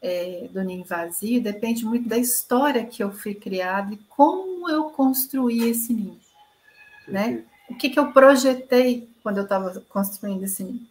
é, 0.00 0.48
do 0.50 0.62
ninho 0.62 0.84
vazio 0.84 1.42
depende 1.42 1.84
muito 1.84 2.08
da 2.08 2.18
história 2.18 2.84
que 2.84 3.02
eu 3.02 3.12
fui 3.12 3.34
criada 3.34 3.92
e 3.92 3.98
como 4.08 4.68
eu 4.70 4.84
construí 4.90 5.68
esse 5.68 5.92
ninho, 5.92 6.18
né? 7.06 7.44
O 7.68 7.74
que, 7.74 7.90
que 7.90 7.98
eu 7.98 8.12
projetei 8.12 9.08
quando 9.22 9.38
eu 9.38 9.44
estava 9.44 9.78
construindo 9.88 10.44
esse 10.44 10.64
ninho. 10.64 10.86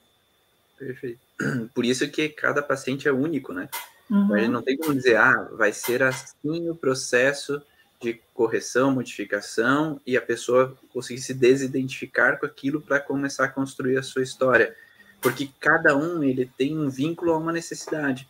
Perfeito. 0.78 1.20
Por 1.74 1.86
isso 1.86 2.08
que 2.10 2.30
cada 2.30 2.62
paciente 2.62 3.08
é 3.08 3.12
único, 3.12 3.52
né? 3.52 3.68
Uhum. 4.10 4.48
Não 4.50 4.62
tem 4.62 4.78
como 4.78 4.94
dizer, 4.94 5.18
ah, 5.18 5.50
vai 5.54 5.74
ser 5.74 6.02
assim 6.04 6.70
o 6.70 6.76
processo 6.76 7.62
de 8.00 8.22
correção, 8.34 8.92
modificação, 8.92 10.00
e 10.06 10.16
a 10.16 10.22
pessoa 10.22 10.78
conseguir 10.94 11.22
se 11.22 11.34
desidentificar 11.34 12.40
com 12.40 12.46
aquilo 12.46 12.80
para 12.80 13.00
começar 13.00 13.46
a 13.46 13.50
construir 13.50 13.98
a 13.98 14.04
sua 14.04 14.22
história. 14.22 14.76
Porque 15.20 15.50
cada 15.60 15.98
um 15.98 16.24
ele 16.24 16.50
tem 16.58 16.78
um 16.78 16.90
vínculo 16.90 17.34
a 17.34 17.38
uma 17.38 17.52
necessidade. 17.52 18.28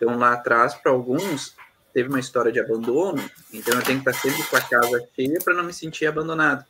Então, 0.00 0.16
lá 0.16 0.32
atrás, 0.32 0.74
para 0.74 0.90
alguns, 0.90 1.54
teve 1.92 2.08
uma 2.08 2.18
história 2.18 2.50
de 2.50 2.58
abandono, 2.58 3.22
então 3.52 3.74
eu 3.74 3.84
tenho 3.84 4.02
que 4.02 4.08
estar 4.08 4.18
sempre 4.18 4.42
com 4.44 4.56
a 4.56 4.60
casa 4.62 5.06
cheia 5.14 5.38
para 5.44 5.52
não 5.52 5.64
me 5.64 5.74
sentir 5.74 6.06
abandonado. 6.06 6.64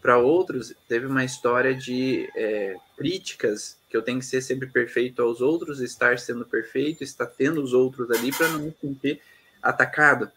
Para 0.00 0.16
outros, 0.16 0.72
teve 0.86 1.06
uma 1.06 1.24
história 1.24 1.74
de 1.74 2.30
é, 2.36 2.76
críticas, 2.96 3.76
que 3.90 3.96
eu 3.96 4.02
tenho 4.02 4.20
que 4.20 4.26
ser 4.26 4.40
sempre 4.42 4.68
perfeito 4.68 5.20
aos 5.20 5.40
outros, 5.40 5.80
estar 5.80 6.20
sendo 6.20 6.44
perfeito, 6.44 7.02
estar 7.02 7.26
tendo 7.26 7.60
os 7.60 7.72
outros 7.72 8.12
ali 8.12 8.30
para 8.30 8.48
não 8.50 8.60
me 8.60 8.74
sentir 8.80 9.20
atacado. 9.60 10.30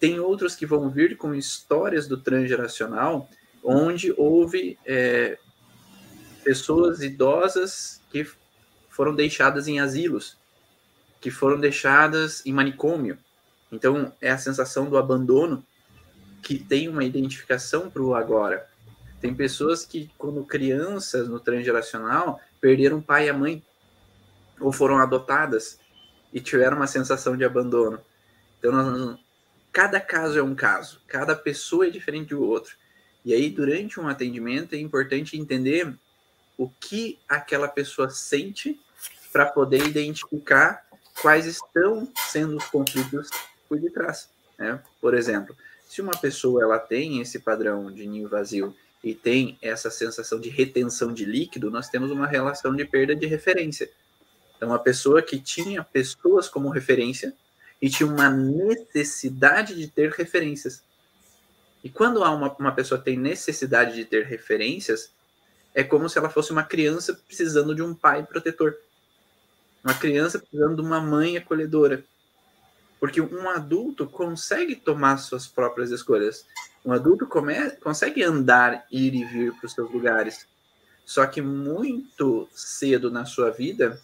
Tem 0.00 0.18
outros 0.18 0.56
que 0.56 0.66
vão 0.66 0.90
vir 0.90 1.16
com 1.16 1.32
histórias 1.32 2.08
do 2.08 2.16
transgeracional, 2.16 3.30
onde 3.62 4.12
houve 4.16 4.76
é, 4.84 5.38
pessoas 6.42 7.00
idosas 7.00 8.00
que 8.10 8.26
foram 8.88 9.14
deixadas 9.14 9.68
em 9.68 9.78
asilos 9.78 10.39
que 11.20 11.30
foram 11.30 11.60
deixadas 11.60 12.44
em 12.46 12.52
manicômio. 12.52 13.18
Então, 13.70 14.12
é 14.20 14.30
a 14.30 14.38
sensação 14.38 14.88
do 14.88 14.96
abandono 14.96 15.64
que 16.42 16.58
tem 16.58 16.88
uma 16.88 17.04
identificação 17.04 17.90
para 17.90 18.02
o 18.02 18.14
agora. 18.14 18.68
Tem 19.20 19.34
pessoas 19.34 19.84
que, 19.84 20.10
quando 20.16 20.42
crianças 20.44 21.28
no 21.28 21.38
transgeracional, 21.38 22.40
perderam 22.60 22.98
o 22.98 23.02
pai 23.02 23.26
e 23.26 23.30
a 23.30 23.34
mãe, 23.34 23.62
ou 24.58 24.72
foram 24.72 24.98
adotadas 24.98 25.78
e 26.32 26.40
tiveram 26.40 26.76
uma 26.76 26.86
sensação 26.86 27.36
de 27.36 27.44
abandono. 27.44 28.00
Então, 28.58 28.72
nós, 28.72 29.18
cada 29.70 30.00
caso 30.00 30.38
é 30.38 30.42
um 30.42 30.54
caso, 30.54 31.00
cada 31.06 31.36
pessoa 31.36 31.86
é 31.86 31.90
diferente 31.90 32.30
do 32.30 32.42
outro. 32.42 32.76
E 33.24 33.34
aí, 33.34 33.50
durante 33.50 34.00
um 34.00 34.08
atendimento, 34.08 34.74
é 34.74 34.78
importante 34.78 35.36
entender 35.36 35.94
o 36.56 36.68
que 36.68 37.18
aquela 37.28 37.68
pessoa 37.68 38.08
sente 38.08 38.80
para 39.32 39.46
poder 39.46 39.86
identificar 39.86 40.84
quais 41.20 41.46
estão 41.46 42.10
sendo 42.28 42.56
os 42.56 42.64
conflitos 42.64 43.28
por 43.68 43.78
detrás. 43.78 44.28
Né? 44.58 44.80
Por 45.00 45.14
exemplo, 45.14 45.56
se 45.88 46.00
uma 46.00 46.16
pessoa 46.16 46.62
ela 46.62 46.78
tem 46.78 47.20
esse 47.20 47.38
padrão 47.38 47.90
de 47.90 48.06
ninho 48.06 48.28
vazio 48.28 48.74
e 49.02 49.14
tem 49.14 49.58
essa 49.62 49.90
sensação 49.90 50.38
de 50.38 50.48
retenção 50.48 51.12
de 51.12 51.24
líquido, 51.24 51.70
nós 51.70 51.88
temos 51.88 52.10
uma 52.10 52.26
relação 52.26 52.74
de 52.74 52.84
perda 52.84 53.14
de 53.14 53.26
referência. 53.26 53.90
Então, 54.56 54.68
uma 54.68 54.78
pessoa 54.78 55.22
que 55.22 55.40
tinha 55.40 55.82
pessoas 55.82 56.48
como 56.48 56.68
referência 56.68 57.34
e 57.80 57.88
tinha 57.88 58.06
uma 58.06 58.28
necessidade 58.28 59.74
de 59.74 59.88
ter 59.88 60.10
referências. 60.10 60.82
E 61.82 61.88
quando 61.88 62.22
há 62.22 62.30
uma, 62.30 62.54
uma 62.58 62.72
pessoa 62.72 63.00
tem 63.00 63.16
necessidade 63.16 63.94
de 63.94 64.04
ter 64.04 64.26
referências, 64.26 65.10
é 65.74 65.82
como 65.82 66.08
se 66.08 66.18
ela 66.18 66.28
fosse 66.28 66.52
uma 66.52 66.62
criança 66.62 67.14
precisando 67.26 67.74
de 67.74 67.82
um 67.82 67.94
pai 67.94 68.22
protetor. 68.24 68.76
Uma 69.82 69.94
criança 69.94 70.38
precisando 70.38 70.76
de 70.76 70.82
uma 70.82 71.00
mãe 71.00 71.36
acolhedora. 71.36 72.04
Porque 72.98 73.20
um 73.20 73.48
adulto 73.48 74.06
consegue 74.06 74.76
tomar 74.76 75.16
suas 75.16 75.46
próprias 75.46 75.90
escolhas. 75.90 76.44
Um 76.84 76.92
adulto 76.92 77.26
come, 77.26 77.54
consegue 77.82 78.22
andar, 78.22 78.86
ir 78.90 79.14
e 79.14 79.24
vir 79.24 79.52
para 79.54 79.66
os 79.66 79.72
seus 79.72 79.90
lugares. 79.90 80.46
Só 81.04 81.26
que 81.26 81.40
muito 81.40 82.48
cedo 82.52 83.10
na 83.10 83.24
sua 83.24 83.50
vida, 83.50 84.00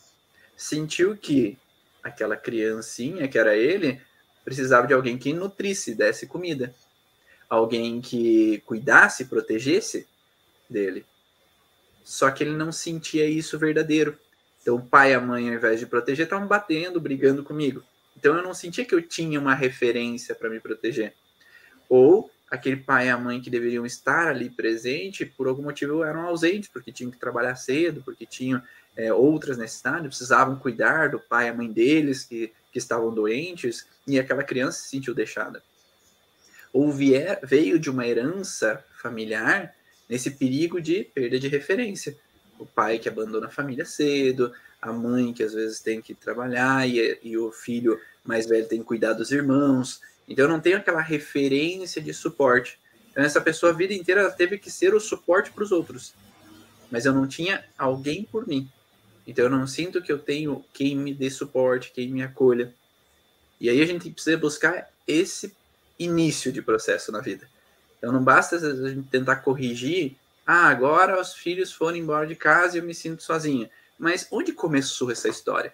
sentiu 0.57 1.17
que 1.17 1.59
aquela 2.03 2.37
criancinha, 2.37 3.29
que 3.29 3.39
era 3.39 3.55
ele, 3.55 4.01
precisava 4.45 4.87
de 4.87 4.95
alguém 4.95 5.19
que 5.19 5.33
nutrisse, 5.33 5.95
desse 5.95 6.27
comida. 6.27 6.75
Alguém 7.49 8.01
que 8.01 8.63
cuidasse, 8.67 9.27
protegesse 9.27 10.07
dele. 10.69 11.05
Só 12.05 12.31
que 12.31 12.43
ele 12.43 12.57
não 12.57 12.73
sentia 12.73 13.29
isso 13.29 13.59
verdadeiro. 13.59 14.19
Então, 14.67 14.75
o 14.79 14.83
pai 14.83 15.13
e 15.13 15.15
a 15.15 15.21
mãe, 15.21 15.49
ao 15.49 15.55
invés 15.55 15.79
de 15.79 15.87
proteger, 15.87 16.25
estavam 16.25 16.49
batendo, 16.49 17.01
brigando 17.01 17.45
comigo. 17.45 17.85
Então, 18.17 18.35
eu 18.35 18.43
não 18.43 18.53
sentia 18.53 18.85
que 18.85 18.93
eu 18.93 19.01
tinha 19.01 19.39
uma 19.39 19.55
referência 19.55 20.35
para 20.35 20.51
me 20.51 20.59
proteger. 20.59 21.15
Ou 21.89 22.29
aquele 22.51 22.75
pai 22.75 23.07
e 23.07 23.11
a 23.11 23.17
mãe 23.17 23.41
que 23.41 23.49
deveriam 23.49 23.87
estar 23.87 24.27
ali 24.27 24.51
presente, 24.51 25.25
por 25.25 25.47
algum 25.47 25.63
motivo 25.63 26.03
eram 26.03 26.23
ausentes, 26.23 26.69
porque 26.69 26.91
tinham 26.91 27.13
que 27.13 27.17
trabalhar 27.17 27.55
cedo, 27.55 28.03
porque 28.05 28.27
tinham 28.27 28.61
é, 28.97 29.13
outras 29.13 29.57
necessidades, 29.57 30.09
precisavam 30.09 30.59
cuidar 30.59 31.11
do 31.11 31.21
pai 31.21 31.47
e 31.47 31.51
a 31.51 31.55
mãe 31.55 31.71
deles 31.71 32.25
que, 32.25 32.53
que 32.73 32.79
estavam 32.81 33.15
doentes, 33.15 33.87
e 34.05 34.19
aquela 34.19 34.43
criança 34.43 34.83
se 34.83 34.89
sentiu 34.89 35.15
deixada. 35.15 35.63
Ou 36.73 36.91
vier, 36.91 37.39
veio 37.45 37.79
de 37.79 37.89
uma 37.89 38.05
herança 38.05 38.85
familiar 39.01 39.73
nesse 40.09 40.33
perigo 40.33 40.81
de 40.81 41.05
perda 41.05 41.39
de 41.39 41.47
referência 41.47 42.19
o 42.59 42.67
pai 42.67 42.99
que 42.99 43.09
abandona 43.09 43.47
a 43.47 43.51
família 43.51 43.85
cedo, 43.85 44.53
a 44.81 44.93
mãe 44.93 45.33
que 45.33 45.43
às 45.43 45.55
vezes 45.55 45.81
tem 45.81 46.01
que 46.01 46.15
trabalhar 46.15 46.89
e, 46.89 47.19
e 47.23 47.37
o 47.37 47.51
filho 47.51 48.01
mais 48.25 48.47
velho 48.47 48.69
tem 48.69 48.81
que 48.81 48.85
cuidar 48.85 49.13
dos 49.13 49.31
irmãos. 49.31 50.01
Então 50.29 50.45
eu 50.45 50.49
não 50.49 50.61
tenho 50.61 50.77
aquela 50.77 51.01
referência 51.01 52.01
de 52.01 52.13
suporte. 52.13 52.79
Então 53.11 53.25
essa 53.25 53.41
pessoa 53.41 53.73
a 53.73 53.75
vida 53.75 53.95
inteira 53.95 54.31
teve 54.31 54.59
que 54.59 54.71
ser 54.71 54.95
o 54.95 55.01
suporte 55.01 55.51
para 55.51 55.65
os 55.65 55.73
outros. 55.73 56.13
Mas 56.91 57.05
eu 57.05 57.13
não 57.13 57.27
tinha 57.27 57.65
alguém 57.77 58.25
por 58.25 58.47
mim. 58.47 58.69
Então 59.27 59.45
eu 59.47 59.51
não 59.51 59.67
sinto 59.67 60.03
que 60.03 60.13
eu 60.13 60.19
tenho 60.19 60.65
quem 60.73 60.97
me 60.97 61.13
dê 61.13 61.31
suporte, 61.31 61.93
quem 61.93 62.09
me 62.09 62.23
acolha. 62.23 62.73
E 63.61 63.69
aí 63.69 63.81
a 63.81 63.87
gente 63.87 64.11
precisa 64.11 64.37
buscar 64.37 64.89
esse 65.07 65.55
início 65.99 66.53
de 66.53 66.61
processo 66.61 67.11
na 67.11 67.21
vida. 67.21 67.49
Então 67.99 68.13
não 68.13 68.23
basta 68.23 68.57
a 68.57 68.89
gente 68.89 69.09
tentar 69.09 69.37
corrigir 69.37 70.17
ah, 70.47 70.69
agora 70.69 71.21
os 71.21 71.35
filhos 71.35 71.73
foram 71.73 71.97
embora 71.97 72.27
de 72.27 72.37
casa 72.37 72.77
e 72.77 72.81
eu 72.81 72.85
me 72.85 72.95
sinto 72.95 73.23
sozinha. 73.23 73.69
Mas 73.99 74.29
onde 74.31 74.53
começou 74.53 75.11
essa 75.11 75.29
história? 75.29 75.73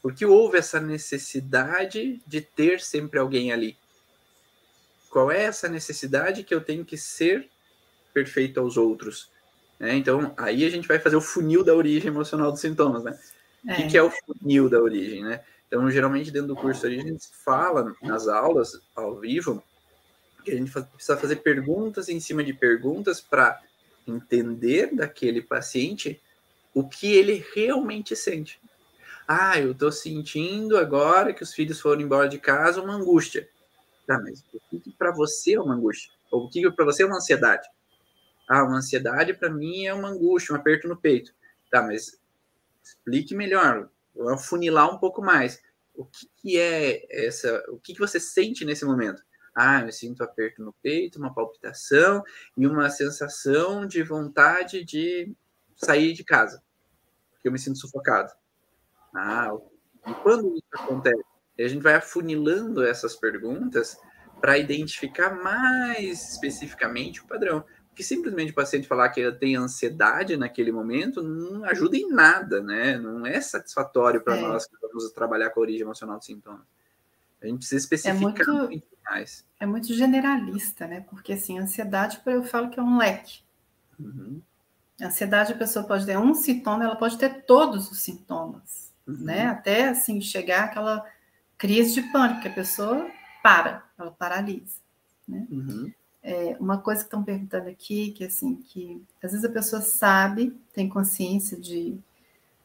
Porque 0.00 0.24
houve 0.24 0.58
essa 0.58 0.78
necessidade 0.78 2.22
de 2.24 2.40
ter 2.40 2.80
sempre 2.80 3.18
alguém 3.18 3.52
ali. 3.52 3.76
Qual 5.10 5.30
é 5.30 5.42
essa 5.42 5.68
necessidade 5.68 6.44
que 6.44 6.54
eu 6.54 6.60
tenho 6.60 6.84
que 6.84 6.96
ser 6.96 7.48
perfeito 8.14 8.60
aos 8.60 8.76
outros? 8.76 9.30
É, 9.80 9.94
então, 9.94 10.32
aí 10.36 10.64
a 10.64 10.70
gente 10.70 10.86
vai 10.86 10.98
fazer 10.98 11.16
o 11.16 11.20
funil 11.20 11.64
da 11.64 11.74
origem 11.74 12.08
emocional 12.08 12.52
dos 12.52 12.60
sintomas, 12.60 13.02
né? 13.02 13.18
É. 13.66 13.72
O 13.72 13.76
que, 13.76 13.88
que 13.88 13.98
é 13.98 14.02
o 14.02 14.10
funil 14.10 14.68
da 14.68 14.80
origem, 14.80 15.24
né? 15.24 15.40
Então, 15.66 15.90
geralmente, 15.90 16.30
dentro 16.30 16.48
do 16.48 16.56
curso 16.56 16.86
a 16.86 16.90
gente 16.90 17.28
fala 17.44 17.94
nas 18.02 18.28
aulas, 18.28 18.80
ao 18.94 19.16
vivo, 19.16 19.62
a 20.46 20.54
gente 20.54 20.70
precisa 20.70 21.16
fazer 21.16 21.36
perguntas 21.36 22.08
em 22.08 22.20
cima 22.20 22.42
de 22.42 22.52
perguntas 22.52 23.20
para 23.20 23.60
entender 24.06 24.94
daquele 24.94 25.42
paciente 25.42 26.20
o 26.74 26.88
que 26.88 27.12
ele 27.12 27.44
realmente 27.54 28.14
sente. 28.14 28.60
Ah, 29.26 29.58
eu 29.60 29.72
estou 29.72 29.92
sentindo 29.92 30.78
agora 30.78 31.34
que 31.34 31.42
os 31.42 31.52
filhos 31.52 31.80
foram 31.80 32.00
embora 32.00 32.28
de 32.28 32.38
casa 32.38 32.80
uma 32.80 32.94
angústia. 32.94 33.48
Tá, 34.06 34.18
mas 34.18 34.42
o 34.54 34.80
que, 34.80 34.90
para 34.92 35.12
você 35.12 35.54
é 35.54 35.60
uma 35.60 35.74
angústia? 35.74 36.10
Ou 36.30 36.44
o 36.44 36.48
que, 36.48 36.70
para 36.70 36.86
você 36.86 37.02
é 37.02 37.06
uma 37.06 37.16
ansiedade? 37.16 37.68
Ah, 38.48 38.64
uma 38.64 38.78
ansiedade 38.78 39.34
para 39.34 39.50
mim 39.50 39.84
é 39.84 39.92
uma 39.92 40.08
angústia, 40.08 40.54
um 40.54 40.58
aperto 40.58 40.88
no 40.88 40.96
peito. 40.96 41.34
Tá, 41.70 41.82
mas 41.82 42.18
explique 42.82 43.34
melhor, 43.34 43.90
funilar 44.38 44.90
um 44.94 44.98
pouco 44.98 45.20
mais. 45.20 45.60
O 45.94 46.06
que, 46.06 46.26
que 46.36 46.58
é 46.58 47.26
essa? 47.26 47.62
O 47.68 47.78
que, 47.78 47.92
que 47.92 48.00
você 48.00 48.18
sente 48.18 48.64
nesse 48.64 48.86
momento? 48.86 49.22
Ah, 49.60 49.82
eu 49.82 49.90
sinto 49.90 50.22
aperto 50.22 50.62
no 50.62 50.72
peito, 50.72 51.18
uma 51.18 51.34
palpitação 51.34 52.22
e 52.56 52.64
uma 52.64 52.88
sensação 52.88 53.84
de 53.84 54.04
vontade 54.04 54.84
de 54.84 55.34
sair 55.74 56.12
de 56.12 56.22
casa, 56.22 56.62
porque 57.32 57.48
eu 57.48 57.52
me 57.52 57.58
sinto 57.58 57.76
sufocado. 57.76 58.32
Ah, 59.12 59.50
e 60.06 60.14
quando 60.22 60.54
isso 60.54 60.68
acontece? 60.72 61.24
A 61.58 61.66
gente 61.66 61.82
vai 61.82 61.94
afunilando 61.94 62.84
essas 62.84 63.16
perguntas 63.16 63.98
para 64.40 64.56
identificar 64.56 65.34
mais 65.34 66.34
especificamente 66.34 67.20
o 67.20 67.26
padrão. 67.26 67.64
Porque 67.88 68.04
simplesmente 68.04 68.52
o 68.52 68.54
paciente 68.54 68.86
falar 68.86 69.08
que 69.08 69.18
ele 69.18 69.34
tem 69.34 69.56
ansiedade 69.56 70.36
naquele 70.36 70.70
momento 70.70 71.20
não 71.20 71.64
ajuda 71.64 71.96
em 71.96 72.08
nada, 72.08 72.62
né? 72.62 72.96
Não 72.96 73.26
é 73.26 73.40
satisfatório 73.40 74.22
para 74.22 74.36
é. 74.36 74.40
nós 74.40 74.66
que 74.66 74.76
vamos 74.80 75.10
trabalhar 75.10 75.50
com 75.50 75.58
a 75.58 75.62
origem 75.64 75.82
emocional 75.82 76.16
do 76.16 76.24
sintoma. 76.24 76.64
A 77.42 77.46
gente 77.46 77.58
precisa 77.58 77.80
especificar 77.80 78.16
é 78.16 78.20
muito, 78.20 78.52
muito 78.52 78.86
mais. 79.04 79.44
É 79.60 79.66
muito 79.66 79.94
generalista, 79.94 80.86
né? 80.86 81.00
Porque 81.08 81.32
assim, 81.32 81.58
ansiedade, 81.58 82.20
eu 82.26 82.44
falo 82.44 82.70
que 82.70 82.78
é 82.78 82.82
um 82.82 82.98
leque. 82.98 83.40
Uhum. 83.98 84.40
Ansiedade, 85.00 85.52
a 85.52 85.56
pessoa 85.56 85.84
pode 85.84 86.04
ter 86.04 86.18
um 86.18 86.34
sintoma, 86.34 86.84
ela 86.84 86.96
pode 86.96 87.16
ter 87.16 87.44
todos 87.44 87.90
os 87.90 88.00
sintomas. 88.00 88.92
uhum. 89.06 89.24
né? 89.24 89.46
Até 89.46 89.88
assim 89.88 90.20
chegar 90.20 90.64
aquela 90.64 91.04
crise 91.56 91.94
de 91.94 92.02
pânico, 92.12 92.42
que 92.42 92.48
a 92.48 92.52
pessoa 92.52 93.10
para, 93.42 93.84
ela 93.98 94.10
paralisa, 94.10 94.78
né? 95.26 95.46
Uhum. 95.50 95.92
É, 96.22 96.56
uma 96.60 96.78
coisa 96.78 97.00
que 97.00 97.06
estão 97.06 97.22
perguntando 97.22 97.68
aqui, 97.68 98.10
que 98.10 98.24
assim, 98.24 98.56
que 98.56 99.02
às 99.22 99.30
vezes 99.30 99.44
a 99.44 99.52
pessoa 99.52 99.80
sabe, 99.80 100.54
tem 100.74 100.88
consciência 100.88 101.56
de, 101.56 101.96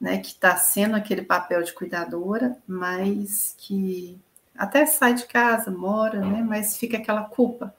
né, 0.02 0.18
que 0.18 0.30
está 0.30 0.58
sendo 0.58 0.96
aquele 0.96 1.22
papel 1.22 1.64
de 1.64 1.72
cuidadora, 1.72 2.58
mas 2.68 3.56
que 3.58 4.20
até 4.56 4.86
sai 4.86 5.14
de 5.14 5.26
casa, 5.26 5.72
mora, 5.72 6.20
né, 6.20 6.44
mas 6.48 6.78
fica 6.78 6.98
aquela 6.98 7.24
culpa. 7.24 7.74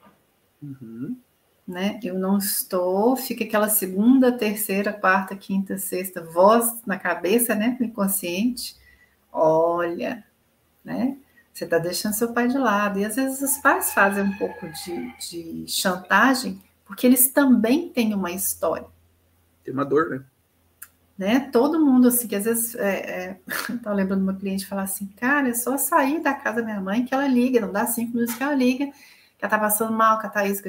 Uhum. 0.63 1.17
Né? 1.67 1.99
Eu 2.03 2.19
não 2.19 2.37
estou, 2.39 3.17
fica 3.17 3.45
aquela 3.45 3.69
segunda, 3.69 4.37
terceira, 4.37 4.93
quarta, 4.93 5.35
quinta, 5.35 5.79
sexta, 5.79 6.23
voz 6.23 6.83
na 6.85 6.99
cabeça, 6.99 7.55
né, 7.55 7.77
no 7.81 7.87
inconsciente. 7.87 8.77
Olha, 9.33 10.25
né? 10.85 11.17
Você 11.53 11.65
está 11.65 11.79
deixando 11.79 12.15
seu 12.15 12.33
pai 12.33 12.49
de 12.49 12.59
lado. 12.59 12.99
E 12.99 13.05
às 13.05 13.17
vezes 13.17 13.41
os 13.41 13.59
pais 13.59 13.93
fazem 13.93 14.25
um 14.25 14.37
pouco 14.37 14.69
de, 14.69 15.17
de 15.29 15.65
chantagem, 15.69 16.61
porque 16.85 17.07
eles 17.07 17.29
também 17.29 17.89
têm 17.89 18.13
uma 18.13 18.33
história. 18.33 18.87
Tem 19.63 19.73
uma 19.73 19.85
dor, 19.85 20.11
né? 20.11 20.25
Né? 21.17 21.49
Todo 21.53 21.85
mundo, 21.85 22.09
assim, 22.09 22.27
que 22.27 22.37
às 22.37 22.45
vezes, 22.45 22.75
é, 22.75 22.91
é, 23.31 23.41
lembrando 23.93 24.23
uma 24.23 24.35
cliente 24.35 24.67
falar 24.67 24.83
assim, 24.83 25.07
cara, 25.17 25.49
é 25.49 25.55
só 25.55 25.77
sair 25.77 26.21
da 26.21 26.35
casa 26.35 26.61
da 26.61 26.67
minha 26.67 26.81
mãe 26.81 27.05
que 27.05 27.15
ela 27.15 27.27
liga, 27.27 27.61
não 27.61 27.73
dá 27.73 27.87
cinco 27.87 28.15
minutos 28.15 28.35
que 28.35 28.43
ela 28.43 28.55
liga, 28.55 28.87
que 28.87 29.45
ela 29.45 29.51
tá 29.51 29.59
passando 29.59 29.93
mal, 29.93 30.19
que 30.19 30.33
tá 30.33 30.45
isso. 30.47 30.63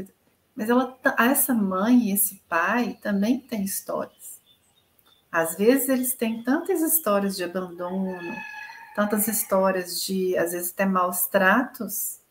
Mas 0.56 0.70
ela, 0.70 0.98
essa 1.20 1.54
mãe 1.54 2.12
esse 2.12 2.41
pai 2.48 2.98
também 3.02 3.39
têm 3.39 3.64
histórias. 3.64 4.39
Às 5.32 5.58
vezes 5.58 5.89
eles 5.89 6.14
têm 6.14 6.43
tantas 6.43 6.82
histórias 6.82 7.36
de 7.36 7.43
abandono, 7.43 8.36
tantas 8.96 9.28
histórias 9.28 10.02
de, 10.02 10.38
às 10.38 10.54
vezes, 10.54 10.72
até 10.72 10.86
maus 10.86 11.28
tratos, 11.28 12.22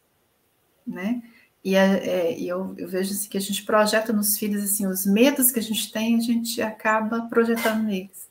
né? 0.87 1.23
E, 1.65 1.75
é, 1.75 2.07
é, 2.07 2.41
eu, 2.41 2.75
eu, 2.77 2.87
vejo 2.87 3.12
assim, 3.12 3.29
que 3.29 3.39
a 3.39 3.41
gente 3.41 3.65
projeta 3.65 4.12
nos 4.12 4.37
filhos 4.37 4.62
assim, 4.62 4.87
os 4.87 5.07
medos 5.07 5.51
que 5.51 5.59
a 5.59 5.62
gente 5.62 5.91
tem, 5.91 6.17
a 6.17 6.21
gente 6.21 6.61
acaba 6.61 7.23
projetando 7.23 7.85
neles. 7.85 8.29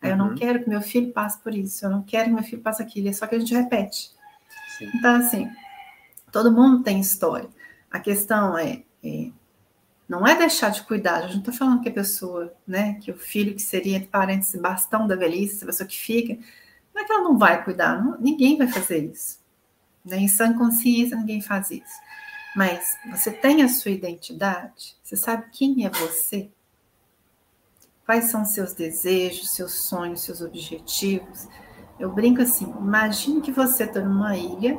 Aí 0.00 0.10
uhum. 0.10 0.14
eu 0.14 0.18
não 0.18 0.28
uhum. 0.30 0.34
quero 0.34 0.64
que 0.64 0.68
meu 0.68 0.82
filho 0.82 1.12
passe 1.12 1.38
por 1.38 1.54
isso, 1.54 1.84
eu 1.86 1.90
não 1.90 2.02
quero 2.02 2.24
que 2.24 2.34
meu 2.34 2.42
filho 2.42 2.60
passe 2.60 2.82
aquilo, 2.82 3.08
é 3.08 3.12
só 3.12 3.26
que 3.26 3.36
a 3.36 3.38
gente 3.38 3.54
repete. 3.54 4.10
Sim. 4.76 4.90
Então, 4.96 5.14
assim, 5.14 5.48
todo 6.32 6.50
mundo 6.50 6.82
tem 6.82 6.98
história. 6.98 7.48
A 7.88 8.00
questão 8.00 8.58
é, 8.58 8.82
é 9.04 9.30
não 10.08 10.26
é 10.26 10.34
deixar 10.34 10.70
de 10.70 10.82
cuidar, 10.82 11.18
a 11.18 11.22
gente 11.22 11.34
não 11.34 11.40
está 11.40 11.52
falando 11.52 11.80
que 11.80 11.88
a 11.88 11.92
pessoa, 11.92 12.52
né, 12.66 12.94
que 13.00 13.10
o 13.10 13.16
filho 13.16 13.54
que 13.54 13.62
seria, 13.62 13.96
entre 13.96 14.08
parênteses, 14.08 14.60
bastão 14.60 15.06
da 15.06 15.14
velhice, 15.14 15.62
a 15.62 15.66
pessoa 15.66 15.86
que 15.86 15.96
fica, 15.96 16.36
não 16.92 17.02
é 17.02 17.04
que 17.04 17.12
ela 17.12 17.22
não 17.22 17.38
vai 17.38 17.64
cuidar, 17.64 18.02
não, 18.02 18.20
ninguém 18.20 18.58
vai 18.58 18.66
fazer 18.66 19.04
isso. 19.04 19.40
Né? 20.04 20.18
Em 20.18 20.28
sã 20.28 20.52
consciência, 20.52 21.16
ninguém 21.16 21.40
faz 21.40 21.70
isso. 21.70 21.94
Mas 22.54 22.96
você 23.10 23.30
tem 23.30 23.62
a 23.62 23.68
sua 23.68 23.90
identidade? 23.90 24.96
Você 25.02 25.16
sabe 25.16 25.50
quem 25.50 25.86
é 25.86 25.90
você? 25.90 26.50
Quais 28.04 28.26
são 28.26 28.44
seus 28.44 28.74
desejos, 28.74 29.50
seus 29.54 29.84
sonhos, 29.84 30.20
seus 30.20 30.40
objetivos? 30.40 31.48
Eu 31.98 32.12
brinco 32.12 32.42
assim: 32.42 32.64
imagine 32.64 33.40
que 33.40 33.52
você 33.52 33.84
está 33.84 34.00
numa 34.00 34.36
ilha, 34.36 34.78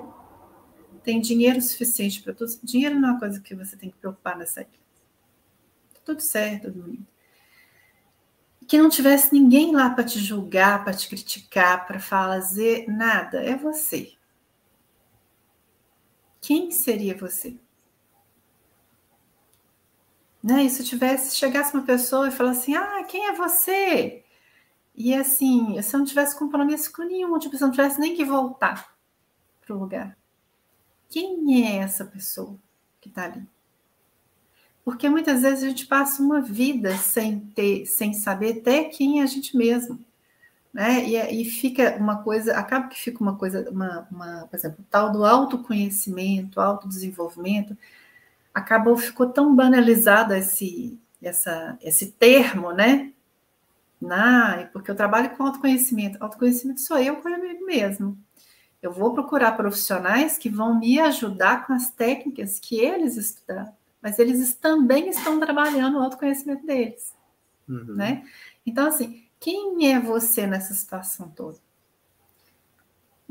tem 1.03 1.19
dinheiro 1.19 1.61
suficiente 1.61 2.21
para 2.21 2.34
tudo. 2.34 2.51
Dinheiro 2.63 2.99
não 2.99 3.09
é 3.09 3.11
uma 3.13 3.19
coisa 3.19 3.39
que 3.39 3.55
você 3.55 3.76
tem 3.76 3.89
que 3.89 3.97
preocupar 3.97 4.38
nessa 4.38 4.61
ilha. 4.61 4.84
Tá 5.93 5.99
tudo 6.05 6.21
certo, 6.21 6.71
que 8.67 8.78
não 8.78 8.89
tivesse 8.89 9.34
ninguém 9.34 9.74
lá 9.74 9.89
para 9.89 10.03
te 10.03 10.19
julgar, 10.19 10.84
para 10.84 10.93
te 10.93 11.07
criticar, 11.07 11.86
para 11.86 11.99
fazer 11.99 12.88
nada. 12.88 13.43
É 13.43 13.55
você. 13.55 14.13
Quem 16.41 16.71
seria 16.71 17.15
você? 17.17 17.57
Né? 20.43 20.63
E 20.65 20.69
se 20.69 20.83
tivesse, 20.83 21.37
chegasse 21.37 21.73
uma 21.73 21.83
pessoa 21.83 22.27
e 22.27 22.31
falasse 22.31 22.71
assim, 22.71 22.75
ah, 22.75 23.03
quem 23.05 23.27
é 23.27 23.33
você? 23.33 24.23
E 24.93 25.13
assim, 25.15 25.81
se 25.81 25.95
eu 25.95 25.99
não 25.99 26.05
tivesse 26.05 26.37
compromisso 26.37 26.91
com 26.91 27.03
nenhum, 27.03 27.39
tipo, 27.39 27.55
se 27.55 27.63
eu 27.63 27.67
não 27.67 27.73
tivesse 27.73 27.99
nem 27.99 28.15
que 28.15 28.25
voltar 28.25 28.93
para 29.65 29.75
o 29.75 29.79
lugar. 29.79 30.17
Quem 31.09 31.65
é 31.65 31.77
essa 31.77 32.03
pessoa 32.03 32.57
que 32.99 33.07
está 33.07 33.23
ali? 33.23 33.47
Porque 34.83 35.07
muitas 35.07 35.41
vezes 35.41 35.63
a 35.63 35.69
gente 35.69 35.85
passa 35.85 36.21
uma 36.21 36.41
vida 36.41 36.97
sem 36.97 37.39
ter, 37.39 37.85
sem 37.85 38.13
saber 38.13 38.59
até 38.59 38.83
quem 38.83 39.21
é 39.21 39.23
a 39.23 39.27
gente 39.27 39.55
mesmo. 39.55 39.97
Né? 40.73 41.07
E, 41.07 41.41
e 41.41 41.45
fica 41.45 41.95
uma 41.97 42.21
coisa, 42.21 42.57
acaba 42.57 42.87
que 42.87 42.99
fica 42.99 43.21
uma 43.21 43.37
coisa, 43.37 43.69
uma, 43.69 44.07
uma, 44.11 44.47
por 44.47 44.57
exemplo, 44.57 44.83
tal 44.89 45.11
do 45.11 45.23
autoconhecimento, 45.23 46.59
autodesenvolvimento, 46.59 47.77
acabou, 48.54 48.97
ficou 48.97 49.30
tão 49.30 49.56
banalizado 49.56 50.34
esse, 50.34 50.99
essa, 51.22 51.78
esse 51.82 52.12
termo, 52.12 52.72
né? 52.72 53.12
Na, 54.01 54.70
porque 54.74 54.91
eu 54.91 54.95
trabalho 54.95 55.30
com 55.32 55.43
autoconhecimento. 55.43 56.18
Autoconhecimento 56.20 56.82
sou 56.82 56.97
eu 56.97 57.18
comigo 57.18 57.66
mesmo. 57.66 58.18
Eu 58.82 58.91
vou 58.91 59.14
procurar 59.14 59.54
profissionais 59.54 60.38
que 60.38 60.49
vão 60.49 60.78
me 60.78 60.99
ajudar 60.99 61.66
com 61.66 61.74
as 61.74 61.89
técnicas 61.89 62.60
que 62.60 62.80
eles 62.80 63.16
estudaram 63.16 63.74
mas 64.04 64.20
eles 64.20 64.54
também 64.56 65.08
estão 65.08 65.39
trabalhando 65.39 65.97
o 65.97 66.01
autoconhecimento 66.01 66.66
deles, 66.66 67.16
uhum. 67.70 67.95
né? 67.95 68.28
Então, 68.66 68.86
assim, 68.86 69.24
quem 69.39 69.93
é 69.93 69.97
você 69.97 70.45
nessa 70.45 70.74
situação 70.74 71.30
toda? 71.30 71.58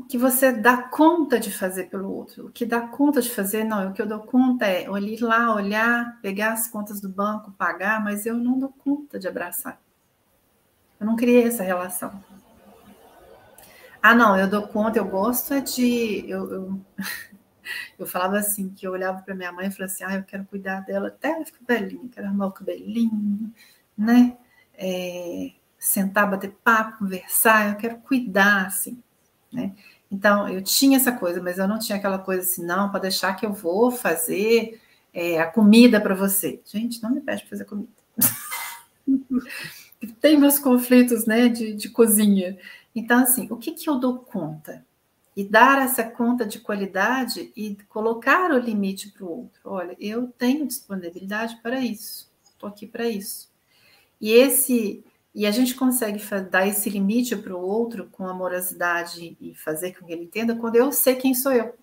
Que 0.09 0.17
você 0.17 0.51
dá 0.51 0.77
conta 0.77 1.39
de 1.39 1.51
fazer 1.51 1.85
pelo 1.89 2.11
outro, 2.11 2.47
o 2.47 2.51
que 2.51 2.65
dá 2.65 2.81
conta 2.81 3.21
de 3.21 3.29
fazer, 3.29 3.63
não, 3.63 3.89
o 3.89 3.93
que 3.93 4.01
eu 4.01 4.05
dou 4.05 4.19
conta 4.19 4.65
é 4.65 4.89
olhar 4.89 5.21
lá, 5.21 5.55
olhar, 5.55 6.19
pegar 6.21 6.53
as 6.53 6.67
contas 6.67 7.01
do 7.01 7.09
banco, 7.09 7.51
pagar, 7.51 8.03
mas 8.03 8.25
eu 8.25 8.35
não 8.35 8.59
dou 8.59 8.69
conta 8.69 9.17
de 9.17 9.27
abraçar. 9.27 9.79
Eu 10.99 11.05
não 11.07 11.15
criei 11.15 11.43
essa 11.43 11.63
relação. 11.63 12.23
Ah, 14.01 14.13
não, 14.13 14.37
eu 14.37 14.49
dou 14.49 14.67
conta, 14.67 14.99
eu 14.99 15.05
gosto 15.05 15.53
é 15.53 15.61
de. 15.61 16.25
Eu, 16.29 16.51
eu... 16.51 16.81
Eu 17.97 18.05
falava 18.05 18.37
assim, 18.37 18.69
que 18.69 18.85
eu 18.85 18.91
olhava 18.91 19.21
para 19.21 19.33
minha 19.33 19.51
mãe 19.51 19.67
e 19.67 19.71
falava 19.71 19.93
assim, 19.93 20.03
ah, 20.03 20.15
eu 20.15 20.23
quero 20.23 20.43
cuidar 20.45 20.81
dela 20.81 21.07
até 21.07 21.29
ela 21.29 21.45
ficar 21.45 21.61
velhinha, 21.65 22.09
quero 22.11 22.27
arrumar 22.27 22.47
o 22.47 22.51
cabelinho, 22.51 23.53
né? 23.97 24.37
É, 24.73 25.53
sentar, 25.79 26.29
bater 26.29 26.51
papo, 26.63 26.99
conversar, 26.99 27.69
eu 27.69 27.75
quero 27.77 27.97
cuidar, 27.99 28.65
assim, 28.65 29.01
né? 29.51 29.73
Então, 30.13 30.47
eu 30.47 30.61
tinha 30.61 30.97
essa 30.97 31.11
coisa, 31.11 31.41
mas 31.41 31.57
eu 31.57 31.67
não 31.67 31.79
tinha 31.79 31.97
aquela 31.97 32.19
coisa 32.19 32.43
assim, 32.43 32.63
não, 32.63 32.91
para 32.91 32.99
deixar 32.99 33.33
que 33.33 33.47
eu 33.47 33.51
vou 33.51 33.89
fazer 33.89 34.79
é, 35.11 35.39
a 35.39 35.47
comida 35.47 35.99
para 35.99 36.13
você. 36.13 36.61
Gente, 36.65 37.01
não 37.01 37.09
me 37.09 37.19
pede 37.19 37.41
para 37.41 37.49
fazer 37.49 37.65
comida. 37.65 37.89
Tem 40.21 40.37
meus 40.37 40.59
conflitos, 40.59 41.25
né, 41.25 41.49
de, 41.49 41.73
de 41.73 41.89
cozinha. 41.89 42.55
Então, 42.95 43.23
assim, 43.23 43.47
o 43.49 43.57
que, 43.57 43.71
que 43.71 43.89
eu 43.89 43.97
dou 43.97 44.19
conta? 44.19 44.85
e 45.35 45.43
dar 45.43 45.83
essa 45.83 46.03
conta 46.03 46.45
de 46.45 46.59
qualidade 46.59 47.51
e 47.55 47.75
colocar 47.89 48.51
o 48.51 48.59
limite 48.59 49.09
para 49.09 49.25
o 49.25 49.31
outro. 49.31 49.61
Olha, 49.65 49.97
eu 49.99 50.27
tenho 50.37 50.67
disponibilidade 50.67 51.55
para 51.55 51.79
isso, 51.79 52.31
estou 52.43 52.69
aqui 52.69 52.85
para 52.85 53.09
isso. 53.09 53.49
E 54.21 54.31
esse 54.31 55.03
e 55.33 55.47
a 55.47 55.51
gente 55.51 55.73
consegue 55.73 56.23
dar 56.49 56.67
esse 56.67 56.89
limite 56.89 57.35
para 57.35 57.55
o 57.55 57.59
outro 57.59 58.07
com 58.11 58.27
amorosidade 58.27 59.35
e 59.41 59.55
fazer 59.55 59.93
com 59.97 60.05
que 60.05 60.13
ele 60.13 60.25
entenda 60.25 60.55
quando 60.55 60.75
eu 60.75 60.91
sei 60.91 61.15
quem 61.15 61.33
sou 61.33 61.51
eu. 61.51 61.75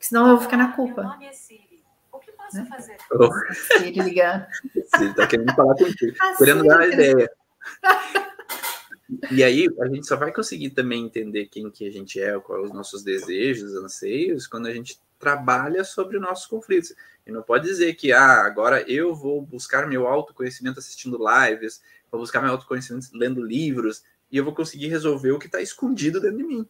senão 0.00 0.28
eu 0.28 0.36
vou 0.36 0.44
ficar 0.44 0.56
na 0.56 0.72
culpa. 0.72 1.02
Meu 1.02 1.10
nome 1.12 1.26
é 1.26 1.32
Siri. 1.32 1.84
O 2.10 2.18
que 2.18 2.32
posso 2.32 2.56
né? 2.56 2.66
fazer? 2.68 2.96
Oh. 3.12 3.30
Siri 3.78 4.00
ligar. 4.00 4.48
Siri 4.96 5.10
está 5.10 5.26
querendo 5.26 5.54
falar 5.54 5.74
contigo. 5.76 6.16
Querendo 6.38 6.64
dar 6.64 6.76
uma 6.76 6.86
ideia. 6.86 7.30
E 9.30 9.44
aí 9.44 9.68
a 9.80 9.86
gente 9.86 10.04
só 10.04 10.16
vai 10.16 10.32
conseguir 10.32 10.70
também 10.70 11.04
entender 11.04 11.46
quem 11.46 11.70
que 11.70 11.86
a 11.86 11.92
gente 11.92 12.20
é, 12.20 12.38
quais 12.40 12.64
os 12.64 12.72
nossos 12.72 13.04
desejos, 13.04 13.72
anseios, 13.76 14.48
quando 14.48 14.66
a 14.66 14.72
gente 14.72 15.00
trabalha 15.16 15.84
sobre 15.84 16.16
os 16.16 16.22
nossos 16.22 16.46
conflitos. 16.46 16.92
E 17.26 17.32
não 17.32 17.42
pode 17.42 17.66
dizer 17.66 17.94
que 17.94 18.12
ah, 18.12 18.42
agora 18.42 18.82
eu 18.90 19.14
vou 19.14 19.42
buscar 19.42 19.86
meu 19.86 20.06
autoconhecimento 20.06 20.78
assistindo 20.78 21.18
lives, 21.18 21.82
vou 22.10 22.20
buscar 22.20 22.40
meu 22.40 22.52
autoconhecimento 22.52 23.08
lendo 23.12 23.42
livros, 23.42 24.04
e 24.30 24.36
eu 24.36 24.44
vou 24.44 24.54
conseguir 24.54 24.88
resolver 24.88 25.32
o 25.32 25.38
que 25.38 25.46
está 25.46 25.60
escondido 25.60 26.20
dentro 26.20 26.38
de 26.38 26.44
mim. 26.44 26.68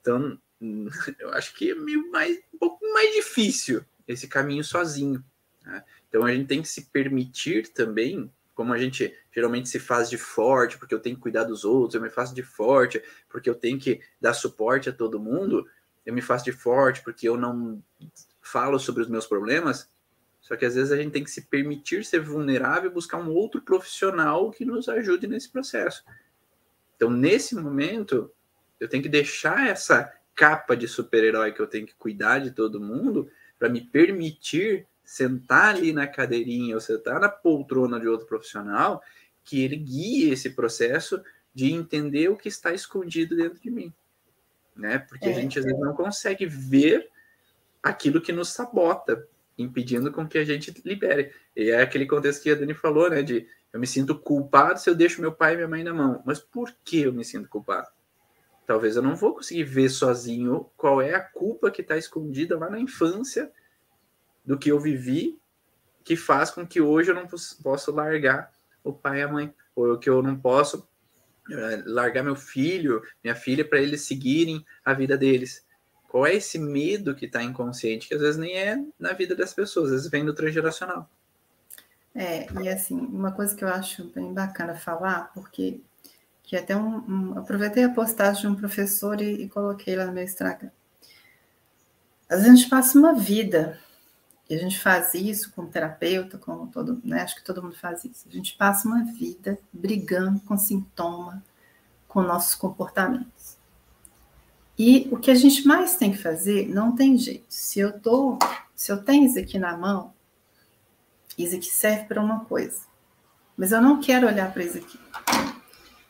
Então, 0.00 0.38
eu 1.18 1.32
acho 1.32 1.54
que 1.54 1.70
é 1.70 1.74
meio 1.74 2.10
mais, 2.10 2.38
um 2.52 2.58
pouco 2.58 2.84
mais 2.92 3.14
difícil 3.14 3.84
esse 4.06 4.26
caminho 4.28 4.64
sozinho. 4.64 5.24
Né? 5.64 5.84
Então 6.08 6.24
a 6.24 6.32
gente 6.32 6.46
tem 6.46 6.62
que 6.62 6.68
se 6.68 6.86
permitir 6.86 7.68
também 7.68 8.30
como 8.54 8.72
a 8.72 8.78
gente 8.78 9.12
geralmente 9.32 9.68
se 9.68 9.80
faz 9.80 10.08
de 10.08 10.16
forte, 10.16 10.78
porque 10.78 10.94
eu 10.94 11.00
tenho 11.00 11.16
que 11.16 11.22
cuidar 11.22 11.42
dos 11.42 11.64
outros, 11.64 11.94
eu 11.94 12.00
me 12.00 12.08
faço 12.08 12.32
de 12.34 12.42
forte, 12.42 13.02
porque 13.28 13.50
eu 13.50 13.54
tenho 13.54 13.78
que 13.78 14.00
dar 14.20 14.32
suporte 14.32 14.88
a 14.88 14.92
todo 14.92 15.18
mundo, 15.18 15.68
eu 16.06 16.14
me 16.14 16.22
faço 16.22 16.44
de 16.44 16.52
forte 16.52 17.02
porque 17.02 17.28
eu 17.28 17.36
não 17.36 17.82
falo 18.54 18.78
sobre 18.78 19.02
os 19.02 19.08
meus 19.08 19.26
problemas. 19.26 19.90
Só 20.40 20.54
que 20.54 20.64
às 20.64 20.76
vezes 20.76 20.92
a 20.92 20.96
gente 20.96 21.10
tem 21.10 21.24
que 21.24 21.30
se 21.30 21.42
permitir 21.42 22.04
ser 22.04 22.20
vulnerável 22.20 22.88
e 22.88 22.94
buscar 22.94 23.18
um 23.18 23.32
outro 23.32 23.60
profissional 23.60 24.52
que 24.52 24.64
nos 24.64 24.88
ajude 24.88 25.26
nesse 25.26 25.50
processo. 25.50 26.04
Então, 26.94 27.10
nesse 27.10 27.56
momento, 27.56 28.30
eu 28.78 28.88
tenho 28.88 29.02
que 29.02 29.08
deixar 29.08 29.66
essa 29.66 30.12
capa 30.36 30.76
de 30.76 30.86
super-herói 30.86 31.52
que 31.52 31.60
eu 31.60 31.66
tenho 31.66 31.86
que 31.86 31.94
cuidar 31.96 32.38
de 32.38 32.52
todo 32.52 32.80
mundo 32.80 33.28
para 33.58 33.68
me 33.68 33.80
permitir 33.80 34.86
sentar 35.02 35.74
ali 35.74 35.92
na 35.92 36.06
cadeirinha 36.06 36.76
ou 36.76 36.80
sentar 36.80 37.18
na 37.18 37.28
poltrona 37.28 37.98
de 37.98 38.06
outro 38.06 38.26
profissional 38.26 39.02
que 39.42 39.62
ele 39.62 39.76
guie 39.76 40.30
esse 40.30 40.50
processo 40.50 41.20
de 41.52 41.72
entender 41.72 42.28
o 42.28 42.36
que 42.36 42.48
está 42.48 42.72
escondido 42.72 43.36
dentro 43.36 43.60
de 43.60 43.70
mim, 43.70 43.92
né? 44.74 44.98
Porque 44.98 45.26
é, 45.26 45.30
a 45.30 45.34
gente 45.34 45.58
às 45.58 45.64
vezes 45.64 45.80
não 45.80 45.94
consegue 45.94 46.46
ver 46.46 47.10
aquilo 47.84 48.20
que 48.20 48.32
nos 48.32 48.48
sabota, 48.48 49.28
impedindo 49.58 50.10
com 50.10 50.26
que 50.26 50.38
a 50.38 50.44
gente 50.44 50.72
libere. 50.86 51.32
E 51.54 51.70
é 51.70 51.82
aquele 51.82 52.06
contexto 52.06 52.42
que 52.42 52.50
a 52.50 52.54
Dani 52.54 52.72
falou, 52.72 53.10
né? 53.10 53.22
De 53.22 53.46
eu 53.70 53.78
me 53.78 53.86
sinto 53.86 54.18
culpado 54.18 54.80
se 54.80 54.88
eu 54.88 54.94
deixo 54.94 55.20
meu 55.20 55.32
pai 55.32 55.52
e 55.52 55.56
minha 55.56 55.68
mãe 55.68 55.84
na 55.84 55.92
mão. 55.92 56.22
Mas 56.24 56.40
por 56.40 56.74
que 56.82 57.02
eu 57.02 57.12
me 57.12 57.24
sinto 57.24 57.46
culpado? 57.46 57.88
Talvez 58.66 58.96
eu 58.96 59.02
não 59.02 59.14
vou 59.14 59.34
conseguir 59.34 59.64
ver 59.64 59.90
sozinho 59.90 60.70
qual 60.76 61.02
é 61.02 61.14
a 61.14 61.20
culpa 61.20 61.70
que 61.70 61.82
está 61.82 61.98
escondida 61.98 62.58
lá 62.58 62.70
na 62.70 62.80
infância 62.80 63.52
do 64.42 64.58
que 64.58 64.72
eu 64.72 64.80
vivi, 64.80 65.38
que 66.02 66.16
faz 66.16 66.50
com 66.50 66.66
que 66.66 66.80
hoje 66.80 67.10
eu 67.10 67.14
não 67.14 67.26
possa 67.62 67.92
largar 67.92 68.50
o 68.82 68.92
pai 68.92 69.20
e 69.20 69.22
a 69.22 69.28
mãe, 69.28 69.54
ou 69.76 69.98
que 69.98 70.08
eu 70.08 70.22
não 70.22 70.38
posso 70.38 70.88
eh, 71.50 71.82
largar 71.84 72.22
meu 72.22 72.36
filho, 72.36 73.02
minha 73.22 73.34
filha, 73.34 73.64
para 73.64 73.80
eles 73.80 74.02
seguirem 74.02 74.64
a 74.84 74.94
vida 74.94 75.16
deles. 75.16 75.66
Qual 76.14 76.24
é 76.24 76.34
esse 76.36 76.60
medo 76.60 77.12
que 77.12 77.26
está 77.26 77.42
inconsciente, 77.42 78.06
que 78.06 78.14
às 78.14 78.20
vezes 78.20 78.36
nem 78.36 78.56
é 78.56 78.80
na 78.96 79.12
vida 79.12 79.34
das 79.34 79.52
pessoas, 79.52 79.86
às 79.86 79.94
vezes 79.96 80.08
vem 80.08 80.24
do 80.24 80.32
transgeracional. 80.32 81.10
É, 82.14 82.46
e 82.62 82.68
assim, 82.68 82.94
uma 82.94 83.32
coisa 83.32 83.52
que 83.52 83.64
eu 83.64 83.68
acho 83.68 84.04
bem 84.14 84.32
bacana 84.32 84.76
falar, 84.76 85.32
porque 85.34 85.80
que 86.44 86.56
até 86.56 86.76
um, 86.76 86.98
um 87.32 87.36
aproveitei 87.36 87.82
a 87.82 87.88
postagem 87.88 88.42
de 88.42 88.46
um 88.46 88.54
professor 88.54 89.20
e, 89.20 89.42
e 89.42 89.48
coloquei 89.48 89.96
lá 89.96 90.06
no 90.06 90.12
meu 90.12 90.22
Instagram. 90.22 90.70
Às 92.28 92.42
vezes 92.42 92.52
a 92.52 92.56
gente 92.58 92.70
passa 92.70 92.96
uma 92.96 93.14
vida 93.14 93.80
e 94.48 94.54
a 94.54 94.58
gente 94.58 94.78
faz 94.78 95.14
isso 95.14 95.50
com 95.50 95.66
terapeuta, 95.66 96.38
com 96.38 96.68
todo, 96.68 97.02
né? 97.04 97.22
Acho 97.22 97.34
que 97.34 97.44
todo 97.44 97.60
mundo 97.60 97.74
faz 97.74 98.04
isso. 98.04 98.28
A 98.28 98.32
gente 98.32 98.56
passa 98.56 98.86
uma 98.86 99.04
vida 99.04 99.58
brigando 99.72 100.38
com 100.42 100.56
sintoma, 100.56 101.42
com 102.06 102.22
nossos 102.22 102.54
comportamentos. 102.54 103.33
E 104.78 105.08
o 105.10 105.16
que 105.16 105.30
a 105.30 105.34
gente 105.34 105.66
mais 105.66 105.96
tem 105.96 106.12
que 106.12 106.18
fazer, 106.18 106.68
não 106.68 106.94
tem 106.94 107.16
jeito. 107.16 107.46
Se 107.48 107.78
eu 107.78 107.98
tô, 108.00 108.38
se 108.74 108.90
eu 108.90 109.02
tenho 109.02 109.26
isso 109.26 109.38
aqui 109.38 109.58
na 109.58 109.76
mão, 109.76 110.12
isso 111.38 111.54
aqui 111.56 111.66
serve 111.66 112.04
para 112.04 112.22
uma 112.22 112.44
coisa. 112.44 112.80
Mas 113.56 113.72
eu 113.72 113.80
não 113.80 114.00
quero 114.00 114.26
olhar 114.26 114.52
para 114.52 114.64
isso 114.64 114.78
aqui. 114.78 114.98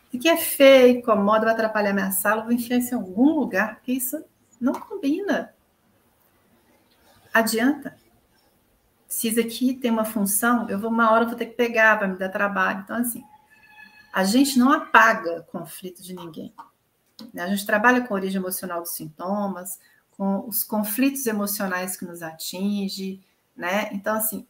Isso 0.08 0.16
aqui 0.16 0.28
é 0.28 0.36
feio, 0.36 0.98
incomoda, 0.98 1.44
vai 1.44 1.54
atrapalhar 1.54 1.92
minha 1.92 2.10
sala, 2.10 2.42
vou 2.42 2.52
enfiar 2.52 2.78
isso 2.78 2.94
em 2.94 2.98
algum 2.98 3.38
lugar, 3.38 3.76
porque 3.76 3.92
isso 3.92 4.24
não 4.60 4.72
combina. 4.72 5.54
Adianta 7.32 7.96
se 9.14 9.28
isso 9.28 9.38
aqui 9.38 9.74
tem 9.74 9.92
uma 9.92 10.04
função, 10.04 10.68
eu 10.68 10.76
vou 10.76 10.90
uma 10.90 11.12
hora 11.12 11.24
vou 11.24 11.36
ter 11.36 11.46
que 11.46 11.54
pegar, 11.54 11.94
vai 11.94 12.08
me 12.08 12.18
dar 12.18 12.30
trabalho. 12.30 12.80
Então, 12.80 12.96
assim, 12.96 13.22
a 14.12 14.24
gente 14.24 14.58
não 14.58 14.72
apaga 14.72 15.42
conflito 15.52 16.02
de 16.02 16.12
ninguém. 16.12 16.52
Né? 17.32 17.42
A 17.42 17.48
gente 17.48 17.66
trabalha 17.66 18.00
com 18.02 18.14
a 18.14 18.16
origem 18.16 18.40
emocional 18.40 18.80
dos 18.80 18.94
sintomas, 18.94 19.78
com 20.16 20.46
os 20.48 20.62
conflitos 20.62 21.26
emocionais 21.26 21.96
que 21.96 22.04
nos 22.04 22.22
atingem, 22.22 23.20
né? 23.56 23.88
Então, 23.92 24.16
assim, 24.16 24.46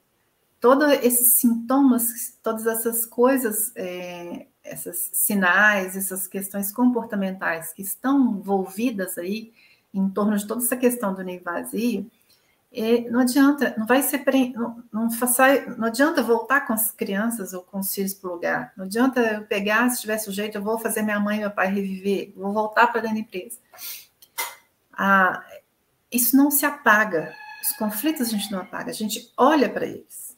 todos 0.61 0.89
esses 1.03 1.35
sintomas, 1.35 2.39
todas 2.43 2.67
essas 2.67 3.05
coisas, 3.05 3.73
é, 3.77 4.47
esses 4.65 5.11
sinais, 5.13 5.97
essas 5.97 6.27
questões 6.27 6.73
comportamentais 6.73 7.73
que 7.73 7.83
estão 7.83 8.39
envolvidas 8.39 9.19
aí 9.19 9.53
em 9.93 10.09
torno 10.09 10.37
de 10.37 10.47
toda 10.47 10.63
essa 10.63 10.77
questão 10.77 11.15
do 11.15 11.23
ninho 11.23 11.43
vazio, 11.43 12.11
não 13.11 13.21
adianta, 13.21 13.75
não 13.79 13.87
vai 13.87 14.03
ser 14.03 14.25
não, 14.53 14.83
não, 14.93 15.11
faça, 15.11 15.65
não 15.77 15.87
adianta 15.87 16.23
voltar 16.23 16.63
com 16.67 16.73
as 16.73 16.91
crianças 16.91 17.53
ou 17.53 17.63
com 17.63 17.79
os 17.79 17.95
filhos 17.95 18.15
para 18.15 18.31
o 18.31 18.33
lugar. 18.35 18.73
Não 18.77 18.85
adianta 18.85 19.21
eu 19.21 19.47
pegar, 19.47 19.89
se 19.91 20.01
tiver 20.01 20.19
sujeito, 20.19 20.59
eu 20.59 20.63
vou 20.63 20.79
fazer 20.79 21.03
minha 21.03 21.21
mãe 21.21 21.37
e 21.37 21.41
meu 21.41 21.51
pai 21.51 21.69
reviver, 21.69 22.33
vou 22.37 22.53
voltar 22.53 22.89
para 22.89 23.01
dentro 23.01 23.17
da 23.17 23.21
empresa. 23.21 23.59
Ah, 24.93 25.45
isso 26.11 26.37
não 26.37 26.51
se 26.51 26.67
apaga. 26.67 27.33
Os 27.63 27.77
conflitos 27.77 28.29
a 28.29 28.31
gente 28.31 28.51
não 28.51 28.61
apaga, 28.61 28.91
a 28.91 28.95
gente 28.95 29.33
olha 29.37 29.71
para 29.71 29.87
eles. 29.87 30.37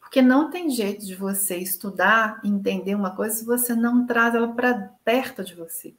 Porque 0.00 0.22
não 0.22 0.50
tem 0.50 0.70
jeito 0.70 1.04
de 1.04 1.14
você 1.14 1.56
estudar 1.56 2.40
entender 2.44 2.94
uma 2.94 3.14
coisa 3.14 3.36
se 3.36 3.44
você 3.44 3.74
não 3.74 4.06
traz 4.06 4.34
ela 4.34 4.52
para 4.54 4.92
perto 5.04 5.44
de 5.44 5.54
você. 5.54 5.94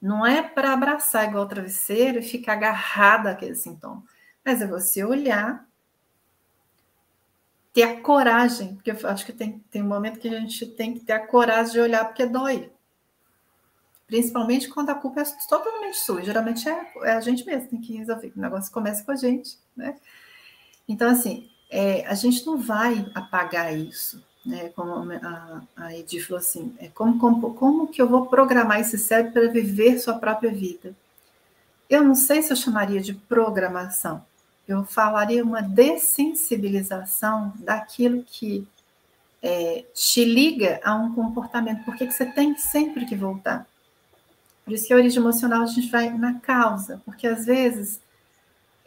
Não 0.00 0.24
é 0.24 0.42
para 0.42 0.72
abraçar 0.72 1.28
igual 1.28 1.48
travesseiro 1.48 2.18
e 2.18 2.22
ficar 2.22 2.52
agarrada 2.52 3.30
àquele 3.30 3.54
sintoma, 3.54 4.04
mas 4.44 4.62
é 4.62 4.66
você 4.66 5.04
olhar, 5.04 5.66
ter 7.72 7.82
a 7.82 8.00
coragem, 8.00 8.76
porque 8.76 8.90
eu 8.90 9.08
acho 9.08 9.26
que 9.26 9.32
tem, 9.32 9.58
tem 9.70 9.82
um 9.82 9.88
momento 9.88 10.20
que 10.20 10.28
a 10.28 10.40
gente 10.40 10.66
tem 10.66 10.94
que 10.94 11.00
ter 11.00 11.12
a 11.12 11.26
coragem 11.26 11.72
de 11.72 11.80
olhar 11.80 12.04
porque 12.04 12.26
dói. 12.26 12.70
Principalmente 14.06 14.68
quando 14.68 14.90
a 14.90 14.94
culpa 14.94 15.20
é 15.20 15.24
totalmente 15.48 15.98
sua. 15.98 16.22
Geralmente 16.22 16.66
é, 16.66 16.92
é 17.02 17.12
a 17.12 17.20
gente 17.20 17.44
mesmo 17.44 17.64
que 17.64 17.68
tem 17.68 17.80
que 17.80 17.96
resolver. 17.98 18.32
O 18.34 18.40
negócio 18.40 18.72
começa 18.72 19.04
com 19.04 19.12
a 19.12 19.16
gente, 19.16 19.58
né? 19.76 19.96
Então, 20.88 21.10
assim, 21.10 21.50
é, 21.68 22.06
a 22.06 22.14
gente 22.14 22.46
não 22.46 22.56
vai 22.56 23.10
apagar 23.14 23.76
isso 23.76 24.26
né, 24.48 24.70
como 24.70 25.12
a, 25.12 25.62
a 25.76 25.94
Edith 25.94 26.22
falou 26.22 26.38
assim, 26.38 26.74
é 26.78 26.88
como, 26.88 27.18
como, 27.18 27.52
como 27.54 27.86
que 27.86 28.00
eu 28.00 28.08
vou 28.08 28.26
programar 28.26 28.80
esse 28.80 28.96
cérebro 28.96 29.32
para 29.32 29.48
viver 29.48 29.98
sua 29.98 30.14
própria 30.14 30.50
vida? 30.50 30.94
Eu 31.88 32.02
não 32.02 32.14
sei 32.14 32.40
se 32.42 32.50
eu 32.50 32.56
chamaria 32.56 33.00
de 33.00 33.12
programação, 33.12 34.24
eu 34.66 34.84
falaria 34.84 35.44
uma 35.44 35.60
dessensibilização 35.60 37.52
daquilo 37.58 38.22
que 38.26 38.66
é, 39.42 39.84
te 39.92 40.24
liga 40.24 40.80
a 40.82 40.94
um 40.94 41.14
comportamento, 41.14 41.84
porque 41.84 42.06
que 42.06 42.14
você 42.14 42.24
tem 42.24 42.56
sempre 42.56 43.04
que 43.04 43.14
voltar. 43.14 43.66
Por 44.64 44.72
isso 44.72 44.86
que 44.86 44.94
a 44.94 44.96
origem 44.96 45.20
emocional 45.20 45.62
a 45.62 45.66
gente 45.66 45.90
vai 45.90 46.10
na 46.10 46.40
causa, 46.40 47.02
porque 47.04 47.26
às 47.26 47.44
vezes 47.44 48.00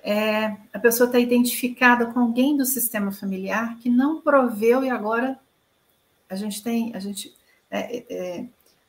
é, 0.03 0.57
a 0.74 0.80
pessoa 0.80 1.05
está 1.05 1.20
identificada 1.20 2.07
com 2.07 2.20
alguém 2.20 2.57
do 2.57 2.66
sistema 2.66 3.12
familiar 3.12 3.78
que 3.78 3.89
não 3.89 4.22
proveu 4.22 4.84
e 4.84 4.89
agora 4.89 5.39
a 6.32 6.36
gente 6.36 6.64
tem, 6.64 6.96
a 6.96 7.00
gente, 7.00 7.36
é, 7.70 7.98
é, 7.98 8.06
é, 8.10 8.46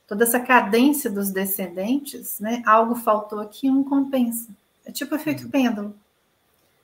toda 0.07 0.23
essa 0.23 0.39
cadência 0.39 1.11
dos 1.11 1.29
descendentes, 1.29 2.39
né? 2.39 2.63
Algo 2.65 2.95
faltou 2.95 3.39
aqui, 3.41 3.69
um 3.69 3.83
compensa. 3.83 4.49
É 4.85 4.91
tipo 4.91 5.13
efeito 5.13 5.43
uhum. 5.43 5.49
pêndulo. 5.49 5.95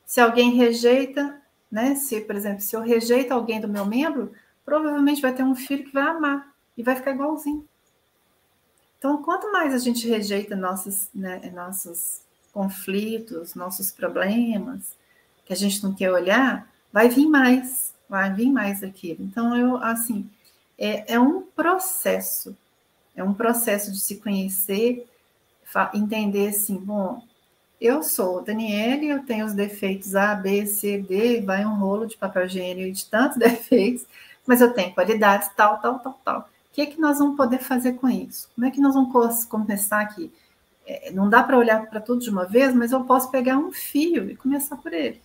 Se 0.06 0.20
alguém 0.20 0.56
rejeita, 0.56 1.42
né? 1.72 1.96
Se, 1.96 2.20
por 2.22 2.36
exemplo, 2.36 2.60
se 2.60 2.76
eu 2.76 2.82
rejeito 2.82 3.34
alguém 3.34 3.62
do 3.62 3.70
meu 3.70 3.86
membro, 3.86 4.34
provavelmente 4.66 5.22
vai 5.22 5.34
ter 5.34 5.44
um 5.44 5.56
filho 5.56 5.86
que 5.86 5.94
vai 5.94 6.04
amar 6.04 6.54
e 6.78 6.84
vai 6.84 6.96
ficar 6.96 7.12
igualzinho. 7.12 7.66
Então, 8.98 9.24
quanto 9.24 9.50
mais 9.50 9.74
a 9.74 9.78
gente 9.78 10.10
rejeita 10.10 10.58
nossos, 10.58 11.08
né, 11.16 11.50
nossos 11.56 12.20
conflitos, 12.52 13.56
nossos 13.56 13.92
problemas, 13.92 14.94
que 15.46 15.54
a 15.54 15.56
gente 15.56 15.82
não 15.82 15.94
quer 15.94 16.12
olhar, 16.12 16.70
vai 16.92 17.08
vir 17.08 17.28
mais, 17.28 17.94
vai 18.10 18.34
vir 18.34 18.52
mais 18.52 18.82
daquilo. 18.82 19.24
Então, 19.24 19.56
eu, 19.56 19.78
assim, 19.78 20.30
é, 20.80 21.14
é 21.14 21.20
um 21.20 21.42
processo, 21.42 22.56
é 23.14 23.24
um 23.24 23.34
processo 23.34 23.92
de 23.92 24.00
se 24.00 24.16
conhecer, 24.16 25.06
entender 25.94 26.48
assim, 26.48 26.78
bom, 26.78 27.22
eu 27.80 28.02
sou 28.02 28.42
Daniele, 28.42 29.10
eu 29.10 29.26
tenho 29.26 29.46
os 29.46 29.54
defeitos 29.54 30.16
A, 30.16 30.34
B, 30.34 30.66
C, 30.66 30.98
D, 30.98 31.42
vai 31.42 31.66
um 31.66 31.76
rolo 31.76 32.08
de 32.08 32.18
papel 32.18 32.46
higiênico 32.46 32.92
de 32.94 33.06
tantos 33.06 33.38
defeitos, 33.38 34.06
mas 34.48 34.62
eu 34.62 34.74
tenho 34.74 34.94
qualidades 34.94 35.50
tal, 35.56 35.80
tal, 35.80 36.00
tal, 36.00 36.20
tal. 36.24 36.40
O 36.40 36.74
que 36.74 36.82
é 36.82 36.86
que 36.86 37.00
nós 37.00 37.20
vamos 37.20 37.36
poder 37.36 37.60
fazer 37.60 37.94
com 37.94 38.10
isso? 38.10 38.50
Como 38.56 38.66
é 38.66 38.72
que 38.72 38.80
nós 38.80 38.94
vamos 38.94 39.46
começar 39.46 40.02
aqui? 40.02 40.32
É, 40.88 41.12
não 41.12 41.30
dá 41.30 41.44
para 41.44 41.58
olhar 41.58 41.88
para 41.88 42.00
tudo 42.00 42.22
de 42.22 42.30
uma 42.30 42.46
vez, 42.46 42.74
mas 42.74 42.92
eu 42.92 43.04
posso 43.04 43.30
pegar 43.30 43.58
um 43.58 43.72
fio 43.72 44.30
e 44.30 44.36
começar 44.36 44.78
por 44.78 44.94
ele. 44.94 45.22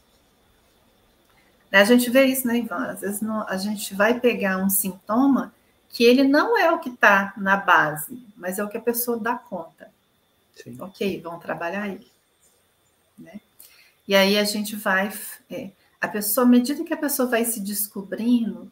A 1.80 1.84
gente 1.84 2.08
vê 2.08 2.26
isso, 2.26 2.46
né, 2.46 2.58
Ivan? 2.58 2.86
Às 2.86 3.00
vezes 3.00 3.20
não, 3.20 3.46
a 3.48 3.56
gente 3.56 3.94
vai 3.94 4.20
pegar 4.20 4.58
um 4.58 4.70
sintoma 4.70 5.52
que 5.88 6.04
ele 6.04 6.22
não 6.22 6.56
é 6.56 6.70
o 6.70 6.78
que 6.78 6.88
está 6.88 7.32
na 7.36 7.56
base, 7.56 8.24
mas 8.36 8.58
é 8.58 8.64
o 8.64 8.68
que 8.68 8.76
a 8.76 8.80
pessoa 8.80 9.18
dá 9.18 9.36
conta. 9.36 9.90
Sim. 10.54 10.76
Ok, 10.80 11.20
vamos 11.20 11.42
trabalhar 11.42 11.88
ele. 11.88 12.06
Né? 13.18 13.40
E 14.06 14.14
aí 14.14 14.38
a 14.38 14.44
gente 14.44 14.76
vai. 14.76 15.12
É, 15.50 15.70
a 16.00 16.06
pessoa, 16.06 16.46
à 16.46 16.48
medida 16.48 16.84
que 16.84 16.94
a 16.94 16.96
pessoa 16.96 17.28
vai 17.28 17.44
se 17.44 17.60
descobrindo, 17.60 18.70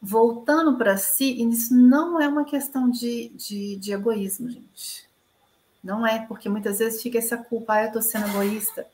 voltando 0.00 0.76
para 0.76 0.96
si, 0.96 1.24
e 1.24 1.48
isso 1.48 1.74
não 1.74 2.20
é 2.20 2.28
uma 2.28 2.44
questão 2.44 2.90
de, 2.90 3.30
de, 3.30 3.76
de, 3.76 3.92
egoísmo, 3.92 4.50
gente. 4.50 5.08
Não 5.82 6.06
é, 6.06 6.26
porque 6.26 6.48
muitas 6.48 6.80
vezes 6.80 7.00
fica 7.02 7.18
essa 7.18 7.36
culpa, 7.36 7.74
ah, 7.74 7.82
eu 7.82 7.86
estou 7.86 8.02
sendo 8.02 8.28
egoísta 8.28 8.86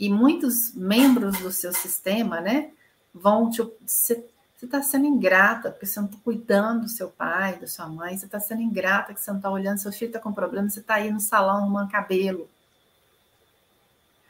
e 0.00 0.08
muitos 0.08 0.72
membros 0.72 1.38
do 1.40 1.52
seu 1.52 1.74
sistema, 1.74 2.40
né, 2.40 2.70
vão 3.14 3.50
te, 3.50 3.62
Você 3.86 4.24
está 4.62 4.82
sendo 4.82 5.04
ingrata 5.04 5.70
porque 5.70 5.84
você 5.84 6.00
não 6.00 6.06
está 6.08 6.18
cuidando 6.24 6.82
do 6.82 6.88
seu 6.88 7.10
pai, 7.10 7.58
da 7.58 7.66
sua 7.66 7.86
mãe. 7.86 8.16
Você 8.16 8.24
está 8.24 8.40
sendo 8.40 8.62
ingrata 8.62 9.12
que 9.12 9.20
você 9.20 9.30
não 9.30 9.38
está 9.38 9.50
olhando, 9.50 9.76
seu 9.76 9.92
filho 9.92 10.08
está 10.08 10.18
com 10.18 10.32
problema, 10.32 10.70
você 10.70 10.80
está 10.80 10.94
aí 10.94 11.12
no 11.12 11.20
salão 11.20 11.58
arrumando 11.58 11.90
cabelo. 11.90 12.48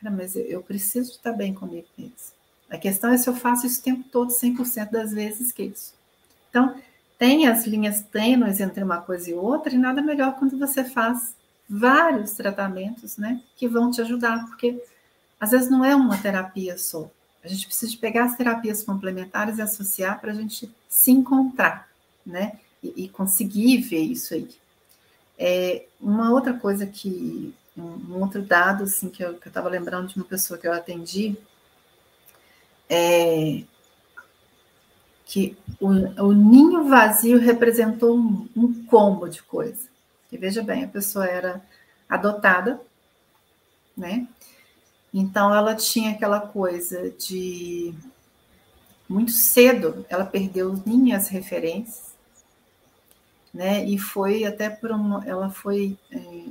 Cara, 0.03 0.13
mas 0.13 0.35
eu, 0.35 0.43
eu 0.43 0.61
preciso 0.61 1.13
estar 1.13 1.33
bem 1.33 1.55
comigo 1.55 1.87
mesmo. 1.97 2.17
A 2.69 2.77
questão 2.77 3.13
é 3.13 3.17
se 3.17 3.29
eu 3.29 3.35
faço 3.35 3.67
isso 3.67 3.81
o 3.81 3.85
tempo 3.85 4.09
todo, 4.11 4.33
100% 4.33 4.91
das 4.91 5.13
vezes 5.13 5.53
que 5.53 5.63
isso. 5.63 5.95
Então, 6.49 6.75
tem 7.17 7.47
as 7.47 7.65
linhas 7.65 8.01
tênues 8.01 8.59
entre 8.59 8.83
uma 8.83 8.99
coisa 8.99 9.31
e 9.31 9.35
outra, 9.35 9.73
e 9.73 9.79
nada 9.79 10.03
melhor 10.03 10.37
quando 10.37 10.59
você 10.59 10.83
faz 10.83 11.35
vários 11.69 12.33
tratamentos, 12.33 13.17
né, 13.17 13.41
que 13.57 13.69
vão 13.69 13.91
te 13.91 14.01
ajudar, 14.01 14.47
porque 14.47 14.83
às 15.41 15.51
vezes 15.51 15.71
não 15.71 15.85
é 15.85 15.97
uma 15.97 16.19
terapia 16.19 16.77
só. 16.77 17.11
A 17.43 17.49
gente 17.49 17.67
precisa 17.67 17.97
pegar 17.97 18.25
as 18.25 18.37
terapias 18.37 18.83
complementares 18.83 19.59
e 19.59 19.63
associar 19.63 20.21
para 20.21 20.33
a 20.33 20.35
gente 20.35 20.71
se 20.89 21.11
encontrar, 21.11 21.89
né? 22.25 22.59
E, 22.83 23.05
e 23.05 23.09
conseguir 23.09 23.79
ver 23.79 24.03
isso 24.03 24.35
aí. 24.35 24.51
É, 25.39 25.87
uma 25.99 26.31
outra 26.31 26.53
coisa 26.53 26.87
que, 26.87 27.55
um, 27.75 27.83
um 27.83 28.21
outro 28.21 28.43
dado, 28.43 28.85
assim, 28.85 29.09
que 29.09 29.25
eu 29.25 29.33
estava 29.33 29.71
lembrando 29.71 30.09
de 30.09 30.17
uma 30.17 30.25
pessoa 30.27 30.59
que 30.59 30.69
eu 30.69 30.73
atendi, 30.73 31.35
é 32.89 33.63
que 35.31 35.57
o, 35.81 35.87
o 36.25 36.33
ninho 36.33 36.89
vazio 36.89 37.39
representou 37.39 38.19
um, 38.19 38.49
um 38.57 38.85
combo 38.87 39.29
de 39.29 39.41
coisa. 39.45 39.89
E 40.31 40.37
veja 40.37 40.61
bem, 40.61 40.83
a 40.83 40.89
pessoa 40.89 41.25
era 41.25 41.63
adotada, 42.09 42.81
né? 43.97 44.27
Então 45.13 45.55
ela 45.55 45.75
tinha 45.75 46.13
aquela 46.13 46.41
coisa 46.41 47.11
de 47.11 47.95
muito 49.09 49.33
cedo 49.33 50.07
ela 50.09 50.25
perdeu 50.25 50.81
minhas 50.87 51.29
referências, 51.29 52.15
né? 53.53 53.85
E 53.85 53.99
foi 53.99 54.45
até 54.45 54.71
por 54.71 54.91
ela 55.27 55.51
foi 55.51 55.99
é, 56.13 56.45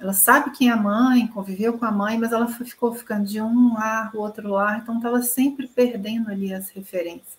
ela 0.00 0.12
sabe 0.12 0.50
quem 0.50 0.68
é 0.68 0.72
a 0.72 0.76
mãe, 0.76 1.26
conviveu 1.28 1.78
com 1.78 1.84
a 1.84 1.90
mãe, 1.92 2.18
mas 2.18 2.32
ela 2.32 2.48
ficou 2.48 2.92
ficando 2.92 3.24
de 3.24 3.40
um 3.40 3.74
lar, 3.74 4.14
o 4.14 4.18
outro 4.18 4.50
lar, 4.50 4.80
então 4.80 4.96
estava 4.96 5.22
sempre 5.22 5.68
perdendo 5.68 6.30
ali 6.30 6.52
as 6.52 6.68
referências, 6.70 7.38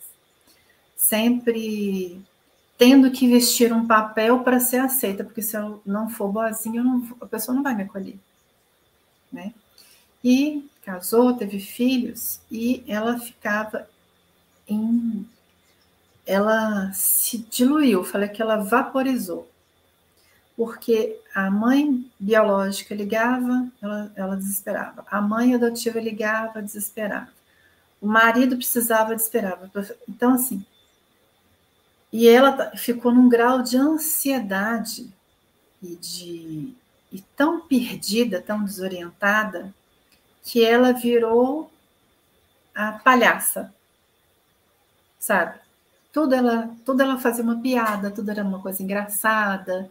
sempre 0.96 2.24
tendo 2.78 3.12
que 3.12 3.28
vestir 3.28 3.72
um 3.72 3.86
papel 3.86 4.40
para 4.44 4.60
ser 4.60 4.78
aceita, 4.78 5.24
porque 5.24 5.42
se 5.42 5.56
eu 5.58 5.82
não 5.86 6.10
for 6.10 6.32
boazinha, 6.32 6.84
não, 6.84 7.08
a 7.22 7.26
pessoa 7.26 7.56
não 7.56 7.64
vai 7.64 7.76
me 7.76 7.84
acolher, 7.84 8.18
né? 9.32 9.54
E 10.26 10.68
casou, 10.82 11.36
teve 11.36 11.60
filhos, 11.60 12.40
e 12.50 12.84
ela 12.88 13.20
ficava 13.20 13.88
em. 14.68 15.24
Ela 16.26 16.92
se 16.94 17.38
diluiu, 17.38 18.04
falei 18.04 18.28
que 18.28 18.42
ela 18.42 18.56
vaporizou, 18.56 19.48
porque 20.58 21.20
a 21.36 21.52
mãe 21.52 22.10
biológica 22.20 22.96
ligava, 22.96 23.68
ela, 23.80 24.12
ela 24.16 24.36
desesperava, 24.36 25.06
a 25.12 25.22
mãe 25.22 25.54
adotiva 25.54 26.00
ligava, 26.00 26.64
desesperava, 26.64 27.30
o 28.02 28.08
marido 28.08 28.58
precisava, 28.58 29.16
desesperava. 29.16 29.70
Então, 30.10 30.34
assim, 30.34 30.66
e 32.12 32.28
ela 32.28 32.76
ficou 32.76 33.14
num 33.14 33.30
grau 33.30 33.62
de 33.62 33.78
ansiedade 33.78 35.08
e 35.84 35.96
de 35.96 36.74
e 37.12 37.22
tão 37.38 37.62
perdida, 37.62 38.42
tão 38.42 38.66
desorientada, 38.66 39.74
que 40.46 40.64
ela 40.64 40.94
virou 40.94 41.72
a 42.74 42.92
palhaça, 42.94 43.74
sabe? 45.20 45.60
Tudo 46.14 46.36
ela, 46.36 46.70
tudo 46.86 47.02
ela 47.02 47.18
fazia 47.18 47.44
uma 47.44 47.60
piada, 47.60 48.12
tudo 48.12 48.30
era 48.30 48.44
uma 48.44 48.62
coisa 48.62 48.82
engraçada, 48.84 49.90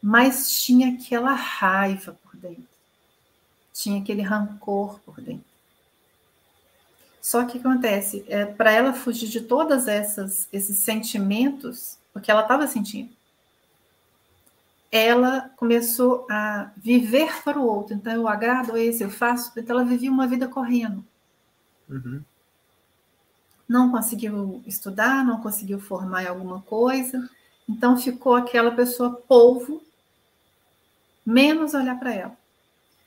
mas 0.00 0.60
tinha 0.60 0.92
aquela 0.92 1.32
raiva 1.32 2.16
por 2.22 2.36
dentro, 2.36 2.68
tinha 3.72 4.00
aquele 4.00 4.20
rancor 4.20 5.00
por 5.00 5.18
dentro. 5.20 5.46
Só 7.20 7.44
que 7.44 7.58
acontece, 7.58 8.24
é, 8.28 8.44
para 8.44 8.70
ela 8.70 8.92
fugir 8.92 9.28
de 9.28 9.40
todas 9.40 9.88
essas 9.88 10.46
esses 10.52 10.76
sentimentos, 10.76 11.98
porque 12.12 12.30
ela 12.30 12.42
estava 12.42 12.66
sentindo, 12.66 13.15
ela 14.96 15.50
começou 15.56 16.26
a 16.30 16.70
viver 16.76 17.42
para 17.42 17.58
o 17.58 17.66
outro. 17.66 17.94
Então, 17.94 18.12
eu 18.12 18.26
agrado 18.26 18.76
esse, 18.76 19.02
eu 19.02 19.10
faço. 19.10 19.52
Então, 19.56 19.76
ela 19.76 19.84
vivia 19.84 20.10
uma 20.10 20.26
vida 20.26 20.48
correndo. 20.48 21.04
Uhum. 21.88 22.22
Não 23.68 23.90
conseguiu 23.90 24.62
estudar, 24.66 25.24
não 25.24 25.40
conseguiu 25.40 25.78
formar 25.78 26.24
em 26.24 26.28
alguma 26.28 26.62
coisa. 26.62 27.28
Então, 27.68 27.96
ficou 27.96 28.34
aquela 28.34 28.70
pessoa 28.70 29.12
polvo, 29.12 29.82
menos 31.24 31.74
olhar 31.74 31.98
para 31.98 32.14
ela. 32.14 32.36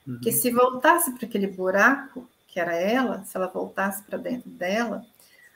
Uhum. 0.06 0.14
Porque 0.16 0.32
se 0.32 0.52
voltasse 0.52 1.12
para 1.14 1.26
aquele 1.26 1.48
buraco, 1.48 2.28
que 2.48 2.60
era 2.60 2.76
ela, 2.76 3.24
se 3.26 3.36
ela 3.36 3.48
voltasse 3.48 4.04
para 4.04 4.18
dentro 4.18 4.50
dela, 4.50 5.06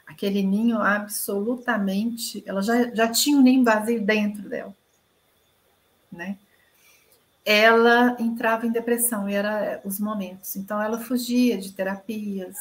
aquele 0.05 0.41
ninho 0.41 0.77
absolutamente. 0.79 2.43
Ela 2.45 2.61
já, 2.61 2.93
já 2.93 3.07
tinha 3.07 3.37
um 3.37 3.41
ninho 3.41 3.63
vazio 3.63 4.03
dentro 4.05 4.49
dela 4.49 4.75
né? 6.13 6.37
Ela 7.45 8.15
entrava 8.19 8.65
em 8.65 8.71
depressão 8.71 9.29
e 9.29 9.33
era 9.33 9.81
os 9.83 9.99
momentos. 9.99 10.55
Então 10.55 10.81
ela 10.81 10.99
fugia 10.99 11.57
de 11.57 11.73
terapias, 11.73 12.55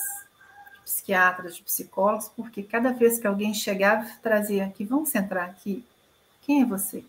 de 0.74 0.80
psiquiatras, 0.84 1.56
de 1.56 1.62
psicólogos, 1.62 2.28
porque 2.34 2.62
cada 2.62 2.92
vez 2.92 3.18
que 3.18 3.26
alguém 3.26 3.54
chegava 3.54 4.08
trazia 4.22 4.64
aqui, 4.64 4.84
vamos 4.84 5.10
centrar 5.10 5.48
aqui. 5.48 5.84
Quem 6.42 6.62
é 6.62 6.66
você? 6.66 7.04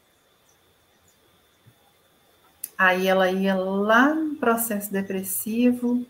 Aí 2.78 3.08
ela 3.08 3.32
ia 3.32 3.56
lá 3.56 4.14
no 4.14 4.36
processo 4.36 4.92
depressivo, 4.92 6.06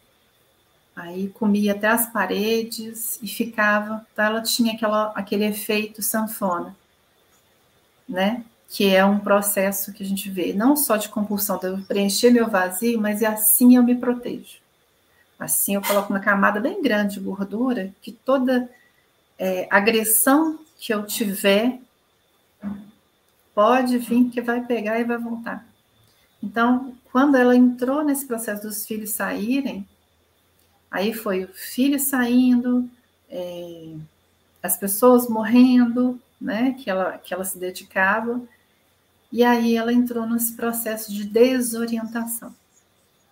aí 0.95 1.29
comia 1.29 1.73
até 1.73 1.87
as 1.87 2.11
paredes 2.11 3.19
e 3.21 3.27
ficava. 3.27 4.05
Então 4.11 4.25
ela 4.25 4.41
tinha 4.41 4.73
aquela, 4.73 5.11
aquele 5.11 5.45
efeito 5.45 6.01
sanfona, 6.01 6.75
né? 8.07 8.43
Que 8.73 8.89
é 8.89 9.05
um 9.05 9.19
processo 9.19 9.93
que 9.93 10.01
a 10.01 10.05
gente 10.05 10.31
vê 10.31 10.51
não 10.51 10.75
só 10.75 10.97
de 10.97 11.07
compulsão, 11.07 11.59
de 11.59 11.67
eu 11.67 11.77
preencher 11.83 12.31
meu 12.31 12.49
vazio, 12.49 12.99
mas 12.99 13.21
é 13.21 13.27
assim 13.27 13.75
eu 13.75 13.83
me 13.83 13.93
protejo. 13.93 14.57
Assim 15.37 15.75
eu 15.75 15.81
coloco 15.83 16.11
uma 16.11 16.19
camada 16.19 16.59
bem 16.59 16.81
grande 16.81 17.13
de 17.13 17.19
gordura 17.19 17.93
que 18.01 18.11
toda 18.11 18.67
é, 19.37 19.67
agressão 19.69 20.59
que 20.79 20.91
eu 20.91 21.05
tiver 21.05 21.79
pode 23.53 23.99
vir 23.99 24.31
que 24.31 24.41
vai 24.41 24.65
pegar 24.65 24.99
e 24.99 25.03
vai 25.03 25.19
voltar. 25.19 25.63
Então, 26.41 26.95
quando 27.11 27.35
ela 27.35 27.55
entrou 27.55 28.03
nesse 28.03 28.25
processo 28.25 28.63
dos 28.63 28.87
filhos 28.87 29.11
saírem, 29.11 29.87
aí 30.89 31.13
foi 31.13 31.43
o 31.43 31.53
filho 31.53 31.99
saindo, 31.99 32.89
é, 33.29 33.93
as 34.63 34.75
pessoas 34.77 35.29
morrendo, 35.29 36.19
né, 36.41 36.75
que 36.79 36.89
ela, 36.89 37.19
que 37.19 37.35
ela 37.35 37.45
se 37.45 37.59
dedicava, 37.59 38.41
e 39.33 39.43
aí 39.43 39.75
ela 39.75 39.91
entrou 39.91 40.27
nesse 40.27 40.53
processo 40.53 41.11
de 41.11 41.23
desorientação. 41.23 42.53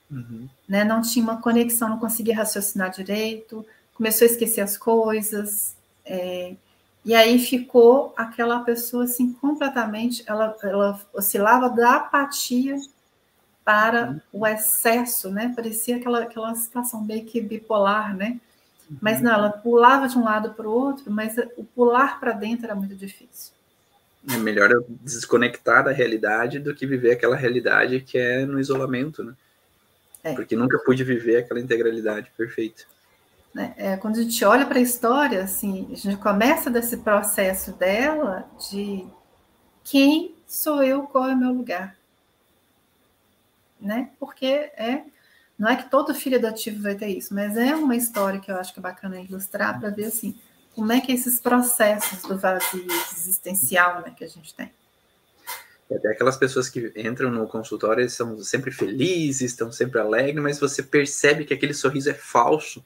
Uhum. 0.09 0.49
Né? 0.67 0.83
Não 0.83 0.99
tinha 1.03 1.23
uma 1.23 1.39
conexão, 1.39 1.89
não 1.89 1.99
conseguia 1.99 2.35
raciocinar 2.35 2.89
direito, 2.89 3.63
começou 3.93 4.27
a 4.27 4.31
esquecer 4.31 4.61
as 4.61 4.75
coisas. 4.75 5.75
É, 6.03 6.55
e 7.05 7.13
aí 7.13 7.37
ficou 7.37 8.15
aquela 8.17 8.61
pessoa 8.61 9.03
assim 9.03 9.31
completamente, 9.31 10.23
ela, 10.25 10.57
ela 10.63 10.99
oscilava 11.13 11.69
da 11.69 11.97
apatia 11.97 12.77
para 13.63 14.09
uhum. 14.09 14.21
o 14.33 14.47
excesso, 14.47 15.29
né? 15.29 15.53
Parecia 15.55 15.97
aquela, 15.97 16.23
aquela 16.23 16.55
situação 16.55 17.03
meio 17.03 17.25
que 17.25 17.39
bipolar, 17.39 18.17
né? 18.17 18.39
Uhum. 18.89 18.97
Mas 18.99 19.21
não, 19.21 19.31
ela 19.31 19.51
pulava 19.51 20.07
de 20.07 20.17
um 20.17 20.23
lado 20.23 20.55
para 20.55 20.67
o 20.67 20.71
outro, 20.71 21.11
mas 21.11 21.37
o 21.55 21.63
pular 21.63 22.19
para 22.19 22.31
dentro 22.31 22.65
era 22.65 22.73
muito 22.73 22.95
difícil. 22.95 23.53
É 24.29 24.37
melhor 24.37 24.69
desconectar 24.89 25.83
da 25.83 25.91
realidade 25.91 26.59
do 26.59 26.75
que 26.75 26.85
viver 26.85 27.11
aquela 27.11 27.35
realidade 27.35 28.01
que 28.01 28.17
é 28.17 28.45
no 28.45 28.59
isolamento, 28.59 29.23
né? 29.23 29.33
É. 30.23 30.33
Porque 30.33 30.55
nunca 30.55 30.77
pude 30.79 31.03
viver 31.03 31.37
aquela 31.37 31.59
integralidade 31.59 32.31
perfeita. 32.37 32.83
É, 33.57 33.93
é 33.93 33.97
quando 33.97 34.19
a 34.19 34.21
gente 34.21 34.45
olha 34.45 34.65
para 34.65 34.77
a 34.77 34.81
história, 34.81 35.43
assim, 35.43 35.89
a 35.91 35.95
gente 35.95 36.17
começa 36.17 36.69
desse 36.69 36.97
processo 36.97 37.73
dela 37.73 38.47
de 38.69 39.05
quem 39.83 40.35
sou 40.45 40.83
eu, 40.83 41.03
qual 41.03 41.27
é 41.27 41.33
o 41.33 41.37
meu 41.37 41.51
lugar, 41.51 41.97
né? 43.79 44.11
Porque 44.19 44.45
é 44.45 45.03
não 45.57 45.69
é 45.69 45.75
que 45.75 45.91
todo 45.91 46.15
filho 46.15 46.37
adotivo 46.39 46.81
vai 46.81 46.95
ter 46.95 47.09
isso, 47.09 47.35
mas 47.35 47.55
é 47.55 47.75
uma 47.75 47.95
história 47.95 48.39
que 48.39 48.51
eu 48.51 48.55
acho 48.55 48.73
que 48.73 48.79
é 48.79 48.81
bacana 48.81 49.21
ilustrar 49.21 49.79
para 49.79 49.91
ver 49.91 50.05
assim 50.05 50.35
como 50.75 50.91
é 50.91 51.01
que 51.01 51.11
esses 51.11 51.39
processos 51.39 52.21
do 52.21 52.37
vazio 52.37 52.85
existencial 53.11 54.01
né, 54.01 54.13
que 54.15 54.23
a 54.23 54.27
gente 54.27 54.53
tem. 54.53 54.71
Até 55.93 56.07
aquelas 56.07 56.37
pessoas 56.37 56.69
que 56.69 56.93
entram 56.95 57.29
no 57.29 57.47
consultório 57.47 58.09
são 58.09 58.41
sempre 58.41 58.71
felizes, 58.71 59.51
estão 59.51 59.71
sempre 59.71 59.99
alegres, 59.99 60.41
mas 60.41 60.59
você 60.59 60.81
percebe 60.81 61.43
que 61.43 61.53
aquele 61.53 61.73
sorriso 61.73 62.09
é 62.09 62.13
falso, 62.13 62.83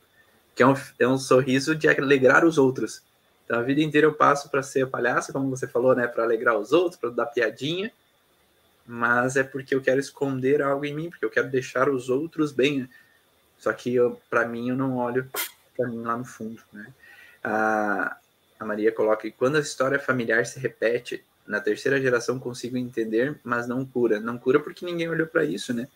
que 0.56 0.64
é 0.64 0.68
um, 0.68 0.74
é 0.98 1.08
um 1.08 1.18
sorriso 1.18 1.76
de 1.76 1.88
alegrar 1.88 2.44
os 2.44 2.58
outros. 2.58 3.04
Então 3.46 3.60
a 3.60 3.62
vida 3.62 3.82
inteira 3.82 4.08
eu 4.08 4.14
passo 4.14 4.50
para 4.50 4.64
ser 4.64 4.90
palhaço, 4.90 5.32
como 5.32 5.50
você 5.52 5.68
falou, 5.68 5.96
né, 5.96 6.08
para 6.08 6.24
alegrar 6.24 6.58
os 6.58 6.72
outros, 6.72 7.00
para 7.00 7.12
dar 7.12 7.28
piadinha, 7.28 7.92
mas 8.88 9.36
é 9.36 9.44
porque 9.44 9.76
eu 9.76 9.82
quero 9.82 10.00
esconder 10.00 10.64
algo 10.64 10.84
em 10.84 10.96
mim, 10.96 11.10
porque 11.12 11.26
eu 11.26 11.30
quero 11.30 11.50
deixar 11.50 11.88
os 11.90 12.10
outros 12.10 12.52
bem. 12.52 12.82
Né? 12.82 12.90
Só 13.60 13.72
que 13.72 13.98
para 14.32 14.48
mim 14.48 14.70
eu 14.70 14.76
não 14.76 14.98
olho 14.98 15.30
para 15.78 15.88
mim 15.88 16.02
lá 16.02 16.18
no 16.18 16.26
fundo, 16.26 16.62
né? 16.74 16.92
A, 17.46 18.18
a 18.60 18.66
Maria 18.66 18.92
coloca 18.92 19.22
que 19.22 19.32
quando 19.32 19.58
a 19.58 19.60
história 19.60 20.00
familiar 20.00 20.48
se 20.48 20.60
repete, 20.60 21.24
na 21.46 21.62
terceira 21.62 22.02
geração 22.02 22.40
consigo 22.40 22.76
entender, 22.76 23.40
mas 23.44 23.68
não 23.68 23.86
cura. 23.86 24.20
Não 24.20 24.36
cura 24.36 24.60
porque 24.60 24.84
ninguém 24.84 25.08
olhou 25.08 25.28
para 25.28 25.46
isso, 25.46 25.74
né? 25.74 25.88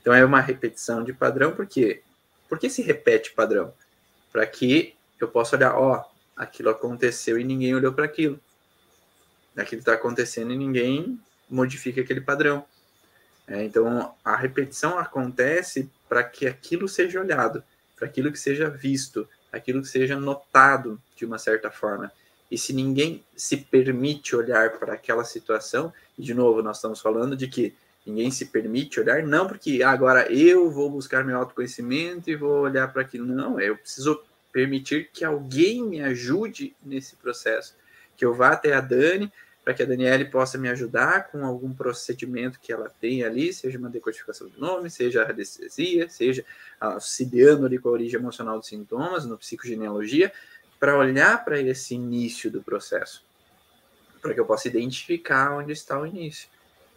Então 0.00 0.14
é 0.14 0.24
uma 0.24 0.40
repetição 0.40 1.02
de 1.02 1.12
padrão, 1.12 1.52
porque 1.52 2.02
por 2.48 2.56
que 2.58 2.70
se 2.70 2.82
repete 2.82 3.32
padrão? 3.32 3.74
Para 4.32 4.46
que 4.46 4.94
eu 5.18 5.26
possa 5.26 5.56
olhar, 5.56 5.74
ó, 5.74 6.04
aquilo 6.36 6.70
aconteceu 6.70 7.36
e 7.36 7.42
ninguém 7.42 7.74
olhou 7.74 7.92
para 7.92 8.04
aquilo. 8.04 8.38
Aquilo 9.56 9.80
está 9.80 9.94
acontecendo 9.94 10.52
e 10.52 10.56
ninguém 10.56 11.20
modifica 11.50 12.00
aquele 12.00 12.20
padrão. 12.20 12.64
É, 13.48 13.64
então 13.64 14.14
a 14.24 14.36
repetição 14.36 14.98
acontece 14.98 15.90
para 16.08 16.22
que 16.22 16.46
aquilo 16.46 16.88
seja 16.88 17.20
olhado, 17.20 17.64
para 17.96 18.06
aquilo 18.06 18.30
que 18.30 18.38
seja 18.38 18.68
visto, 18.68 19.28
aquilo 19.52 19.82
que 19.82 19.88
seja 19.88 20.18
notado 20.18 21.00
de 21.16 21.24
uma 21.24 21.38
certa 21.38 21.70
forma. 21.70 22.10
E 22.50 22.56
se 22.56 22.72
ninguém 22.72 23.24
se 23.36 23.56
permite 23.56 24.36
olhar 24.36 24.78
para 24.78 24.94
aquela 24.94 25.24
situação, 25.24 25.92
e 26.18 26.22
de 26.22 26.32
novo, 26.32 26.62
nós 26.62 26.76
estamos 26.76 27.00
falando 27.00 27.36
de 27.36 27.48
que 27.48 27.74
ninguém 28.06 28.30
se 28.30 28.46
permite 28.46 29.00
olhar, 29.00 29.22
não 29.24 29.48
porque 29.48 29.82
agora 29.82 30.30
eu 30.32 30.70
vou 30.70 30.88
buscar 30.88 31.24
meu 31.24 31.36
autoconhecimento 31.36 32.30
e 32.30 32.36
vou 32.36 32.60
olhar 32.60 32.92
para 32.92 33.02
aquilo. 33.02 33.26
Não, 33.26 33.60
eu 33.60 33.76
preciso 33.76 34.22
permitir 34.52 35.10
que 35.12 35.24
alguém 35.24 35.82
me 35.82 36.00
ajude 36.00 36.74
nesse 36.84 37.16
processo. 37.16 37.74
Que 38.16 38.24
eu 38.24 38.32
vá 38.32 38.50
até 38.50 38.72
a 38.72 38.80
Dani, 38.80 39.30
para 39.66 39.74
que 39.74 39.82
a 39.82 39.86
Daniele 39.86 40.26
possa 40.26 40.56
me 40.56 40.68
ajudar 40.68 41.26
com 41.26 41.44
algum 41.44 41.74
procedimento 41.74 42.60
que 42.60 42.72
ela 42.72 42.88
tem 43.00 43.24
ali, 43.24 43.52
seja 43.52 43.76
uma 43.76 43.90
decodificação 43.90 44.48
do 44.48 44.60
nome, 44.60 44.88
seja 44.88 45.22
a 45.22 45.26
radiestesia, 45.26 46.08
seja 46.08 46.44
auxiliando 46.78 47.66
ali 47.66 47.76
com 47.76 47.88
a 47.88 47.92
origem 47.92 48.20
emocional 48.20 48.60
dos 48.60 48.68
sintomas, 48.68 49.26
no 49.26 49.36
psicogenealogia, 49.36 50.32
para 50.78 50.96
olhar 50.96 51.44
para 51.44 51.60
esse 51.60 51.96
início 51.96 52.48
do 52.48 52.62
processo, 52.62 53.24
para 54.22 54.32
que 54.32 54.38
eu 54.38 54.46
possa 54.46 54.68
identificar 54.68 55.56
onde 55.56 55.72
está 55.72 56.00
o 56.00 56.06
início. 56.06 56.48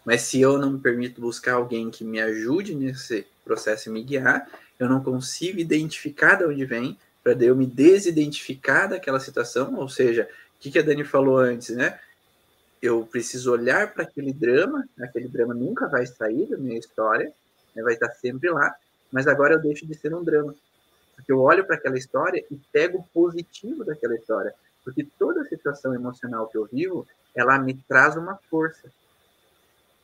Mas 0.05 0.21
se 0.21 0.39
eu 0.39 0.59
não 0.59 0.73
me 0.73 0.79
permito 0.79 1.19
buscar 1.19 1.53
alguém 1.53 1.89
que 1.89 2.03
me 2.03 2.21
ajude 2.21 2.75
nesse 2.75 3.25
processo 3.43 3.89
e 3.89 3.91
me 3.91 4.03
guiar, 4.03 4.47
eu 4.77 4.87
não 4.87 5.03
consigo 5.03 5.59
identificar 5.59 6.35
de 6.35 6.45
onde 6.45 6.65
vem, 6.65 6.99
para 7.23 7.33
eu 7.43 7.55
me 7.55 7.65
desidentificar 7.65 8.87
daquela 8.87 9.19
situação, 9.19 9.73
ou 9.73 9.89
seja, 9.89 10.29
o 10.55 10.59
que, 10.59 10.69
que 10.69 10.77
a 10.77 10.83
Dani 10.83 11.03
falou 11.03 11.39
antes, 11.39 11.75
né? 11.75 11.99
Eu 12.81 13.05
preciso 13.05 13.51
olhar 13.51 13.93
para 13.93 14.03
aquele 14.03 14.31
drama, 14.31 14.87
aquele 14.99 15.27
drama 15.27 15.53
nunca 15.53 15.87
vai 15.87 16.05
sair 16.05 16.45
da 16.47 16.57
minha 16.57 16.77
história, 16.77 17.33
né? 17.75 17.83
vai 17.83 17.93
estar 17.93 18.09
sempre 18.11 18.49
lá, 18.49 18.73
mas 19.11 19.27
agora 19.27 19.55
eu 19.55 19.59
deixo 19.59 19.85
de 19.85 19.95
ser 19.95 20.13
um 20.13 20.23
drama. 20.23 20.55
Porque 21.15 21.31
eu 21.31 21.41
olho 21.41 21.65
para 21.65 21.75
aquela 21.75 21.97
história 21.97 22.43
e 22.49 22.55
pego 22.71 22.99
o 22.99 23.07
positivo 23.13 23.83
daquela 23.83 24.15
história. 24.15 24.53
Porque 24.83 25.05
toda 25.17 25.43
situação 25.45 25.93
emocional 25.93 26.47
que 26.47 26.57
eu 26.57 26.65
vivo, 26.65 27.05
ela 27.35 27.59
me 27.59 27.73
traz 27.73 28.15
uma 28.15 28.37
força, 28.49 28.89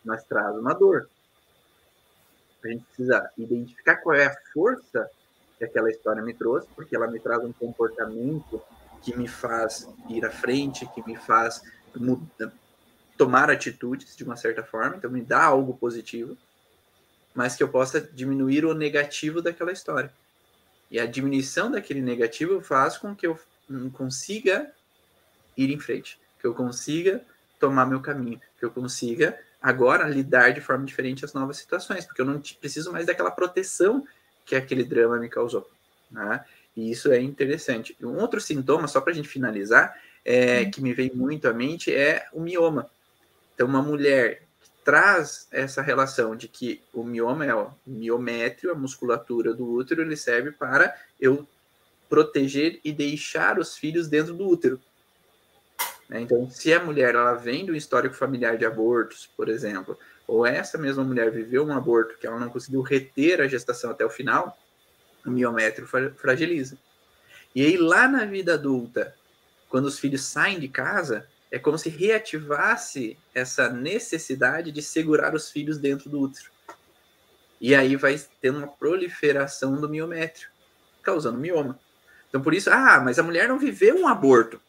mas 0.03 0.23
traz 0.25 0.55
uma 0.57 0.73
dor. 0.73 1.09
A 2.63 2.67
gente 2.67 2.83
precisa 2.85 3.29
identificar 3.37 3.97
qual 3.97 4.15
é 4.15 4.25
a 4.25 4.37
força 4.53 5.09
que 5.57 5.63
aquela 5.63 5.89
história 5.89 6.21
me 6.21 6.33
trouxe, 6.33 6.67
porque 6.75 6.95
ela 6.95 7.07
me 7.07 7.19
traz 7.19 7.43
um 7.43 7.53
comportamento 7.53 8.61
que 9.01 9.15
me 9.15 9.27
faz 9.27 9.87
ir 10.09 10.25
à 10.25 10.31
frente, 10.31 10.85
que 10.93 11.05
me 11.07 11.15
faz 11.15 11.61
tomar 13.17 13.49
atitudes 13.49 14.15
de 14.15 14.23
uma 14.23 14.35
certa 14.35 14.63
forma, 14.63 14.97
então 14.97 15.09
me 15.09 15.21
dá 15.21 15.43
algo 15.43 15.77
positivo, 15.77 16.37
mas 17.33 17.55
que 17.55 17.63
eu 17.63 17.69
possa 17.69 17.99
diminuir 18.01 18.65
o 18.65 18.73
negativo 18.73 19.41
daquela 19.41 19.71
história. 19.71 20.11
E 20.89 20.99
a 20.99 21.05
diminuição 21.05 21.71
daquele 21.71 22.01
negativo 22.01 22.61
faz 22.61 22.97
com 22.97 23.15
que 23.15 23.27
eu 23.27 23.39
consiga 23.93 24.71
ir 25.57 25.71
em 25.71 25.79
frente, 25.79 26.19
que 26.39 26.45
eu 26.45 26.53
consiga 26.53 27.21
tomar 27.59 27.85
meu 27.85 28.01
caminho, 28.01 28.39
que 28.59 28.65
eu 28.65 28.71
consiga 28.71 29.37
agora 29.61 30.07
lidar 30.07 30.51
de 30.51 30.61
forma 30.61 30.85
diferente 30.85 31.25
as 31.25 31.33
novas 31.33 31.57
situações, 31.57 32.05
porque 32.05 32.21
eu 32.21 32.25
não 32.25 32.39
preciso 32.59 32.91
mais 32.91 33.05
daquela 33.05 33.31
proteção 33.31 34.05
que 34.45 34.55
aquele 34.55 34.83
drama 34.83 35.17
me 35.17 35.27
causou. 35.27 35.69
Né? 36.11 36.45
E 36.75 36.91
isso 36.91 37.11
é 37.11 37.19
interessante. 37.19 37.97
Um 38.01 38.17
outro 38.17 38.39
sintoma, 38.39 38.87
só 38.87 39.01
para 39.01 39.11
a 39.11 39.15
gente 39.15 39.27
finalizar, 39.27 39.99
é, 40.23 40.65
que 40.65 40.81
me 40.81 40.93
vem 40.93 41.11
muito 41.13 41.47
à 41.47 41.53
mente 41.53 41.93
é 41.93 42.27
o 42.31 42.41
mioma. 42.41 42.89
Então, 43.55 43.67
uma 43.67 43.81
mulher 43.81 44.43
traz 44.83 45.47
essa 45.51 45.81
relação 45.81 46.35
de 46.35 46.47
que 46.47 46.83
o 46.93 47.03
mioma 47.03 47.45
é 47.45 47.55
o 47.55 47.71
miométrio, 47.87 48.71
a 48.71 48.75
musculatura 48.75 49.53
do 49.53 49.67
útero, 49.67 50.03
ele 50.03 50.15
serve 50.15 50.51
para 50.51 50.95
eu 51.19 51.47
proteger 52.07 52.79
e 52.83 52.93
deixar 52.93 53.57
os 53.57 53.75
filhos 53.75 54.07
dentro 54.07 54.35
do 54.35 54.47
útero. 54.47 54.79
Né? 56.07 56.21
Então, 56.21 56.49
se 56.51 56.71
a 56.71 56.83
mulher 56.83 57.15
ela 57.15 57.33
vem 57.33 57.65
do 57.65 57.75
histórico 57.75 58.13
familiar 58.13 58.57
de 58.57 58.65
abortos, 58.65 59.27
por 59.35 59.49
exemplo, 59.49 59.97
ou 60.27 60.45
essa 60.45 60.77
mesma 60.77 61.03
mulher 61.03 61.31
viveu 61.31 61.65
um 61.65 61.73
aborto 61.73 62.17
que 62.19 62.27
ela 62.27 62.39
não 62.39 62.49
conseguiu 62.49 62.81
reter 62.81 63.41
a 63.41 63.47
gestação 63.47 63.89
até 63.89 64.05
o 64.05 64.09
final, 64.09 64.55
o 65.25 65.31
miométrio 65.31 65.87
fragiliza. 66.15 66.77
E 67.55 67.65
aí, 67.65 67.77
lá 67.77 68.07
na 68.07 68.25
vida 68.25 68.53
adulta, 68.53 69.15
quando 69.67 69.85
os 69.85 69.97
filhos 69.97 70.23
saem 70.23 70.59
de 70.59 70.67
casa, 70.67 71.27
é 71.55 71.59
como 71.59 71.77
se 71.77 71.87
reativasse 71.87 73.17
essa 73.33 73.69
necessidade 73.69 74.73
de 74.73 74.81
segurar 74.81 75.33
os 75.33 75.49
filhos 75.49 75.77
dentro 75.77 76.09
do 76.09 76.19
útero. 76.19 76.51
E 77.61 77.73
aí 77.73 77.95
vai 77.95 78.19
ter 78.41 78.49
uma 78.49 78.67
proliferação 78.67 79.79
do 79.79 79.87
miométrio, 79.87 80.49
causando 81.01 81.39
mioma. 81.39 81.79
Então, 82.27 82.41
por 82.41 82.53
isso, 82.53 82.69
ah, 82.69 82.99
mas 82.99 83.17
a 83.17 83.23
mulher 83.23 83.47
não 83.47 83.57
viveu 83.57 83.95
um 83.95 84.05
aborto, 84.05 84.59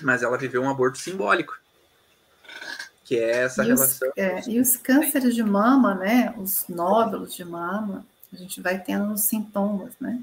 mas 0.00 0.22
ela 0.22 0.38
viveu 0.38 0.62
um 0.62 0.70
aborto 0.70 0.98
simbólico, 0.98 1.58
que 3.04 3.18
é 3.18 3.38
essa 3.38 3.64
e 3.64 3.66
relação. 3.66 4.08
Os, 4.10 4.16
é, 4.16 4.48
e 4.48 4.60
os 4.60 4.76
cânceres 4.76 5.34
de 5.34 5.42
mama, 5.42 5.96
né, 5.96 6.32
os 6.38 6.68
nódulos 6.68 7.34
de 7.34 7.44
mama, 7.44 8.06
a 8.32 8.36
gente 8.36 8.60
vai 8.60 8.78
tendo 8.80 9.12
os 9.12 9.22
sintomas, 9.22 9.94
né? 10.00 10.22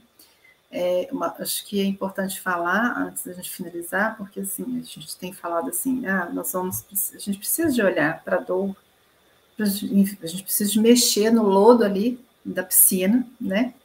É 0.75 1.07
uma, 1.11 1.27
acho 1.37 1.63
que 1.67 1.79
é 1.79 1.85
importante 1.85 2.41
falar 2.41 2.97
antes 2.97 3.23
da 3.23 3.33
gente 3.33 3.51
finalizar, 3.51 4.17
porque 4.17 4.39
assim 4.39 4.63
a 4.79 4.83
gente 4.83 5.15
tem 5.17 5.31
falado 5.31 5.69
assim, 5.69 6.03
ah, 6.07 6.27
nós 6.33 6.51
vamos, 6.51 6.83
a 7.13 7.19
gente 7.19 7.37
precisa 7.37 7.71
de 7.71 7.79
olhar 7.79 8.23
para 8.23 8.37
a 8.37 8.39
dor, 8.39 8.75
a 9.59 9.65
gente 9.65 10.15
precisa 10.15 10.71
de 10.71 10.79
mexer 10.79 11.29
no 11.29 11.43
lodo 11.43 11.83
ali 11.83 12.19
da 12.43 12.63
piscina, 12.63 13.25
né? 13.39 13.75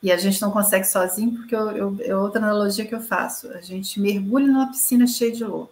E 0.00 0.12
a 0.12 0.16
gente 0.16 0.40
não 0.40 0.52
consegue 0.52 0.86
sozinho, 0.86 1.32
porque 1.32 1.56
eu, 1.56 1.70
eu, 1.72 1.96
é 2.02 2.16
outra 2.16 2.40
analogia 2.40 2.86
que 2.86 2.94
eu 2.94 3.00
faço. 3.00 3.48
A 3.48 3.60
gente 3.60 4.00
mergulha 4.00 4.46
numa 4.46 4.70
piscina 4.70 5.08
cheia 5.08 5.32
de 5.32 5.42
lodo. 5.42 5.70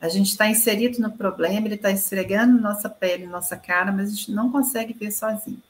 A 0.00 0.08
gente 0.08 0.30
está 0.30 0.46
inserido 0.46 1.00
no 1.00 1.10
problema, 1.10 1.66
ele 1.66 1.74
está 1.74 1.90
esfregando 1.90 2.60
nossa 2.60 2.88
pele, 2.88 3.26
nossa 3.26 3.56
cara, 3.56 3.90
mas 3.90 4.08
a 4.08 4.14
gente 4.14 4.30
não 4.30 4.52
consegue 4.52 4.92
ver 4.92 5.10
sozinho. 5.10 5.60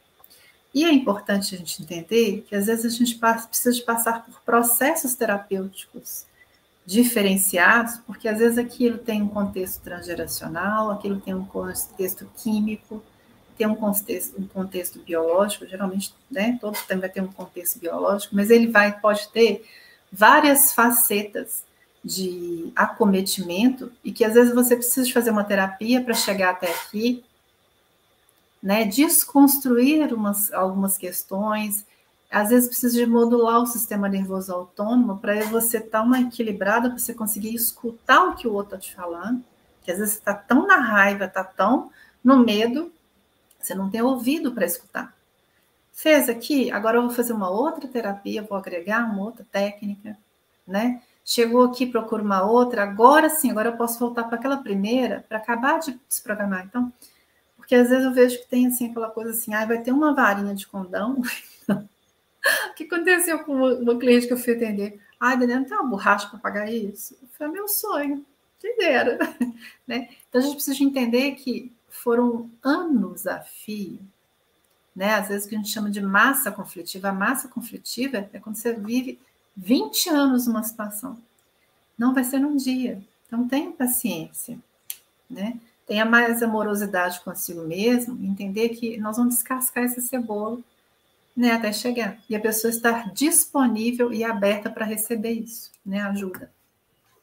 E 0.74 0.84
é 0.84 0.92
importante 0.92 1.54
a 1.54 1.58
gente 1.58 1.80
entender 1.80 2.44
que 2.48 2.56
às 2.56 2.66
vezes 2.66 2.84
a 2.84 2.98
gente 2.98 3.16
precisa 3.16 3.72
de 3.72 3.82
passar 3.82 4.24
por 4.24 4.40
processos 4.40 5.14
terapêuticos 5.14 6.26
diferenciados, 6.84 7.98
porque 8.06 8.26
às 8.26 8.38
vezes 8.38 8.58
aquilo 8.58 8.98
tem 8.98 9.22
um 9.22 9.28
contexto 9.28 9.80
transgeracional, 9.82 10.90
aquilo 10.90 11.20
tem 11.20 11.32
um 11.32 11.44
contexto 11.44 12.28
químico, 12.36 13.02
tem 13.56 13.68
um 13.68 13.76
contexto, 13.76 14.38
um 14.38 14.48
contexto 14.48 14.98
biológico, 14.98 15.64
geralmente, 15.64 16.12
né, 16.28 16.58
todo 16.60 16.76
também 16.88 17.02
vai 17.02 17.08
ter 17.08 17.22
um 17.22 17.32
contexto 17.32 17.78
biológico, 17.78 18.34
mas 18.34 18.50
ele 18.50 18.66
vai 18.66 18.98
pode 19.00 19.28
ter 19.28 19.64
várias 20.12 20.72
facetas 20.72 21.62
de 22.04 22.70
acometimento 22.76 23.90
e 24.04 24.12
que 24.12 24.24
às 24.24 24.34
vezes 24.34 24.52
você 24.52 24.76
precisa 24.76 25.10
fazer 25.12 25.30
uma 25.30 25.44
terapia 25.44 26.02
para 26.02 26.14
chegar 26.14 26.50
até 26.50 26.70
aqui 26.70 27.24
né, 28.64 28.86
desconstruir 28.86 30.14
umas, 30.14 30.50
algumas 30.50 30.96
questões, 30.96 31.84
às 32.30 32.48
vezes 32.48 32.66
precisa 32.66 32.96
de 32.96 33.06
modular 33.06 33.60
o 33.60 33.66
sistema 33.66 34.08
nervoso 34.08 34.54
autônomo 34.54 35.18
para 35.18 35.44
você 35.44 35.76
estar 35.76 35.98
tá 35.98 36.02
uma 36.02 36.22
equilibrada, 36.22 36.88
para 36.88 36.98
você 36.98 37.12
conseguir 37.12 37.54
escutar 37.54 38.24
o 38.24 38.34
que 38.34 38.48
o 38.48 38.54
outro 38.54 38.76
está 38.76 38.88
te 38.88 38.94
falando, 38.94 39.44
que 39.82 39.92
às 39.92 39.98
vezes 39.98 40.14
está 40.14 40.32
tão 40.32 40.66
na 40.66 40.78
raiva, 40.78 41.26
está 41.26 41.44
tão 41.44 41.90
no 42.24 42.38
medo, 42.38 42.90
você 43.60 43.74
não 43.74 43.90
tem 43.90 44.00
ouvido 44.00 44.50
para 44.52 44.64
escutar. 44.64 45.14
Fez 45.92 46.30
aqui, 46.30 46.72
agora 46.72 46.96
eu 46.96 47.02
vou 47.02 47.10
fazer 47.10 47.34
uma 47.34 47.50
outra 47.50 47.86
terapia, 47.86 48.42
vou 48.42 48.56
agregar 48.56 49.04
uma 49.04 49.24
outra 49.24 49.44
técnica, 49.52 50.16
né? 50.66 51.02
Chegou 51.22 51.64
aqui, 51.64 51.86
procura 51.86 52.22
uma 52.22 52.42
outra, 52.42 52.82
agora 52.82 53.28
sim, 53.28 53.50
agora 53.50 53.68
eu 53.68 53.76
posso 53.76 53.98
voltar 53.98 54.24
para 54.24 54.36
aquela 54.36 54.56
primeira 54.56 55.22
para 55.28 55.36
acabar 55.36 55.80
de 55.80 56.00
desprogramar. 56.08 56.64
Então, 56.64 56.90
porque 57.64 57.74
às 57.76 57.88
vezes 57.88 58.04
eu 58.04 58.12
vejo 58.12 58.38
que 58.40 58.46
tem 58.46 58.66
assim 58.66 58.90
aquela 58.90 59.08
coisa 59.08 59.30
assim, 59.30 59.54
ah, 59.54 59.64
vai 59.64 59.80
ter 59.80 59.90
uma 59.90 60.12
varinha 60.12 60.54
de 60.54 60.66
condão. 60.66 61.22
o 61.70 62.74
que 62.76 62.84
aconteceu 62.84 63.38
com 63.38 63.54
uma 63.54 63.98
cliente 63.98 64.26
que 64.26 64.34
eu 64.34 64.38
fui 64.38 64.52
atender? 64.52 65.00
Ai, 65.18 65.38
Daniela, 65.38 65.60
não 65.60 65.66
tem 65.66 65.78
uma 65.78 65.88
borracha 65.88 66.28
para 66.28 66.38
pagar 66.38 66.70
isso? 66.70 67.16
Foi 67.32 67.48
meu 67.48 67.66
sonho. 67.66 68.24
Quem 68.60 68.76
dera. 68.76 69.18
né? 69.88 70.10
Então 70.28 70.42
a 70.42 70.44
gente 70.44 70.56
precisa 70.56 70.84
entender 70.84 71.36
que 71.36 71.72
foram 71.88 72.50
anos 72.62 73.26
a 73.26 73.40
fio, 73.40 73.98
né? 74.94 75.14
Às 75.14 75.28
vezes 75.28 75.46
o 75.46 75.48
que 75.48 75.54
a 75.54 75.58
gente 75.58 75.70
chama 75.70 75.90
de 75.90 76.02
massa 76.02 76.52
conflitiva. 76.52 77.08
A 77.08 77.14
massa 77.14 77.48
conflitiva 77.48 78.28
é 78.30 78.38
quando 78.38 78.56
você 78.56 78.74
vive 78.74 79.18
20 79.56 80.10
anos 80.10 80.46
numa 80.46 80.62
situação. 80.62 81.16
Não 81.96 82.12
vai 82.12 82.24
ser 82.24 82.40
num 82.40 82.56
dia. 82.56 83.02
Então 83.26 83.48
tenha 83.48 83.72
paciência, 83.72 84.58
né? 85.30 85.58
Tenha 85.86 86.04
mais 86.04 86.42
amorosidade 86.42 87.20
consigo 87.20 87.62
mesmo, 87.62 88.18
entender 88.24 88.70
que 88.70 88.96
nós 88.98 89.16
vamos 89.16 89.34
descascar 89.34 89.84
essa 89.84 90.00
cebola, 90.00 90.58
né, 91.36 91.52
até 91.52 91.72
chegar. 91.72 92.18
E 92.28 92.34
a 92.34 92.40
pessoa 92.40 92.70
estar 92.70 93.12
disponível 93.12 94.12
e 94.12 94.24
aberta 94.24 94.70
para 94.70 94.86
receber 94.86 95.32
isso, 95.32 95.70
né, 95.84 96.00
ajuda. 96.02 96.50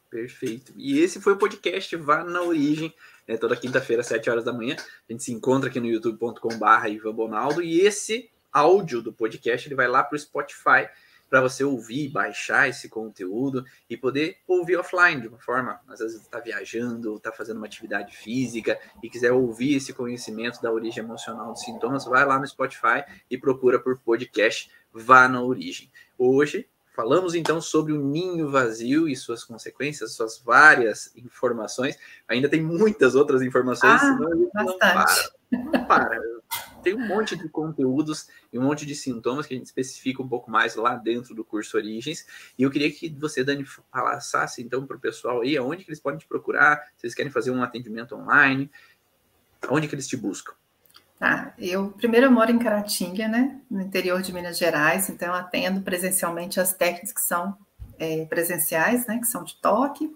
Perfeito. 0.10 0.74
E 0.76 1.00
esse 1.00 1.22
foi 1.22 1.34
o 1.34 1.38
podcast 1.38 1.96
Vá 1.96 2.24
na 2.24 2.42
Origem, 2.42 2.94
é, 3.28 3.38
toda 3.38 3.56
quinta-feira, 3.56 4.02
às 4.02 4.08
7 4.08 4.30
horas 4.30 4.44
da 4.44 4.52
manhã. 4.52 4.76
A 5.10 5.12
gente 5.12 5.24
se 5.24 5.32
encontra 5.32 5.70
aqui 5.70 5.80
no 5.80 5.88
youtube.com.br 5.88 6.88
Ivan 6.90 7.14
Bonaldo. 7.14 7.64
E 7.64 7.80
esse 7.80 8.30
áudio 8.52 9.02
do 9.02 9.14
podcast 9.14 9.68
ele 9.68 9.76
vai 9.76 9.88
lá 9.88 10.04
para 10.04 10.18
o 10.18 10.20
Spotify 10.20 10.90
para 11.32 11.40
você 11.40 11.64
ouvir, 11.64 12.10
baixar 12.10 12.68
esse 12.68 12.90
conteúdo 12.90 13.64
e 13.90 13.96
poder 13.96 14.40
ouvir 14.46 14.76
offline 14.76 15.22
de 15.22 15.30
uma 15.30 15.40
forma, 15.40 15.80
às 15.88 16.00
vezes 16.00 16.20
está 16.20 16.42
viajando, 16.42 17.16
está 17.16 17.32
fazendo 17.32 17.56
uma 17.56 17.68
atividade 17.68 18.18
física 18.18 18.78
e 19.02 19.10
quiser 19.10 19.32
ouvir 19.32 19.78
esse 19.78 19.94
conhecimento 19.94 20.62
da 20.62 20.70
origem 20.70 21.02
emocional 21.02 21.54
dos 21.54 21.62
sintomas, 21.62 22.04
vai 22.04 22.26
lá 22.26 22.38
no 22.38 22.46
Spotify 22.46 23.06
e 23.30 23.38
procura 23.38 23.80
por 23.80 23.98
podcast 24.00 24.70
Vá 24.94 25.30
na 25.30 25.42
Origem. 25.42 25.90
Hoje 26.18 26.68
Falamos 26.94 27.36
então 27.36 27.62
sobre 27.62 27.94
o 27.94 28.02
ninho 28.02 28.50
vazio 28.50 29.08
e 29.08 29.16
suas 29.16 29.46
consequências, 29.46 30.12
suas 30.12 30.38
várias 30.40 31.16
informações. 31.16 31.98
Ainda 32.28 32.50
tem 32.50 32.62
muitas 32.62 33.16
outras 33.16 33.42
informações, 33.42 34.02
ah, 34.04 34.18
não 34.54 34.78
para. 34.78 35.06
Não 35.50 35.86
para. 35.88 36.41
Tem 36.82 36.94
um 36.94 37.06
monte 37.06 37.36
de 37.36 37.48
conteúdos 37.50 38.28
e 38.52 38.58
um 38.58 38.64
monte 38.64 38.86
de 38.86 38.96
sintomas 38.96 39.46
que 39.46 39.54
a 39.54 39.58
gente 39.58 39.68
especifica 39.68 40.22
um 40.22 40.28
pouco 40.28 40.50
mais 40.50 40.76
lá 40.76 40.96
dentro 40.96 41.36
do 41.36 41.44
curso 41.44 41.78
Origens. 41.78 42.26
E 42.58 42.64
eu 42.64 42.72
queria 42.72 42.92
que 42.92 43.10
você, 43.10 43.44
Dani, 43.44 43.66
passasse 43.92 44.62
então 44.62 44.86
para 44.86 44.98
o 44.98 45.00
pessoal 45.00 45.42
aí 45.42 45.58
aonde 45.58 45.84
que 45.84 45.90
eles 45.90 46.00
podem 46.00 46.20
te 46.20 46.28
procurar, 46.28 46.78
se 46.98 47.06
eles 47.06 47.16
querem 47.16 47.32
fazer 47.32 47.52
um 47.52 47.64
atendimento 47.64 48.16
online, 48.16 48.70
aonde 49.68 49.88
que 49.88 49.96
eles 49.96 50.08
te 50.08 50.18
buscam. 50.18 50.54
Tá, 51.20 51.54
eu 51.60 51.90
primeiro 51.92 52.26
eu 52.26 52.32
moro 52.32 52.52
em 52.52 52.58
Caratinga, 52.58 53.28
né, 53.28 53.62
no 53.70 53.80
interior 53.80 54.24
de 54.24 54.34
Minas 54.34 54.58
Gerais, 54.58 55.08
então 55.08 55.28
eu 55.28 55.36
atendo 55.36 55.82
presencialmente 55.82 56.60
as 56.60 56.74
técnicas 56.74 57.14
que 57.14 57.22
são 57.22 57.56
é, 58.00 58.26
presenciais, 58.26 59.06
né, 59.06 59.20
que 59.20 59.28
são 59.28 59.44
de 59.44 59.56
toque, 59.62 60.12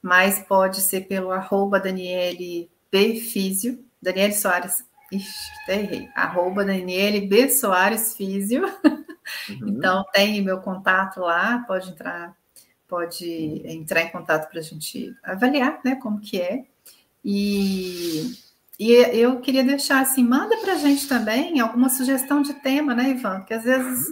mas 0.00 0.38
pode 0.38 0.80
ser 0.80 1.02
pelo 1.02 1.30
arroba 1.30 1.78
Daniele 1.78 2.70
B 2.90 3.20
Físio, 3.20 3.84
Daniele 4.00 4.32
Soares, 4.32 4.82
ixi, 5.12 5.50
até 5.62 5.80
errei, 5.80 6.08
arroba 6.14 6.64
Daniele 6.64 7.26
B 7.26 7.48
Soares 7.48 8.14
Físio, 8.16 8.64
uhum. 8.64 9.68
então 9.68 10.04
tem 10.12 10.42
meu 10.42 10.60
contato 10.60 11.20
lá, 11.20 11.64
pode 11.66 11.90
entrar, 11.90 12.36
pode 12.88 13.62
entrar 13.64 14.02
em 14.02 14.10
contato 14.10 14.50
para 14.50 14.60
a 14.60 14.62
gente 14.62 15.14
avaliar, 15.22 15.80
né, 15.84 15.96
como 15.96 16.20
que 16.20 16.40
é, 16.40 16.64
e 17.24 18.32
e 18.78 18.92
eu 18.92 19.40
queria 19.40 19.62
deixar 19.62 20.00
assim, 20.00 20.24
manda 20.24 20.56
para 20.56 20.72
a 20.72 20.76
gente 20.78 21.06
também 21.06 21.60
alguma 21.60 21.90
sugestão 21.90 22.40
de 22.40 22.54
tema, 22.54 22.94
né, 22.94 23.10
Ivan? 23.10 23.40
Porque 23.40 23.52
às 23.52 23.62
vezes 23.62 24.10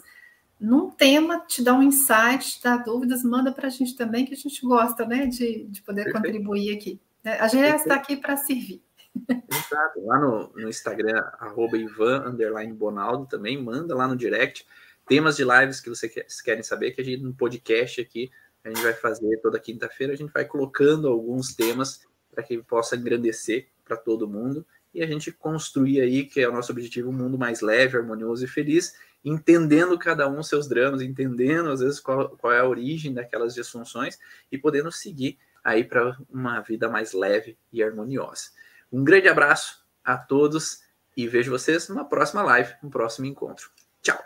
num 0.60 0.90
tema 0.90 1.40
te 1.46 1.62
dá 1.62 1.72
um 1.72 1.82
insight, 1.82 2.58
te 2.58 2.62
dá 2.62 2.76
dúvidas, 2.76 3.22
manda 3.22 3.52
para 3.52 3.68
a 3.68 3.70
gente 3.70 3.96
também, 3.96 4.26
que 4.26 4.34
a 4.34 4.36
gente 4.36 4.60
gosta, 4.66 5.06
né, 5.06 5.26
de, 5.26 5.64
de 5.64 5.82
poder 5.82 6.04
Perfeito. 6.04 6.22
contribuir 6.22 6.76
aqui. 6.76 7.00
É, 7.24 7.38
a 7.38 7.48
gente 7.48 7.64
está 7.76 7.94
aqui 7.94 8.16
para 8.16 8.36
servir. 8.36 8.82
Exato. 9.28 10.00
Lá 10.04 10.18
no, 10.18 10.52
no 10.54 10.68
Instagram, 10.68 11.22
arroba 11.38 11.76
Ivan 11.76 12.36
Bonaldo 12.74 13.26
também, 13.26 13.60
manda 13.60 13.94
lá 13.94 14.06
no 14.08 14.16
direct 14.16 14.66
temas 15.06 15.36
de 15.36 15.44
lives 15.44 15.80
que 15.80 15.88
vocês 15.88 16.42
querem 16.42 16.62
saber, 16.62 16.92
que 16.92 17.00
a 17.00 17.04
gente 17.04 17.22
no 17.22 17.34
podcast 17.34 18.00
aqui 18.00 18.30
a 18.64 18.68
gente 18.68 18.82
vai 18.82 18.92
fazer 18.92 19.38
toda 19.38 19.58
quinta-feira, 19.58 20.12
a 20.12 20.16
gente 20.16 20.32
vai 20.32 20.44
colocando 20.44 21.08
alguns 21.08 21.54
temas 21.54 22.06
para 22.30 22.42
que 22.42 22.58
possa 22.62 22.96
engrandecer 22.96 23.68
para 23.84 23.96
todo 23.96 24.28
mundo 24.28 24.66
e 24.92 25.02
a 25.02 25.06
gente 25.06 25.32
construir 25.32 26.00
aí, 26.00 26.24
que 26.24 26.40
é 26.40 26.48
o 26.48 26.52
nosso 26.52 26.72
objetivo, 26.72 27.08
um 27.08 27.12
mundo 27.12 27.38
mais 27.38 27.60
leve, 27.60 27.96
harmonioso 27.96 28.44
e 28.44 28.48
feliz, 28.48 28.94
entendendo 29.24 29.98
cada 29.98 30.28
um 30.28 30.42
seus 30.42 30.68
dramas, 30.68 31.00
entendendo 31.00 31.70
às 31.70 31.80
vezes 31.80 32.00
qual, 32.00 32.30
qual 32.36 32.52
é 32.52 32.60
a 32.60 32.68
origem 32.68 33.12
daquelas 33.12 33.54
disfunções 33.54 34.18
e 34.50 34.58
podendo 34.58 34.90
seguir 34.92 35.38
aí 35.64 35.84
para 35.84 36.16
uma 36.30 36.60
vida 36.60 36.88
mais 36.88 37.12
leve 37.12 37.58
e 37.72 37.82
harmoniosa. 37.82 38.50
Um 38.92 39.04
grande 39.04 39.28
abraço 39.28 39.84
a 40.04 40.16
todos 40.16 40.82
e 41.16 41.26
vejo 41.26 41.50
vocês 41.50 41.88
numa 41.88 42.04
próxima 42.04 42.42
live, 42.42 42.74
no 42.82 42.90
próximo 42.90 43.26
encontro. 43.26 43.70
Tchau. 44.02 44.18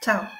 Tchau. 0.00 0.32